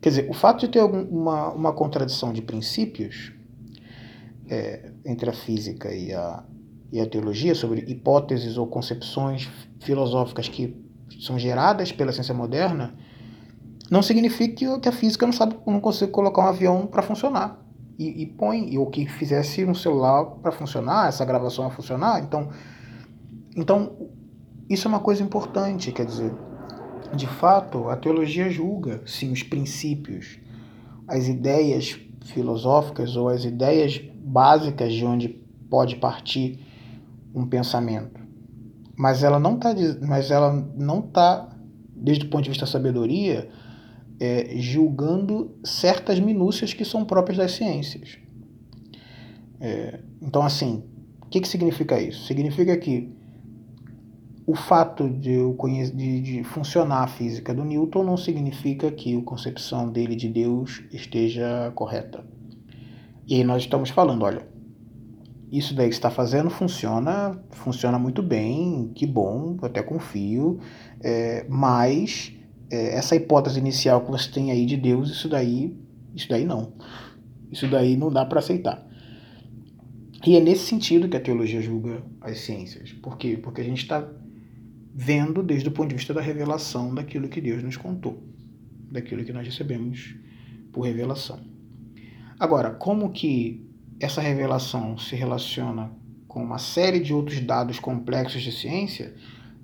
Quer 0.03 0.09
dizer, 0.09 0.29
o 0.29 0.33
fato 0.33 0.59
de 0.59 0.67
ter 0.67 0.83
uma, 0.83 1.53
uma 1.53 1.71
contradição 1.71 2.33
de 2.33 2.41
princípios 2.41 3.31
é, 4.49 4.91
entre 5.05 5.29
a 5.29 5.33
física 5.33 5.95
e 5.95 6.13
a, 6.13 6.43
e 6.91 6.99
a 6.99 7.05
teologia 7.05 7.55
sobre 7.55 7.85
hipóteses 7.87 8.57
ou 8.57 8.67
concepções 8.67 9.49
filosóficas 9.79 10.49
que 10.49 10.75
são 11.21 11.39
geradas 11.39 11.93
pela 11.93 12.11
ciência 12.11 12.33
moderna 12.33 12.93
não 13.89 14.01
significa 14.01 14.77
que 14.77 14.89
a 14.89 14.91
física 14.91 15.25
não 15.25 15.31
sabe 15.31 15.55
não 15.65 15.79
consegue 15.79 16.11
colocar 16.11 16.41
um 16.41 16.47
avião 16.49 16.85
para 16.85 17.01
funcionar. 17.01 17.63
E, 17.97 18.23
e, 18.23 18.25
põe 18.25 18.77
ou 18.77 18.87
que 18.87 19.07
fizesse 19.07 19.63
um 19.63 19.73
celular 19.73 20.25
para 20.41 20.51
funcionar 20.51 21.07
essa 21.07 21.23
gravação 21.23 21.65
a 21.65 21.69
funcionar. 21.69 22.21
Então 22.21 22.49
então 23.55 24.09
isso 24.69 24.85
é 24.85 24.89
uma 24.89 24.99
coisa 24.99 25.23
importante 25.23 25.93
quer 25.93 26.05
dizer 26.05 26.33
de 27.15 27.27
fato, 27.27 27.89
a 27.89 27.95
teologia 27.95 28.49
julga, 28.49 29.01
sim, 29.05 29.31
os 29.31 29.43
princípios, 29.43 30.39
as 31.07 31.27
ideias 31.27 31.99
filosóficas 32.25 33.15
ou 33.15 33.29
as 33.29 33.45
ideias 33.45 34.01
básicas 34.23 34.93
de 34.93 35.05
onde 35.05 35.29
pode 35.69 35.97
partir 35.97 36.59
um 37.33 37.45
pensamento. 37.45 38.21
Mas 38.95 39.23
ela 39.23 39.39
não 39.39 39.55
está, 39.55 39.73
mas 40.01 40.31
ela 40.31 40.53
não 40.75 41.01
tá, 41.01 41.55
desde 41.95 42.25
o 42.25 42.29
ponto 42.29 42.43
de 42.43 42.49
vista 42.49 42.65
da 42.65 42.71
sabedoria, 42.71 43.49
é, 44.19 44.55
julgando 44.57 45.57
certas 45.63 46.19
minúcias 46.19 46.73
que 46.73 46.85
são 46.85 47.03
próprias 47.03 47.37
das 47.37 47.51
ciências. 47.53 48.17
É, 49.59 49.99
então, 50.21 50.43
assim, 50.43 50.83
o 51.21 51.25
que, 51.27 51.41
que 51.41 51.47
significa 51.47 51.99
isso? 51.99 52.25
Significa 52.25 52.77
que 52.77 53.11
o 54.45 54.55
fato 54.55 55.09
de, 55.09 55.37
de, 55.93 56.21
de 56.21 56.43
funcionar 56.43 57.03
a 57.03 57.07
física 57.07 57.53
do 57.53 57.63
Newton 57.63 58.03
não 58.03 58.17
significa 58.17 58.91
que 58.91 59.17
a 59.17 59.21
concepção 59.21 59.89
dele 59.89 60.15
de 60.15 60.27
Deus 60.27 60.83
esteja 60.91 61.71
correta. 61.75 62.25
E 63.25 63.35
aí 63.35 63.43
nós 63.43 63.63
estamos 63.63 63.89
falando, 63.89 64.23
olha, 64.23 64.45
isso 65.49 65.73
daí 65.73 65.87
que 65.87 65.93
está 65.93 66.09
fazendo 66.09 66.49
funciona, 66.49 67.39
funciona 67.51 67.97
muito 67.97 68.21
bem, 68.21 68.91
que 68.93 69.07
bom, 69.07 69.57
eu 69.61 69.67
até 69.67 69.81
confio, 69.81 70.59
é, 70.99 71.45
mas 71.47 72.33
é, 72.69 72.97
essa 72.97 73.15
hipótese 73.15 73.59
inicial 73.59 74.01
que 74.01 74.11
você 74.11 74.29
tem 74.29 74.51
aí 74.51 74.65
de 74.65 74.75
Deus, 74.75 75.09
isso 75.09 75.29
daí, 75.29 75.77
isso 76.13 76.27
daí 76.27 76.43
não. 76.43 76.73
Isso 77.49 77.67
daí 77.67 77.95
não 77.95 78.11
dá 78.11 78.25
para 78.25 78.39
aceitar. 78.39 78.85
E 80.25 80.35
é 80.35 80.39
nesse 80.39 80.65
sentido 80.65 81.07
que 81.07 81.15
a 81.15 81.19
teologia 81.19 81.61
julga 81.61 82.01
as 82.19 82.39
ciências. 82.39 82.91
Por 82.93 83.17
quê? 83.17 83.37
Porque 83.37 83.61
a 83.61 83.63
gente 83.63 83.83
está 83.83 84.07
vendo 84.93 85.41
desde 85.41 85.67
o 85.69 85.71
ponto 85.71 85.89
de 85.89 85.95
vista 85.95 86.13
da 86.13 86.21
revelação 86.21 86.93
daquilo 86.93 87.27
que 87.27 87.41
Deus 87.41 87.63
nos 87.63 87.77
contou, 87.77 88.21
daquilo 88.91 89.25
que 89.25 89.33
nós 89.33 89.45
recebemos 89.45 90.15
por 90.71 90.81
revelação. 90.81 91.39
Agora, 92.39 92.71
como 92.71 93.11
que 93.11 93.65
essa 93.99 94.21
revelação 94.21 94.97
se 94.97 95.15
relaciona 95.15 95.91
com 96.27 96.43
uma 96.43 96.57
série 96.57 96.99
de 96.99 97.13
outros 97.13 97.39
dados 97.39 97.79
complexos 97.79 98.41
de 98.41 98.51
ciência, 98.51 99.13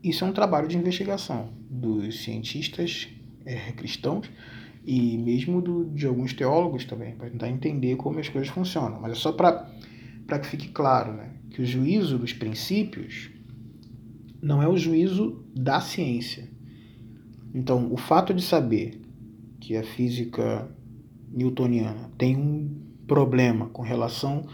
isso 0.04 0.24
é 0.24 0.28
um 0.28 0.34
trabalho 0.34 0.68
de 0.68 0.78
investigação 0.78 1.50
dos 1.70 2.24
cientistas 2.24 3.10
é, 3.46 3.72
cristãos 3.74 4.30
e 4.86 5.18
mesmo 5.18 5.62
do, 5.62 5.86
de 5.86 6.06
alguns 6.06 6.34
teólogos 6.34 6.86
também, 6.86 7.16
para 7.16 7.30
tentar 7.30 7.50
entender 7.50 7.96
como 7.98 8.20
as 8.20 8.30
coisas 8.30 8.50
funcionam. 8.50 9.00
Mas 9.00 9.12
é 9.12 9.16
só 9.16 9.32
para 9.32 10.40
que 10.40 10.48
fique 10.48 10.70
claro 10.70 11.14
né, 11.14 11.32
que 11.52 11.62
o 11.62 11.66
juízo 11.66 12.18
dos 12.18 12.34
princípios 12.34 13.30
não 14.42 14.62
é 14.62 14.68
o 14.68 14.78
juízo 14.78 15.44
da 15.56 15.80
ciência. 15.82 16.50
Então, 17.54 17.92
o 17.92 17.98
fato 17.98 18.34
de 18.34 18.42
saber 18.42 19.02
que 19.60 19.76
a 19.76 19.84
física 19.84 20.70
newtoniana 21.32 22.12
tem 22.18 22.36
um 22.36 22.70
problema 23.08 23.68
com 23.70 23.82
relação 23.82 24.46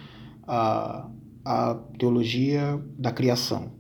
à, 0.48 1.10
à 1.44 1.76
teologia 1.98 2.82
da 2.98 3.12
criação, 3.12 3.72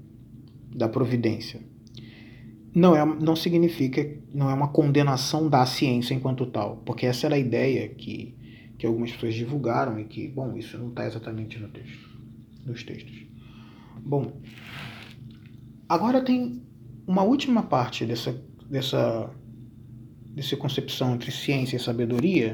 da 0.76 0.90
providência, 0.90 1.62
não, 2.76 2.94
é, 2.94 3.06
não 3.06 3.36
significa, 3.36 4.06
não 4.34 4.50
é 4.50 4.54
uma 4.54 4.68
condenação 4.68 5.50
da 5.50 5.66
ciência 5.66 6.14
enquanto 6.14 6.46
tal, 6.46 6.78
porque 6.86 7.06
essa 7.06 7.26
era 7.26 7.36
a 7.36 7.40
ideia 7.40 7.88
que, 7.88 8.36
que 8.78 8.86
algumas 8.86 9.12
pessoas 9.14 9.34
divulgaram 9.34 9.98
e 9.98 10.04
que, 10.04 10.28
bom, 10.28 10.58
isso 10.58 10.78
não 10.78 10.90
está 10.90 11.08
exatamente 11.08 11.58
no 11.58 11.70
texto, 11.70 12.20
nos 12.66 12.84
textos. 12.84 13.26
Bom, 14.06 14.42
Agora 15.88 16.22
tem 16.22 16.64
uma 17.06 17.24
última 17.24 17.64
parte 17.64 18.06
dessa, 18.06 18.36
dessa, 18.70 19.30
dessa 20.34 20.58
concepção 20.58 21.14
entre 21.14 21.32
ciência 21.32 21.76
e 21.78 21.80
sabedoria 21.80 22.54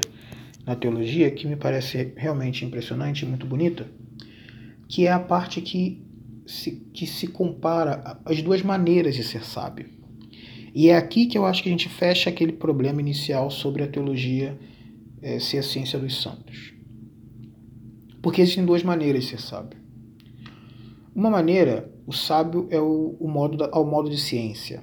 na 0.66 0.76
teologia 0.76 1.30
que 1.30 1.46
me 1.46 1.56
parece 1.56 2.12
realmente 2.16 2.64
impressionante 2.64 3.24
e 3.24 3.28
muito 3.28 3.46
bonita, 3.46 3.86
que 4.86 5.06
é 5.06 5.12
a 5.12 5.18
parte 5.18 5.60
que 5.60 6.04
se, 6.46 6.72
que 6.92 7.06
se 7.06 7.26
compara 7.26 8.20
as 8.24 8.42
duas 8.42 8.62
maneiras 8.62 9.14
de 9.14 9.24
ser 9.24 9.44
sábio. 9.44 9.88
E 10.74 10.88
é 10.88 10.96
aqui 10.96 11.26
que 11.26 11.36
eu 11.36 11.44
acho 11.44 11.62
que 11.62 11.68
a 11.68 11.72
gente 11.72 11.88
fecha 11.88 12.30
aquele 12.30 12.52
problema 12.52 13.00
inicial 13.00 13.50
sobre 13.50 13.82
a 13.82 13.88
teologia 13.88 14.58
é, 15.20 15.38
ser 15.38 15.58
a 15.58 15.62
ciência 15.62 15.98
dos 15.98 16.20
santos. 16.20 16.74
Porque 18.22 18.40
existem 18.40 18.64
duas 18.64 18.82
maneiras 18.82 19.24
de 19.24 19.30
ser 19.30 19.40
sábio. 19.40 19.81
Uma 21.14 21.28
maneira, 21.28 21.92
o 22.06 22.12
sábio 22.12 22.66
é 22.70 22.80
o, 22.80 23.16
o 23.20 23.28
modo 23.28 23.58
da, 23.58 23.68
ao 23.70 23.84
modo 23.84 24.08
de 24.08 24.18
ciência. 24.18 24.82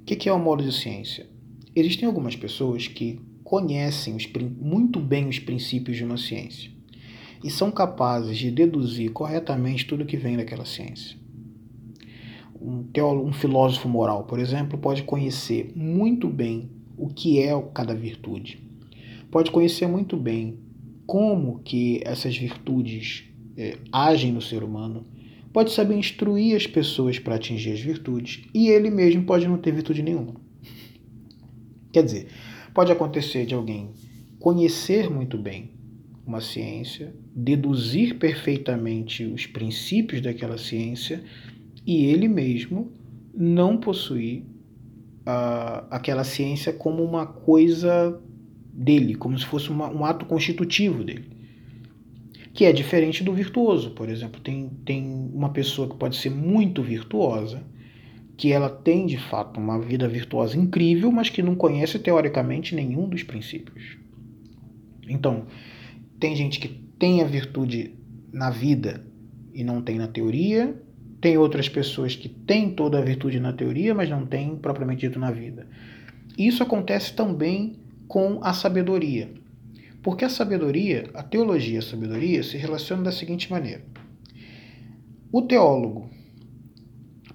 O 0.00 0.04
que, 0.04 0.14
que 0.14 0.28
é 0.28 0.32
o 0.32 0.38
modo 0.38 0.62
de 0.62 0.72
ciência? 0.72 1.28
Existem 1.74 2.06
algumas 2.06 2.36
pessoas 2.36 2.86
que 2.86 3.20
conhecem 3.42 4.14
os, 4.14 4.24
muito 4.56 5.00
bem 5.00 5.28
os 5.28 5.40
princípios 5.40 5.96
de 5.96 6.04
uma 6.04 6.16
ciência 6.16 6.70
e 7.42 7.50
são 7.50 7.72
capazes 7.72 8.38
de 8.38 8.50
deduzir 8.52 9.10
corretamente 9.10 9.84
tudo 9.84 10.06
que 10.06 10.16
vem 10.16 10.36
daquela 10.36 10.64
ciência. 10.64 11.18
Um, 12.60 12.84
teólogo, 12.84 13.28
um 13.28 13.32
filósofo 13.32 13.88
moral, 13.88 14.24
por 14.24 14.38
exemplo, 14.38 14.78
pode 14.78 15.02
conhecer 15.02 15.72
muito 15.74 16.28
bem 16.28 16.70
o 16.96 17.08
que 17.08 17.40
é 17.40 17.50
cada 17.74 17.94
virtude. 17.94 18.62
Pode 19.28 19.50
conhecer 19.50 19.88
muito 19.88 20.16
bem 20.16 20.58
como 21.04 21.58
que 21.64 22.00
essas 22.04 22.36
virtudes 22.36 23.24
é, 23.56 23.78
agem 23.92 24.32
no 24.32 24.40
ser 24.40 24.62
humano. 24.62 25.06
Pode 25.52 25.72
saber 25.72 25.96
instruir 25.96 26.54
as 26.54 26.66
pessoas 26.66 27.18
para 27.18 27.36
atingir 27.36 27.72
as 27.72 27.80
virtudes 27.80 28.44
e 28.52 28.68
ele 28.68 28.90
mesmo 28.90 29.24
pode 29.24 29.48
não 29.48 29.56
ter 29.56 29.72
virtude 29.72 30.02
nenhuma. 30.02 30.34
Quer 31.92 32.04
dizer, 32.04 32.28
pode 32.74 32.92
acontecer 32.92 33.46
de 33.46 33.54
alguém 33.54 33.90
conhecer 34.38 35.08
muito 35.08 35.38
bem 35.38 35.70
uma 36.26 36.40
ciência, 36.40 37.14
deduzir 37.34 38.18
perfeitamente 38.18 39.24
os 39.24 39.46
princípios 39.46 40.20
daquela 40.20 40.58
ciência 40.58 41.22
e 41.86 42.04
ele 42.06 42.26
mesmo 42.26 42.92
não 43.32 43.76
possuir 43.76 44.42
uh, 45.22 45.86
aquela 45.90 46.24
ciência 46.24 46.72
como 46.72 47.02
uma 47.02 47.26
coisa 47.26 48.20
dele, 48.72 49.14
como 49.14 49.38
se 49.38 49.46
fosse 49.46 49.70
uma, 49.70 49.88
um 49.88 50.04
ato 50.04 50.26
constitutivo 50.26 51.04
dele. 51.04 51.35
Que 52.56 52.64
é 52.64 52.72
diferente 52.72 53.22
do 53.22 53.34
virtuoso, 53.34 53.90
por 53.90 54.08
exemplo. 54.08 54.40
Tem, 54.40 54.70
tem 54.82 55.30
uma 55.34 55.50
pessoa 55.50 55.90
que 55.90 55.94
pode 55.94 56.16
ser 56.16 56.30
muito 56.30 56.82
virtuosa, 56.82 57.62
que 58.34 58.50
ela 58.50 58.70
tem 58.70 59.04
de 59.04 59.18
fato 59.18 59.60
uma 59.60 59.78
vida 59.78 60.08
virtuosa 60.08 60.56
incrível, 60.56 61.12
mas 61.12 61.28
que 61.28 61.42
não 61.42 61.54
conhece 61.54 61.98
teoricamente 61.98 62.74
nenhum 62.74 63.10
dos 63.10 63.22
princípios. 63.22 63.98
Então, 65.06 65.44
tem 66.18 66.34
gente 66.34 66.58
que 66.58 66.68
tem 66.98 67.20
a 67.20 67.26
virtude 67.26 67.94
na 68.32 68.48
vida 68.48 69.04
e 69.52 69.62
não 69.62 69.82
tem 69.82 69.98
na 69.98 70.08
teoria, 70.08 70.74
tem 71.20 71.36
outras 71.36 71.68
pessoas 71.68 72.16
que 72.16 72.26
têm 72.26 72.70
toda 72.70 72.98
a 72.98 73.02
virtude 73.02 73.38
na 73.38 73.52
teoria, 73.52 73.94
mas 73.94 74.08
não 74.08 74.24
têm 74.24 74.56
propriamente 74.56 75.06
dito 75.06 75.18
na 75.18 75.30
vida. 75.30 75.66
Isso 76.38 76.62
acontece 76.62 77.14
também 77.14 77.76
com 78.08 78.38
a 78.42 78.54
sabedoria. 78.54 79.30
Porque 80.06 80.24
a 80.24 80.28
sabedoria, 80.28 81.10
a 81.14 81.22
teologia 81.24 81.74
e 81.74 81.78
a 81.78 81.82
sabedoria 81.82 82.40
se 82.40 82.56
relacionam 82.56 83.02
da 83.02 83.10
seguinte 83.10 83.50
maneira: 83.50 83.84
o 85.32 85.42
teólogo 85.42 86.08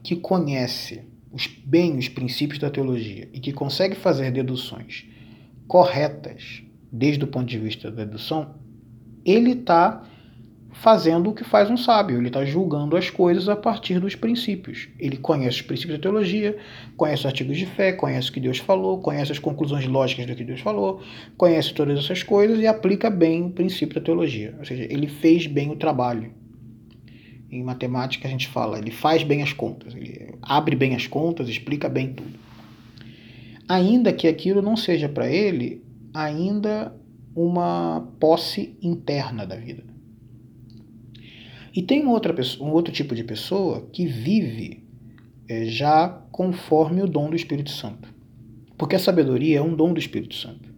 que 0.02 0.16
conhece 0.16 1.04
os, 1.34 1.48
bem 1.48 1.98
os 1.98 2.08
princípios 2.08 2.60
da 2.60 2.70
teologia 2.70 3.28
e 3.34 3.42
que 3.42 3.52
consegue 3.52 3.96
fazer 3.96 4.32
deduções 4.32 5.06
corretas 5.68 6.64
desde 6.90 7.26
o 7.26 7.28
ponto 7.28 7.48
de 7.48 7.60
vista 7.60 7.92
da 7.92 8.06
dedução, 8.06 8.56
ele 9.26 9.52
está 9.52 10.10
fazendo 10.72 11.30
o 11.30 11.34
que 11.34 11.44
faz 11.44 11.70
um 11.70 11.78
sábio, 11.78 12.18
ele 12.18 12.28
está 12.28 12.46
julgando 12.46 12.96
as 12.96 13.10
coisas 13.10 13.50
a 13.50 13.56
partir 13.56 14.00
dos 14.00 14.16
princípios. 14.16 14.88
Ele 14.98 15.18
conhece 15.18 15.58
os 15.58 15.62
princípios 15.62 15.98
da 15.98 16.02
teologia, 16.02 16.58
conhece 16.96 17.22
os 17.22 17.26
artigos 17.26 17.58
de 17.58 17.66
fé, 17.66 17.92
conhece 17.92 18.30
o 18.30 18.34
que 18.34 18.40
Deus 18.40 18.58
falou, 18.58 19.00
conhece 19.00 19.32
as 19.32 19.40
conclusões 19.40 19.86
lógicas 19.86 20.26
do 20.26 20.36
que 20.36 20.44
Deus 20.44 20.62
falou, 20.62 21.02
conhece 21.38 21.74
todas 21.74 22.00
essas 22.00 22.24
coisas 22.24 22.60
e 22.60 22.68
aplica 22.68 23.10
bem 23.10 23.44
o 23.44 23.50
princípio 23.52 23.96
da 23.96 24.02
teologia. 24.02 24.56
Ou 24.60 24.66
seja, 24.66 24.84
ele 24.84 25.08
fez 25.08 25.46
bem 25.46 25.70
o 25.72 25.76
trabalho. 25.76 26.34
Em 27.52 27.62
matemática 27.64 28.28
a 28.28 28.32
gente 28.32 28.48
fala, 28.48 28.80
ele 28.80 28.92
faz 28.92 29.24
bem 29.24 29.44
as 29.44 29.52
contas, 29.52 29.94
ele 29.94 30.36
abre 30.42 30.76
bem 30.76 30.96
as 30.96 31.06
contas, 31.06 31.50
explica 31.50 31.90
bem 31.90 32.14
tudo. 32.14 32.40
Ainda 33.68 34.14
que 34.14 34.28
aquilo 34.28 34.62
não 34.62 34.78
seja 34.78 35.10
para 35.10 35.30
ele 35.30 35.84
ainda 36.14 36.96
uma 37.36 38.08
posse 38.20 38.78
interna 38.82 39.46
da 39.46 39.56
vida. 39.56 39.84
E 41.74 41.82
tem 41.82 42.02
uma 42.02 42.12
outra 42.12 42.34
pessoa, 42.34 42.70
um 42.70 42.74
outro 42.74 42.94
tipo 42.94 43.16
de 43.16 43.24
pessoa 43.24 43.88
que 43.92 44.06
vive 44.06 44.84
é, 45.48 45.66
já 45.66 46.10
conforme 46.32 47.02
o 47.02 47.08
dom 47.08 47.30
do 47.30 47.36
Espírito 47.36 47.72
Santo. 47.72 48.14
Porque 48.78 48.96
a 48.96 49.00
sabedoria 49.00 49.60
é 49.60 49.62
um 49.62 49.76
dom 49.76 49.94
do 49.94 50.00
Espírito 50.00 50.36
Santo. 50.36 50.70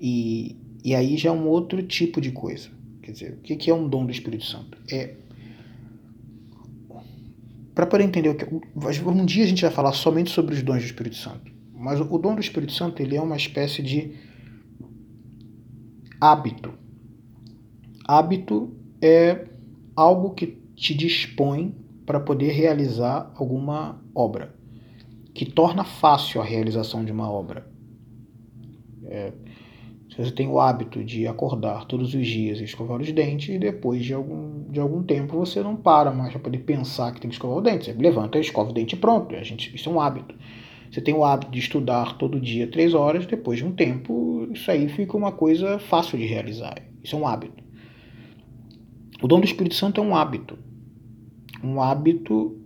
E, 0.00 0.56
e 0.84 0.94
aí 0.94 1.16
já 1.16 1.30
é 1.30 1.32
um 1.32 1.46
outro 1.48 1.82
tipo 1.82 2.20
de 2.20 2.30
coisa. 2.30 2.68
Quer 3.02 3.12
dizer, 3.12 3.32
o 3.32 3.36
que 3.42 3.70
é 3.70 3.74
um 3.74 3.88
dom 3.88 4.04
do 4.04 4.12
Espírito 4.12 4.44
Santo? 4.44 4.78
É. 4.90 5.14
Para 7.74 7.86
poder 7.86 8.04
entender 8.04 8.28
o 8.28 8.34
que. 8.34 8.44
Um 9.04 9.24
dia 9.24 9.44
a 9.44 9.46
gente 9.46 9.62
vai 9.62 9.70
falar 9.70 9.92
somente 9.92 10.30
sobre 10.30 10.54
os 10.54 10.62
dons 10.62 10.78
do 10.78 10.86
Espírito 10.86 11.16
Santo. 11.16 11.50
Mas 11.74 12.00
o 12.00 12.18
dom 12.18 12.34
do 12.34 12.40
Espírito 12.40 12.72
Santo 12.72 13.00
ele 13.02 13.16
é 13.16 13.20
uma 13.20 13.36
espécie 13.36 13.82
de 13.82 14.12
hábito. 16.20 16.74
Hábito 18.06 18.76
é 19.00 19.46
algo 19.98 20.30
que 20.30 20.46
te 20.76 20.94
dispõe 20.94 21.74
para 22.06 22.20
poder 22.20 22.52
realizar 22.52 23.32
alguma 23.34 24.00
obra, 24.14 24.54
que 25.34 25.44
torna 25.44 25.82
fácil 25.82 26.40
a 26.40 26.44
realização 26.44 27.04
de 27.04 27.10
uma 27.10 27.28
obra. 27.28 27.66
É, 29.06 29.32
se 30.08 30.16
você 30.16 30.30
tem 30.30 30.46
o 30.46 30.60
hábito 30.60 31.02
de 31.02 31.26
acordar 31.26 31.84
todos 31.86 32.14
os 32.14 32.26
dias 32.26 32.60
e 32.60 32.64
escovar 32.64 33.00
os 33.00 33.10
dentes, 33.10 33.56
e 33.56 33.58
depois 33.58 34.04
de 34.04 34.14
algum, 34.14 34.70
de 34.70 34.78
algum 34.78 35.02
tempo 35.02 35.36
você 35.36 35.62
não 35.62 35.74
para 35.74 36.12
mais 36.12 36.30
para 36.30 36.40
poder 36.40 36.58
pensar 36.58 37.12
que 37.12 37.20
tem 37.20 37.28
que 37.28 37.34
escovar 37.34 37.58
o 37.58 37.60
dente. 37.60 37.86
Você 37.86 37.92
levanta, 37.92 38.38
escova 38.38 38.70
o 38.70 38.72
dente 38.72 38.94
e 38.94 38.98
pronto. 38.98 39.34
A 39.34 39.42
gente, 39.42 39.74
isso 39.74 39.90
é 39.90 39.92
um 39.92 40.00
hábito. 40.00 40.32
Você 40.90 41.00
tem 41.00 41.12
o 41.12 41.24
hábito 41.24 41.50
de 41.50 41.58
estudar 41.58 42.16
todo 42.16 42.40
dia 42.40 42.70
três 42.70 42.94
horas, 42.94 43.26
depois 43.26 43.58
de 43.58 43.64
um 43.64 43.72
tempo, 43.72 44.46
isso 44.52 44.70
aí 44.70 44.88
fica 44.88 45.16
uma 45.16 45.32
coisa 45.32 45.80
fácil 45.80 46.16
de 46.16 46.24
realizar. 46.24 46.76
Isso 47.02 47.16
é 47.16 47.18
um 47.18 47.26
hábito. 47.26 47.67
O 49.20 49.26
dom 49.26 49.40
do 49.40 49.46
Espírito 49.46 49.74
Santo 49.74 50.00
é 50.00 50.04
um 50.04 50.14
hábito. 50.14 50.58
Um 51.62 51.82
hábito, 51.82 52.56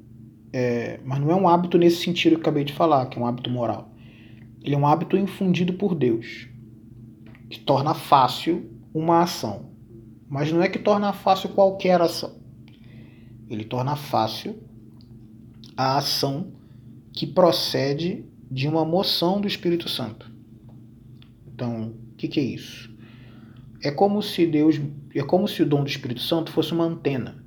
é, 0.53 1.01
mas 1.05 1.19
não 1.19 1.31
é 1.31 1.35
um 1.35 1.49
hábito 1.49 1.79
nesse 1.79 2.03
sentido 2.03 2.37
que 2.37 2.43
acabei 2.43 2.65
de 2.65 2.75
falar, 2.75 3.07
que 3.07 3.19
é 3.19 3.23
um 3.23 3.27
hábito 3.27 3.49
moral. 3.49 3.91
Ele 4.63 4.75
é 4.75 4.79
um 4.79 4.87
hábito 4.87 5.17
infundido 5.17 5.73
por 5.73 5.95
Deus, 5.95 6.49
que 7.49 7.59
torna 7.59 7.95
fácil 7.95 8.71
uma 8.93 9.23
ação. 9.23 9.71
Mas 10.29 10.53
não 10.53 10.63
é 10.63 10.69
que 10.69 10.79
torna 10.79 11.13
fácil 11.13 11.49
qualquer 11.51 12.01
ação. 12.01 12.37
Ele 13.49 13.65
torna 13.65 13.97
fácil 13.97 14.63
a 15.77 15.97
ação 15.97 16.53
que 17.13 17.27
procede 17.27 18.25
de 18.51 18.69
uma 18.69 18.85
moção 18.85 19.41
do 19.41 19.49
Espírito 19.49 19.89
Santo. 19.89 20.31
Então, 21.47 21.95
o 22.13 22.17
que, 22.17 22.29
que 22.29 22.41
é 22.41 22.43
isso? 22.43 22.92
É 23.83 23.91
como 23.91 24.23
se 24.23 24.47
Deus, 24.47 24.81
é 25.15 25.23
como 25.23 25.49
se 25.49 25.63
o 25.63 25.67
dom 25.67 25.83
do 25.83 25.91
Espírito 25.91 26.21
Santo 26.21 26.53
fosse 26.53 26.73
uma 26.73 26.85
antena 26.85 27.43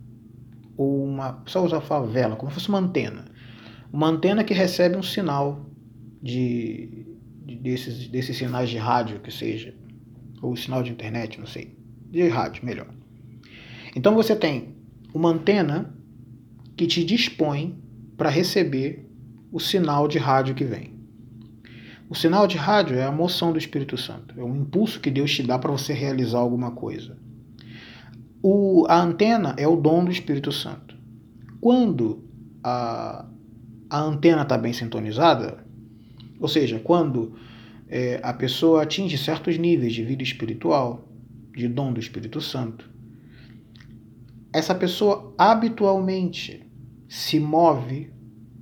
ou 0.77 1.03
uma, 1.05 1.41
só 1.45 1.63
usar 1.63 1.81
favela, 1.81 2.35
como 2.35 2.51
se 2.51 2.55
fosse 2.55 2.69
uma 2.69 2.79
antena, 2.79 3.25
uma 3.91 4.07
antena 4.07 4.43
que 4.43 4.53
recebe 4.53 4.97
um 4.97 5.03
sinal 5.03 5.65
de, 6.21 7.05
de 7.45 7.55
desses, 7.55 8.07
desses 8.07 8.35
sinais 8.35 8.69
de 8.69 8.77
rádio 8.77 9.19
que 9.19 9.31
seja, 9.31 9.73
ou 10.41 10.55
sinal 10.55 10.83
de 10.83 10.91
internet, 10.91 11.39
não 11.39 11.47
sei, 11.47 11.77
de 12.11 12.27
rádio, 12.27 12.65
melhor. 12.65 12.87
Então 13.95 14.13
você 14.13 14.35
tem 14.35 14.75
uma 15.13 15.29
antena 15.29 15.95
que 16.75 16.85
te 16.85 17.03
dispõe 17.05 17.81
para 18.17 18.29
receber 18.29 19.09
o 19.51 19.59
sinal 19.59 20.07
de 20.07 20.17
rádio 20.17 20.53
que 20.53 20.65
vem. 20.65 20.94
O 22.07 22.13
sinal 22.13 22.45
de 22.45 22.57
rádio 22.57 22.97
é 22.97 23.03
a 23.03 23.11
moção 23.11 23.51
do 23.51 23.57
Espírito 23.57 23.97
Santo, 23.97 24.39
é 24.39 24.43
um 24.43 24.55
impulso 24.55 24.99
que 24.99 25.09
Deus 25.09 25.31
te 25.31 25.41
dá 25.41 25.57
para 25.57 25.71
você 25.71 25.91
realizar 25.91 26.37
alguma 26.37 26.71
coisa. 26.71 27.17
O, 28.43 28.85
a 28.87 29.01
antena 29.01 29.55
é 29.57 29.67
o 29.67 29.75
dom 29.75 30.05
do 30.05 30.11
Espírito 30.11 30.51
Santo. 30.51 30.95
Quando 31.59 32.23
a, 32.63 33.25
a 33.89 34.01
antena 34.01 34.43
está 34.43 34.55
bem 34.55 34.71
sintonizada, 34.71 35.65
ou 36.39 36.47
seja, 36.47 36.79
quando 36.79 37.33
é, 37.87 38.19
a 38.21 38.33
pessoa 38.33 38.83
atinge 38.83 39.17
certos 39.17 39.57
níveis 39.57 39.93
de 39.93 40.03
vida 40.03 40.21
espiritual, 40.21 41.07
de 41.55 41.67
dom 41.67 41.91
do 41.91 41.99
Espírito 41.99 42.39
Santo, 42.39 42.87
essa 44.53 44.75
pessoa 44.75 45.33
habitualmente 45.39 46.65
se 47.09 47.39
move 47.39 48.11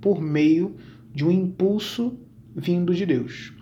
por 0.00 0.20
meio 0.20 0.76
de 1.12 1.24
um 1.26 1.30
impulso 1.30 2.18
vindo 2.54 2.94
de 2.94 3.04
Deus. 3.04 3.52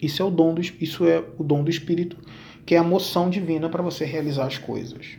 Isso 0.00 0.22
é 0.22 0.24
o 0.24 0.30
dom 0.30 0.54
do, 0.54 0.60
isso 0.60 1.04
é 1.06 1.24
o 1.38 1.44
dom 1.44 1.64
do 1.64 1.70
Espírito, 1.70 2.18
que 2.64 2.74
é 2.74 2.78
a 2.78 2.84
moção 2.84 3.30
divina 3.30 3.68
para 3.68 3.82
você 3.82 4.04
realizar 4.04 4.46
as 4.46 4.58
coisas. 4.58 5.18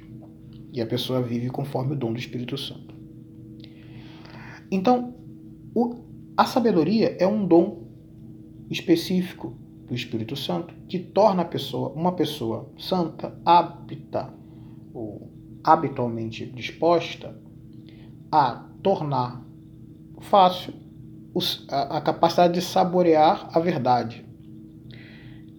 E 0.71 0.81
a 0.81 0.85
pessoa 0.85 1.21
vive 1.21 1.49
conforme 1.49 1.93
o 1.93 1.95
dom 1.95 2.13
do 2.13 2.19
Espírito 2.19 2.57
Santo. 2.57 2.95
Então, 4.69 5.15
o, 5.73 5.95
a 6.35 6.45
sabedoria 6.45 7.15
é 7.19 7.25
um 7.25 7.47
dom 7.47 7.87
específico 8.69 9.57
do 9.87 9.95
Espírito 9.95 10.35
Santo 10.35 10.73
que 10.87 10.99
torna 10.99 11.41
a 11.43 11.45
pessoa 11.45 11.89
uma 11.89 12.11
pessoa 12.11 12.71
santa, 12.77 13.39
apta 13.45 14.33
ou 14.93 15.31
habitualmente 15.63 16.45
disposta 16.45 17.39
a 18.31 18.67
tornar 18.83 19.45
fácil 20.19 20.73
a, 21.69 22.01
capacidade 22.01 22.53
de 22.53 22.61
saborear 22.61 23.49
a 23.53 23.59
verdade. 23.59 24.25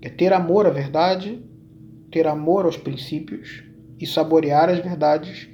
É 0.00 0.08
ter 0.08 0.32
amor 0.32 0.66
à 0.66 0.70
verdade, 0.70 1.42
ter 2.10 2.26
amor 2.26 2.64
aos 2.64 2.76
princípios 2.76 3.62
e 3.98 4.06
saborear 4.06 4.68
as 4.68 4.78
verdades 4.78 5.48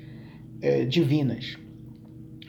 é, 0.60 0.84
divinas. 0.84 1.56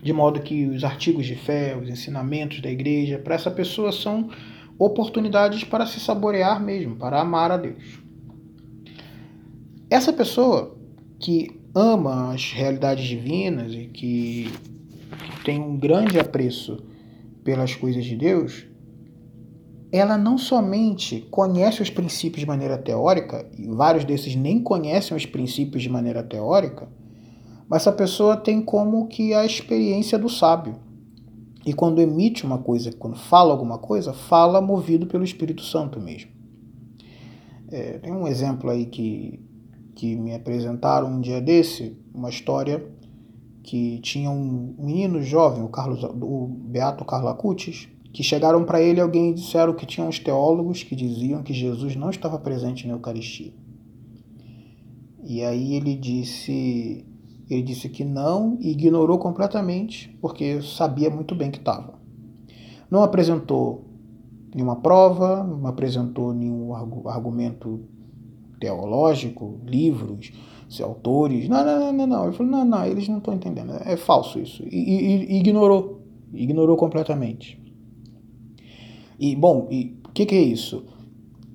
De 0.03 0.13
modo 0.13 0.41
que 0.41 0.65
os 0.67 0.83
artigos 0.83 1.25
de 1.25 1.35
fé, 1.35 1.75
os 1.75 1.89
ensinamentos 1.89 2.61
da 2.61 2.69
igreja, 2.69 3.17
para 3.17 3.35
essa 3.35 3.49
pessoa 3.49 3.91
são 3.91 4.29
oportunidades 4.77 5.63
para 5.63 5.85
se 5.85 5.99
saborear 5.99 6.61
mesmo, 6.61 6.95
para 6.95 7.19
amar 7.19 7.51
a 7.51 7.57
Deus. 7.57 7.99
Essa 9.89 10.11
pessoa 10.11 10.77
que 11.19 11.59
ama 11.73 12.33
as 12.33 12.51
realidades 12.51 13.05
divinas 13.05 13.73
e 13.73 13.85
que 13.87 14.51
tem 15.43 15.59
um 15.59 15.77
grande 15.77 16.19
apreço 16.19 16.83
pelas 17.45 17.75
coisas 17.75 18.03
de 18.03 18.17
Deus, 18.17 18.65
ela 19.91 20.17
não 20.17 20.35
somente 20.35 21.21
conhece 21.29 21.81
os 21.81 21.91
princípios 21.91 22.39
de 22.39 22.47
maneira 22.47 22.75
teórica, 22.75 23.47
e 23.57 23.67
vários 23.67 24.03
desses 24.03 24.35
nem 24.35 24.61
conhecem 24.61 25.15
os 25.15 25.27
princípios 25.27 25.83
de 25.83 25.89
maneira 25.89 26.23
teórica, 26.23 26.89
mas 27.69 27.83
essa 27.83 27.91
pessoa 27.91 28.35
tem 28.35 28.61
como 28.61 29.07
que 29.07 29.33
a 29.33 29.45
experiência 29.45 30.17
do 30.17 30.27
sábio. 30.27 30.75
E 31.63 31.71
quando 31.71 32.01
emite 32.01 32.45
uma 32.45 32.57
coisa, 32.57 32.91
quando 32.91 33.15
fala 33.15 33.51
alguma 33.51 33.77
coisa, 33.77 34.11
fala 34.11 34.59
movido 34.59 35.05
pelo 35.05 35.23
Espírito 35.23 35.61
Santo 35.61 35.99
mesmo. 35.99 36.31
É, 37.71 37.99
tem 37.99 38.11
um 38.11 38.27
exemplo 38.27 38.69
aí 38.69 38.87
que, 38.87 39.39
que 39.95 40.15
me 40.15 40.33
apresentaram 40.33 41.07
um 41.07 41.21
dia 41.21 41.39
desse, 41.39 41.97
uma 42.13 42.29
história 42.29 42.83
que 43.65 43.97
tinha 43.97 44.29
um 44.29 44.75
menino 44.77 45.23
jovem, 45.23 45.63
o, 45.63 45.67
Carlos, 45.67 46.03
o 46.03 46.47
Beato 46.47 47.03
Carlo 47.03 47.29
Acutis, 47.29 47.89
que 48.13 48.21
chegaram 48.21 48.63
para 48.63 48.79
ele 48.79 49.01
alguém 49.01 49.31
e 49.31 49.33
disseram 49.33 49.73
que 49.73 49.87
tinha 49.87 50.05
uns 50.05 50.19
teólogos 50.19 50.83
que 50.83 50.95
diziam 50.95 51.41
que 51.41 51.51
Jesus 51.51 51.95
não 51.95 52.11
estava 52.11 52.37
presente 52.37 52.85
na 52.85 52.93
Eucaristia. 52.93 53.51
E 55.23 55.43
aí 55.43 55.73
ele 55.73 55.95
disse, 55.95 57.03
ele 57.49 57.63
disse 57.63 57.89
que 57.89 58.05
não 58.05 58.55
e 58.61 58.69
ignorou 58.69 59.17
completamente, 59.17 60.15
porque 60.21 60.61
sabia 60.61 61.09
muito 61.09 61.33
bem 61.33 61.49
que 61.49 61.57
estava. 61.57 61.95
Não 62.89 63.01
apresentou 63.01 63.83
nenhuma 64.53 64.75
prova, 64.75 65.43
não 65.43 65.65
apresentou 65.65 66.35
nenhum 66.35 66.75
argumento 67.07 67.81
teológico, 68.59 69.59
livros, 69.65 70.31
se 70.69 70.81
autores. 70.81 71.47
Não, 71.47 71.63
não, 71.65 71.93
não, 71.93 72.07
não. 72.07 72.23
Ele 72.25 72.33
falou, 72.33 72.51
não, 72.51 72.65
não, 72.65 72.85
eles 72.85 73.07
não 73.07 73.19
estão 73.19 73.33
entendendo. 73.33 73.73
É 73.85 73.95
falso 73.97 74.39
isso. 74.39 74.63
E, 74.63 74.77
e, 74.77 75.33
e, 75.33 75.37
ignorou. 75.37 76.01
Ignorou 76.33 76.75
completamente. 76.75 77.59
E, 79.19 79.35
bom, 79.35 79.67
e 79.71 79.97
o 80.05 80.09
que, 80.09 80.25
que, 80.25 80.35
é 80.35 80.41
isso? 80.41 80.83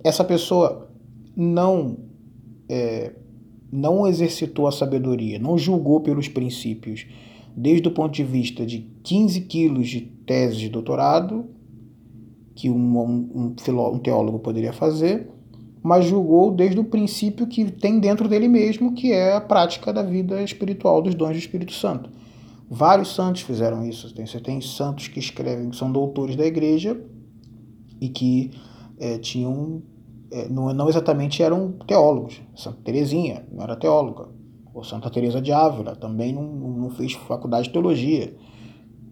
Essa 0.02 0.24
pessoa 0.24 0.90
não, 1.36 1.96
é, 2.68 3.12
não 3.70 4.06
exercitou 4.06 4.66
a 4.66 4.72
sabedoria, 4.72 5.38
não 5.38 5.58
julgou 5.58 6.00
pelos 6.00 6.28
princípios, 6.28 7.06
desde 7.54 7.88
o 7.88 7.90
ponto 7.90 8.12
de 8.12 8.24
vista 8.24 8.64
de 8.64 8.86
15 9.02 9.42
quilos 9.42 9.88
de 9.88 10.00
tese 10.00 10.56
de 10.56 10.68
doutorado, 10.70 11.46
que 12.54 12.70
um, 12.70 12.98
um, 12.98 13.54
um 13.54 13.98
teólogo 13.98 14.38
poderia 14.38 14.72
fazer, 14.72 15.28
mas 15.82 16.04
julgou 16.04 16.50
desde 16.50 16.78
o 16.78 16.84
princípio 16.84 17.46
que 17.46 17.70
tem 17.70 17.98
dentro 17.98 18.28
dele 18.28 18.48
mesmo, 18.48 18.94
que 18.94 19.12
é 19.12 19.34
a 19.34 19.40
prática 19.40 19.92
da 19.92 20.02
vida 20.02 20.42
espiritual 20.42 21.00
dos 21.00 21.14
dons 21.14 21.32
do 21.32 21.38
Espírito 21.38 21.72
Santo. 21.72 22.10
Vários 22.68 23.14
santos 23.14 23.42
fizeram 23.42 23.84
isso. 23.84 24.14
Você 24.14 24.38
tem 24.38 24.60
santos 24.60 25.08
que 25.08 25.18
escrevem, 25.18 25.70
que 25.70 25.76
são 25.76 25.90
doutores 25.90 26.36
da 26.36 26.46
igreja 26.46 27.00
e 28.00 28.08
que 28.08 28.52
é, 28.98 29.18
tinham. 29.18 29.82
É, 30.30 30.48
não, 30.48 30.72
não, 30.72 30.88
exatamente 30.88 31.42
eram 31.42 31.72
teólogos. 31.86 32.40
Santa 32.54 32.78
Teresinha 32.84 33.44
não 33.50 33.64
era 33.64 33.74
teóloga. 33.74 34.28
Ou 34.72 34.84
Santa 34.84 35.10
Teresa 35.10 35.40
de 35.40 35.50
Ávila 35.50 35.96
também 35.96 36.32
não, 36.32 36.44
não 36.44 36.90
fez 36.90 37.14
faculdade 37.14 37.66
de 37.66 37.72
teologia. 37.72 38.36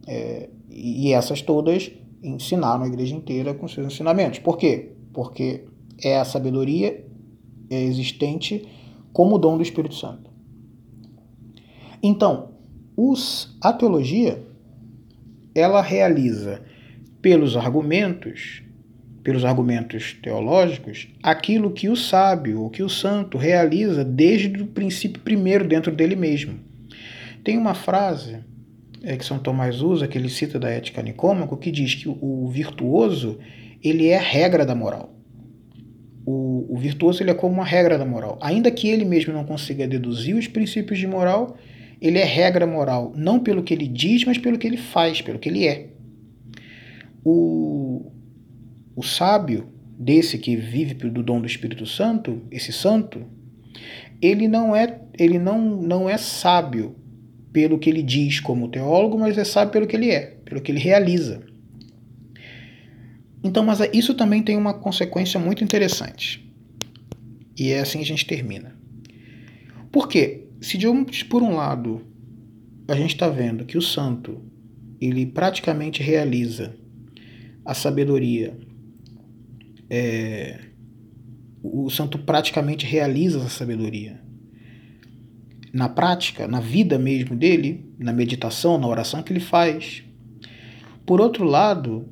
É, 0.06 0.48
e 0.70 1.12
essas 1.12 1.42
todas 1.42 1.90
ensinaram 2.22 2.84
a 2.84 2.86
igreja 2.86 3.16
inteira 3.16 3.54
com 3.54 3.66
seus 3.66 3.92
ensinamentos. 3.92 4.38
Por 4.38 4.56
quê? 4.56 4.92
Porque 5.12 5.64
é 6.03 6.18
a 6.18 6.24
sabedoria 6.24 7.05
existente 7.70 8.66
como 9.12 9.38
dom 9.38 9.57
do 9.57 9.62
Espírito 9.62 9.94
Santo. 9.94 10.30
Então, 12.03 12.51
os, 12.96 13.57
a 13.61 13.72
teologia 13.72 14.42
ela 15.55 15.82
realiza 15.82 16.62
pelos 17.20 17.57
argumentos, 17.57 18.62
pelos 19.24 19.44
argumentos 19.44 20.16
teológicos, 20.22 21.09
aquilo 21.22 21.72
que 21.72 21.88
o 21.88 21.96
sábio 21.96 22.62
ou 22.62 22.70
que 22.70 22.82
o 22.82 22.88
santo 22.88 23.36
realiza 23.36 24.05
desde 24.05 24.62
o 24.62 24.66
princípio 24.66 25.20
primeiro 25.20 25.66
dentro 25.66 25.90
dele 25.90 26.14
mesmo. 26.14 26.61
Tem 27.42 27.59
uma 27.59 27.74
frase 27.74 28.38
é, 29.03 29.16
que 29.16 29.24
São 29.24 29.38
Tomás 29.38 29.80
usa, 29.80 30.07
que 30.07 30.16
ele 30.16 30.28
cita 30.28 30.59
da 30.59 30.70
Ética 30.70 31.03
Nicômaco, 31.03 31.57
que 31.57 31.70
diz 31.70 31.94
que 31.94 32.09
o 32.09 32.49
virtuoso 32.49 33.38
ele 33.82 34.09
é 34.09 34.18
a 34.18 34.22
regra 34.22 34.64
da 34.64 34.74
moral 34.74 35.17
o, 36.30 36.74
o 36.74 36.76
virtuoso 36.76 37.22
ele 37.22 37.30
é 37.30 37.34
como 37.34 37.54
uma 37.54 37.64
regra 37.64 37.96
da 37.96 38.04
moral. 38.04 38.38
Ainda 38.42 38.70
que 38.70 38.86
ele 38.86 39.06
mesmo 39.06 39.32
não 39.32 39.46
consiga 39.46 39.88
deduzir 39.88 40.36
os 40.36 40.46
princípios 40.46 40.98
de 40.98 41.06
moral, 41.06 41.56
ele 42.02 42.18
é 42.18 42.24
regra 42.24 42.66
moral, 42.66 43.14
não 43.16 43.40
pelo 43.40 43.62
que 43.62 43.72
ele 43.72 43.88
diz, 43.88 44.26
mas 44.26 44.36
pelo 44.36 44.58
que 44.58 44.66
ele 44.66 44.76
faz, 44.76 45.22
pelo 45.22 45.38
que 45.38 45.48
ele 45.48 45.66
é. 45.66 45.88
O, 47.24 48.12
o 48.94 49.02
sábio, 49.02 49.68
desse 49.98 50.36
que 50.36 50.54
vive 50.54 50.92
do 50.94 51.22
dom 51.22 51.40
do 51.40 51.46
Espírito 51.46 51.86
Santo, 51.86 52.42
esse 52.50 52.72
santo, 52.72 53.24
ele 54.20 54.46
não 54.46 54.76
é, 54.76 55.00
ele 55.18 55.38
não, 55.38 55.80
não 55.80 56.10
é 56.10 56.18
sábio 56.18 56.94
pelo 57.54 57.78
que 57.78 57.88
ele 57.88 58.02
diz 58.02 58.38
como 58.38 58.68
teólogo, 58.68 59.18
mas 59.18 59.38
é 59.38 59.44
sábio 59.44 59.72
pelo 59.72 59.86
que 59.86 59.96
ele 59.96 60.10
é, 60.10 60.36
pelo 60.44 60.60
que 60.60 60.70
ele 60.70 60.78
realiza. 60.78 61.40
Então, 63.43 63.64
mas 63.64 63.80
isso 63.93 64.14
também 64.14 64.43
tem 64.43 64.57
uma 64.57 64.74
consequência 64.74 65.39
muito 65.39 65.62
interessante. 65.62 66.45
E 67.57 67.70
é 67.70 67.80
assim 67.80 67.99
que 67.99 68.05
a 68.05 68.09
gente 68.09 68.26
termina. 68.26 68.76
Por 69.91 70.09
quê? 70.09 70.47
Se 70.61 70.84
um, 70.86 71.05
por 71.05 71.43
um 71.43 71.55
lado 71.55 72.03
a 72.89 72.95
gente 72.95 73.14
está 73.14 73.28
vendo 73.28 73.64
que 73.64 73.76
o 73.76 73.82
santo 73.82 74.41
ele 75.01 75.26
praticamente 75.26 76.03
realiza 76.03 76.74
a 77.64 77.74
sabedoria, 77.74 78.59
é, 79.91 80.59
o 81.62 81.91
santo 81.91 82.18
praticamente 82.18 82.86
realiza 82.86 83.43
a 83.43 83.49
sabedoria 83.49 84.20
na 85.72 85.89
prática, 85.89 86.49
na 86.49 86.61
vida 86.61 86.99
mesmo 86.99 87.36
dele, 87.36 87.93
na 87.99 88.12
meditação, 88.12 88.78
na 88.78 88.86
oração 88.86 89.22
que 89.22 89.32
ele 89.32 89.41
faz. 89.41 90.03
Por 91.05 91.20
outro 91.20 91.45
lado, 91.45 92.09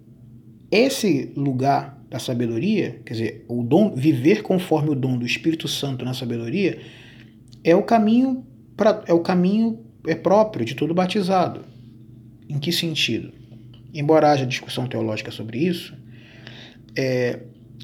esse 0.71 1.33
lugar 1.37 1.97
da 2.09 2.19
sabedoria, 2.19 3.01
quer 3.05 3.13
dizer, 3.15 3.45
o 3.49 3.63
dom, 3.63 3.95
viver 3.95 4.43
conforme 4.43 4.91
o 4.91 4.95
dom 4.95 5.19
do 5.19 5.27
Espírito 5.27 5.69
Santo 5.69 6.05
na 6.05 6.15
sabedoria, 6.15 6.79
é 7.65 7.75
o 7.75 7.83
caminho 7.83 8.47
pra, 8.77 9.03
é 9.07 9.13
o 9.13 9.21
caminho 9.21 9.85
é 10.07 10.15
próprio 10.15 10.65
de 10.65 10.75
todo 10.75 10.95
batizado. 10.95 11.65
Em 12.49 12.59
que 12.59 12.71
sentido? 12.71 13.33
Embora 13.93 14.31
haja 14.31 14.47
discussão 14.47 14.87
teológica 14.87 15.31
sobre 15.31 15.59
isso, 15.59 15.97
é, 16.97 17.41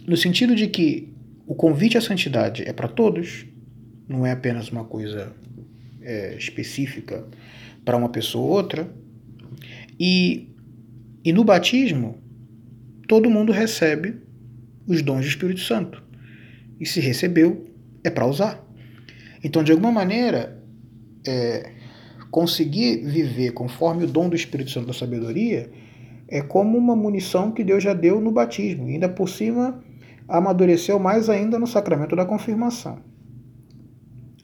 no 0.07 0.17
sentido 0.17 0.55
de 0.55 0.69
que 0.69 1.13
o 1.47 1.55
convite 1.55 1.99
à 1.99 2.01
santidade 2.01 2.63
é 2.67 2.73
para 2.73 2.87
todos, 2.87 3.45
não 4.09 4.25
é 4.25 4.31
apenas 4.31 4.69
uma 4.69 4.85
coisa 4.85 5.35
é, 6.01 6.37
específica 6.37 7.27
para 7.85 7.97
uma 7.97 8.09
pessoa 8.09 8.45
ou 8.45 8.51
outra, 8.51 8.89
e, 9.99 10.49
e 11.25 11.33
no 11.33 11.43
batismo 11.43 12.22
todo 13.13 13.29
mundo 13.29 13.53
recebe 13.53 14.23
os 14.89 15.03
dons 15.03 15.21
do 15.21 15.29
Espírito 15.29 15.61
Santo. 15.61 16.03
E 16.81 16.87
se 16.87 16.99
recebeu, 16.99 17.67
é 18.03 18.09
para 18.09 18.27
usar. 18.27 18.67
Então, 19.45 19.63
de 19.63 19.71
alguma 19.71 19.93
maneira, 19.93 20.59
é, 21.27 21.73
conseguir 22.31 23.05
viver 23.05 23.53
conforme 23.53 24.05
o 24.05 24.07
dom 24.07 24.31
do 24.31 24.35
Espírito 24.35 24.71
Santo 24.71 24.87
da 24.87 24.95
sabedoria 24.95 25.71
é 26.27 26.41
como 26.41 26.79
uma 26.79 26.97
munição 26.97 27.53
que 27.53 27.63
Deus 27.63 27.83
já 27.83 27.93
deu 27.93 28.19
no 28.19 28.31
batismo. 28.31 28.89
E 28.89 28.95
ainda 28.95 29.11
por 29.11 29.29
cima, 29.29 29.85
amadureceu 30.27 30.99
mais 30.99 31.29
ainda 31.29 31.59
no 31.59 31.67
sacramento 31.67 32.17
da 32.17 32.25
confirmação. 32.25 32.99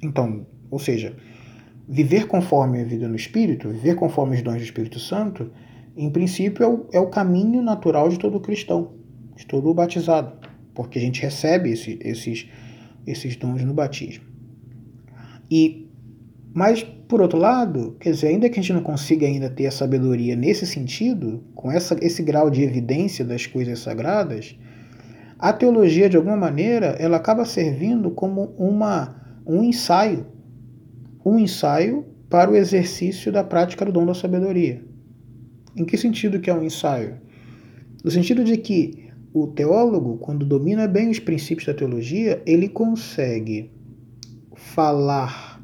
Então, 0.02 0.46
ou 0.70 0.78
seja, 0.78 1.16
viver 1.88 2.26
conforme 2.26 2.82
a 2.82 2.84
vida 2.84 3.08
no 3.08 3.16
Espírito, 3.16 3.70
viver 3.70 3.94
conforme 3.94 4.36
os 4.36 4.42
dons 4.42 4.56
do 4.56 4.62
Espírito 4.62 5.00
Santo, 5.00 5.50
em 5.98 6.10
princípio 6.10 6.64
é 6.64 6.68
o, 6.68 6.86
é 6.92 7.00
o 7.00 7.08
caminho 7.08 7.60
natural 7.60 8.08
de 8.08 8.18
todo 8.18 8.40
cristão, 8.40 8.92
de 9.36 9.46
todo 9.46 9.74
batizado, 9.74 10.32
porque 10.74 10.98
a 10.98 11.02
gente 11.02 11.20
recebe 11.20 11.70
esse, 11.70 11.98
esses, 12.02 12.48
esses 13.06 13.36
dons 13.36 13.62
no 13.64 13.74
batismo. 13.74 14.24
E, 15.50 15.88
mas, 16.54 16.82
por 16.82 17.20
outro 17.20 17.38
lado, 17.38 17.96
quer 18.00 18.12
dizer, 18.12 18.28
ainda 18.28 18.48
que 18.48 18.58
a 18.58 18.62
gente 18.62 18.72
não 18.72 18.82
consiga 18.82 19.26
ainda 19.26 19.50
ter 19.50 19.66
a 19.66 19.70
sabedoria 19.70 20.36
nesse 20.36 20.66
sentido, 20.66 21.42
com 21.54 21.70
essa, 21.70 21.96
esse 22.00 22.22
grau 22.22 22.48
de 22.48 22.62
evidência 22.62 23.24
das 23.24 23.46
coisas 23.46 23.78
sagradas, 23.80 24.56
a 25.38 25.52
teologia, 25.52 26.08
de 26.08 26.16
alguma 26.16 26.36
maneira, 26.36 26.96
ela 26.98 27.16
acaba 27.16 27.44
servindo 27.44 28.10
como 28.10 28.54
uma, 28.56 29.40
um 29.46 29.62
ensaio 29.62 30.26
um 31.28 31.38
ensaio 31.38 32.06
para 32.28 32.50
o 32.50 32.56
exercício 32.56 33.32
da 33.32 33.44
prática 33.44 33.84
do 33.84 33.92
dom 33.92 34.06
da 34.06 34.14
sabedoria. 34.14 34.82
Em 35.76 35.84
que 35.84 35.96
sentido 35.96 36.40
que 36.40 36.50
é 36.50 36.54
um 36.54 36.62
ensaio? 36.62 37.18
No 38.04 38.10
sentido 38.10 38.44
de 38.44 38.56
que 38.56 39.08
o 39.32 39.46
teólogo, 39.46 40.18
quando 40.18 40.46
domina 40.46 40.86
bem 40.86 41.10
os 41.10 41.18
princípios 41.18 41.66
da 41.66 41.74
teologia, 41.74 42.42
ele 42.46 42.68
consegue 42.68 43.70
falar 44.54 45.62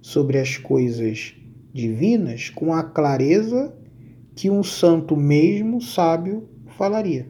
sobre 0.00 0.38
as 0.38 0.56
coisas 0.56 1.34
divinas 1.72 2.50
com 2.50 2.72
a 2.72 2.82
clareza 2.82 3.74
que 4.34 4.50
um 4.50 4.62
santo 4.62 5.16
mesmo 5.16 5.80
sábio 5.80 6.48
falaria. 6.76 7.28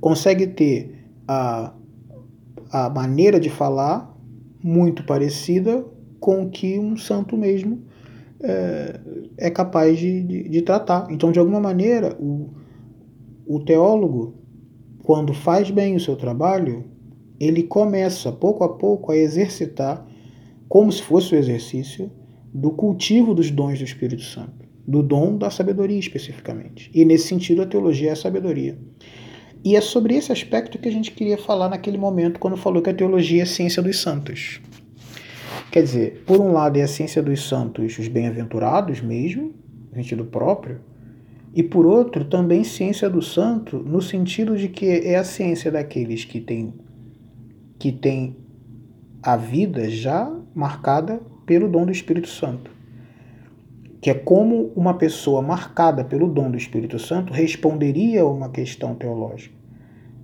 Consegue 0.00 0.46
ter 0.46 1.06
a, 1.26 1.74
a 2.70 2.90
maneira 2.90 3.40
de 3.40 3.48
falar 3.48 4.14
muito 4.62 5.04
parecida 5.04 5.84
com 6.20 6.48
que 6.48 6.78
um 6.78 6.96
santo 6.96 7.36
mesmo 7.36 7.82
é, 8.44 9.00
é 9.38 9.50
capaz 9.50 9.98
de, 9.98 10.22
de, 10.22 10.48
de, 10.48 10.62
tratar. 10.62 11.06
Então, 11.10 11.32
de 11.32 11.38
alguma 11.38 11.60
maneira, 11.60 12.16
o, 12.20 12.50
o 13.46 13.60
teólogo, 13.60 14.34
quando 15.02 15.32
faz 15.32 15.70
bem 15.70 15.96
o 15.96 16.00
seu 16.00 16.14
trabalho, 16.14 16.84
ele 17.40 17.62
começa 17.62 18.30
pouco 18.30 18.62
a 18.62 18.68
pouco 18.68 19.12
a 19.12 19.16
exercitar, 19.16 20.06
como 20.68 20.92
se 20.92 21.02
fosse 21.02 21.34
o 21.34 21.38
exercício, 21.38 22.10
do 22.52 22.70
cultivo 22.70 23.34
dos 23.34 23.50
dons 23.50 23.78
do 23.78 23.84
Espírito 23.84 24.22
Santo, 24.22 24.68
do 24.86 25.02
dom 25.02 25.36
da 25.36 25.50
sabedoria 25.50 25.98
especificamente. 25.98 26.90
E 26.94 27.04
nesse 27.04 27.28
sentido, 27.28 27.62
a 27.62 27.66
teologia 27.66 28.10
é 28.10 28.12
a 28.12 28.16
sabedoria. 28.16 28.78
E 29.64 29.74
é 29.74 29.80
sobre 29.80 30.14
esse 30.14 30.30
aspecto 30.30 30.78
que 30.78 30.88
a 30.88 30.92
gente 30.92 31.10
queria 31.10 31.38
falar 31.38 31.70
naquele 31.70 31.96
momento, 31.96 32.38
quando 32.38 32.56
falou 32.56 32.82
que 32.82 32.90
a 32.90 32.94
teologia 32.94 33.40
é 33.40 33.42
a 33.44 33.46
ciência 33.46 33.82
dos 33.82 33.98
santos. 33.98 34.60
Quer 35.74 35.82
dizer, 35.82 36.22
por 36.24 36.40
um 36.40 36.52
lado 36.52 36.76
é 36.76 36.82
a 36.82 36.86
ciência 36.86 37.20
dos 37.20 37.48
santos, 37.48 37.98
os 37.98 38.06
bem-aventurados 38.06 39.00
mesmo, 39.00 39.52
no 39.90 39.96
sentido 39.96 40.24
próprio, 40.24 40.78
e 41.52 41.64
por 41.64 41.84
outro 41.84 42.24
também 42.26 42.62
ciência 42.62 43.10
do 43.10 43.20
santo, 43.20 43.78
no 43.80 44.00
sentido 44.00 44.56
de 44.56 44.68
que 44.68 44.86
é 44.86 45.16
a 45.16 45.24
ciência 45.24 45.72
daqueles 45.72 46.24
que 46.24 46.40
têm 46.40 46.72
que 47.76 47.90
tem 47.90 48.36
a 49.20 49.36
vida 49.36 49.90
já 49.90 50.32
marcada 50.54 51.20
pelo 51.44 51.68
dom 51.68 51.86
do 51.86 51.90
Espírito 51.90 52.28
Santo. 52.28 52.70
Que 54.00 54.10
é 54.10 54.14
como 54.14 54.70
uma 54.76 54.94
pessoa 54.94 55.42
marcada 55.42 56.04
pelo 56.04 56.28
dom 56.28 56.52
do 56.52 56.56
Espírito 56.56 57.00
Santo 57.00 57.32
responderia 57.32 58.22
a 58.22 58.30
uma 58.30 58.48
questão 58.48 58.94
teológica. 58.94 59.56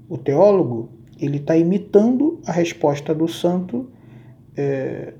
O 0.09 0.16
teólogo 0.16 0.90
ele 1.18 1.38
está 1.38 1.57
imitando 1.57 2.40
a 2.46 2.53
resposta 2.53 3.12
do 3.12 3.26
santo 3.26 3.90
é, 4.57 5.14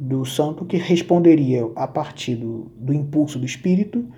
do 0.00 0.24
santo 0.24 0.64
que 0.64 0.78
responderia 0.78 1.70
a 1.76 1.86
partir 1.86 2.34
do, 2.34 2.72
do 2.74 2.94
impulso 2.94 3.38
do 3.38 3.44
espírito 3.44 4.08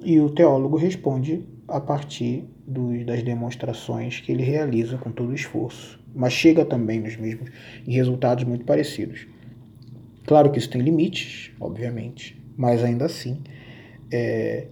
e 0.00 0.18
o 0.18 0.28
teólogo 0.28 0.76
responde 0.76 1.46
a 1.68 1.80
partir 1.80 2.44
do, 2.66 3.04
das 3.04 3.22
demonstrações 3.22 4.18
que 4.18 4.32
ele 4.32 4.42
realiza 4.42 4.98
com 4.98 5.12
todo 5.12 5.30
o 5.30 5.34
esforço, 5.34 6.02
mas 6.12 6.32
chega 6.32 6.64
também 6.64 7.00
nos 7.00 7.16
mesmos 7.16 7.50
em 7.86 7.92
resultados 7.92 8.42
muito 8.42 8.64
parecidos. 8.64 9.28
Claro 10.26 10.50
que 10.50 10.58
isso 10.58 10.68
tem 10.68 10.82
limites, 10.82 11.52
obviamente, 11.60 12.36
mas 12.56 12.82
ainda 12.82 13.04
assim 13.04 13.38
é, 14.10 14.66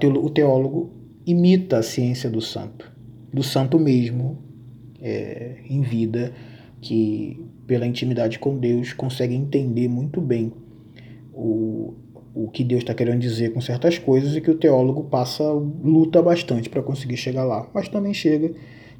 teolo, 0.00 0.24
o 0.24 0.28
teólogo 0.28 0.90
imita 1.24 1.78
a 1.78 1.82
ciência 1.84 2.28
do 2.28 2.40
santo, 2.40 2.92
do 3.32 3.44
santo 3.44 3.78
mesmo 3.78 4.42
é, 5.00 5.58
em 5.70 5.82
vida 5.82 6.32
que 6.80 7.40
pela 7.66 7.86
intimidade 7.86 8.38
com 8.38 8.58
Deus, 8.58 8.92
consegue 8.92 9.34
entender 9.34 9.88
muito 9.88 10.20
bem 10.20 10.52
o, 11.32 11.94
o 12.34 12.48
que 12.50 12.64
Deus 12.64 12.82
está 12.82 12.94
querendo 12.94 13.20
dizer 13.20 13.52
com 13.52 13.60
certas 13.60 13.98
coisas 13.98 14.36
e 14.36 14.40
que 14.40 14.50
o 14.50 14.56
teólogo 14.56 15.04
passa, 15.04 15.44
luta 15.52 16.20
bastante 16.22 16.68
para 16.68 16.82
conseguir 16.82 17.16
chegar 17.16 17.44
lá, 17.44 17.68
mas 17.74 17.88
também 17.88 18.12
chega 18.12 18.52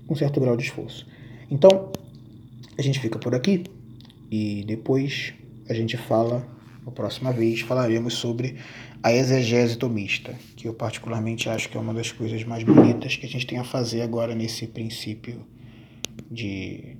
com 0.06 0.14
certo 0.14 0.40
grau 0.40 0.56
de 0.56 0.64
esforço. 0.64 1.06
Então, 1.50 1.90
a 2.76 2.82
gente 2.82 2.98
fica 3.00 3.18
por 3.18 3.34
aqui 3.34 3.64
e 4.30 4.64
depois 4.66 5.34
a 5.68 5.74
gente 5.74 5.96
fala, 5.96 6.46
na 6.84 6.92
próxima 6.92 7.32
vez, 7.32 7.60
falaremos 7.60 8.14
sobre 8.14 8.56
a 9.02 9.12
exegese 9.12 9.76
tomista, 9.76 10.34
que 10.56 10.66
eu 10.66 10.74
particularmente 10.74 11.48
acho 11.48 11.68
que 11.68 11.76
é 11.76 11.80
uma 11.80 11.92
das 11.92 12.10
coisas 12.10 12.42
mais 12.44 12.64
bonitas 12.64 13.16
que 13.16 13.26
a 13.26 13.28
gente 13.28 13.46
tem 13.46 13.58
a 13.58 13.64
fazer 13.64 14.00
agora 14.00 14.34
nesse 14.34 14.66
princípio 14.66 15.44
de 16.30 16.96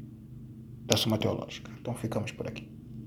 da 0.85 0.97
Suma 0.97 1.19
Teológica. 1.19 1.71
Então 1.81 1.95
ficamos 1.95 2.33
por 2.33 2.47
aqui. 2.47 2.74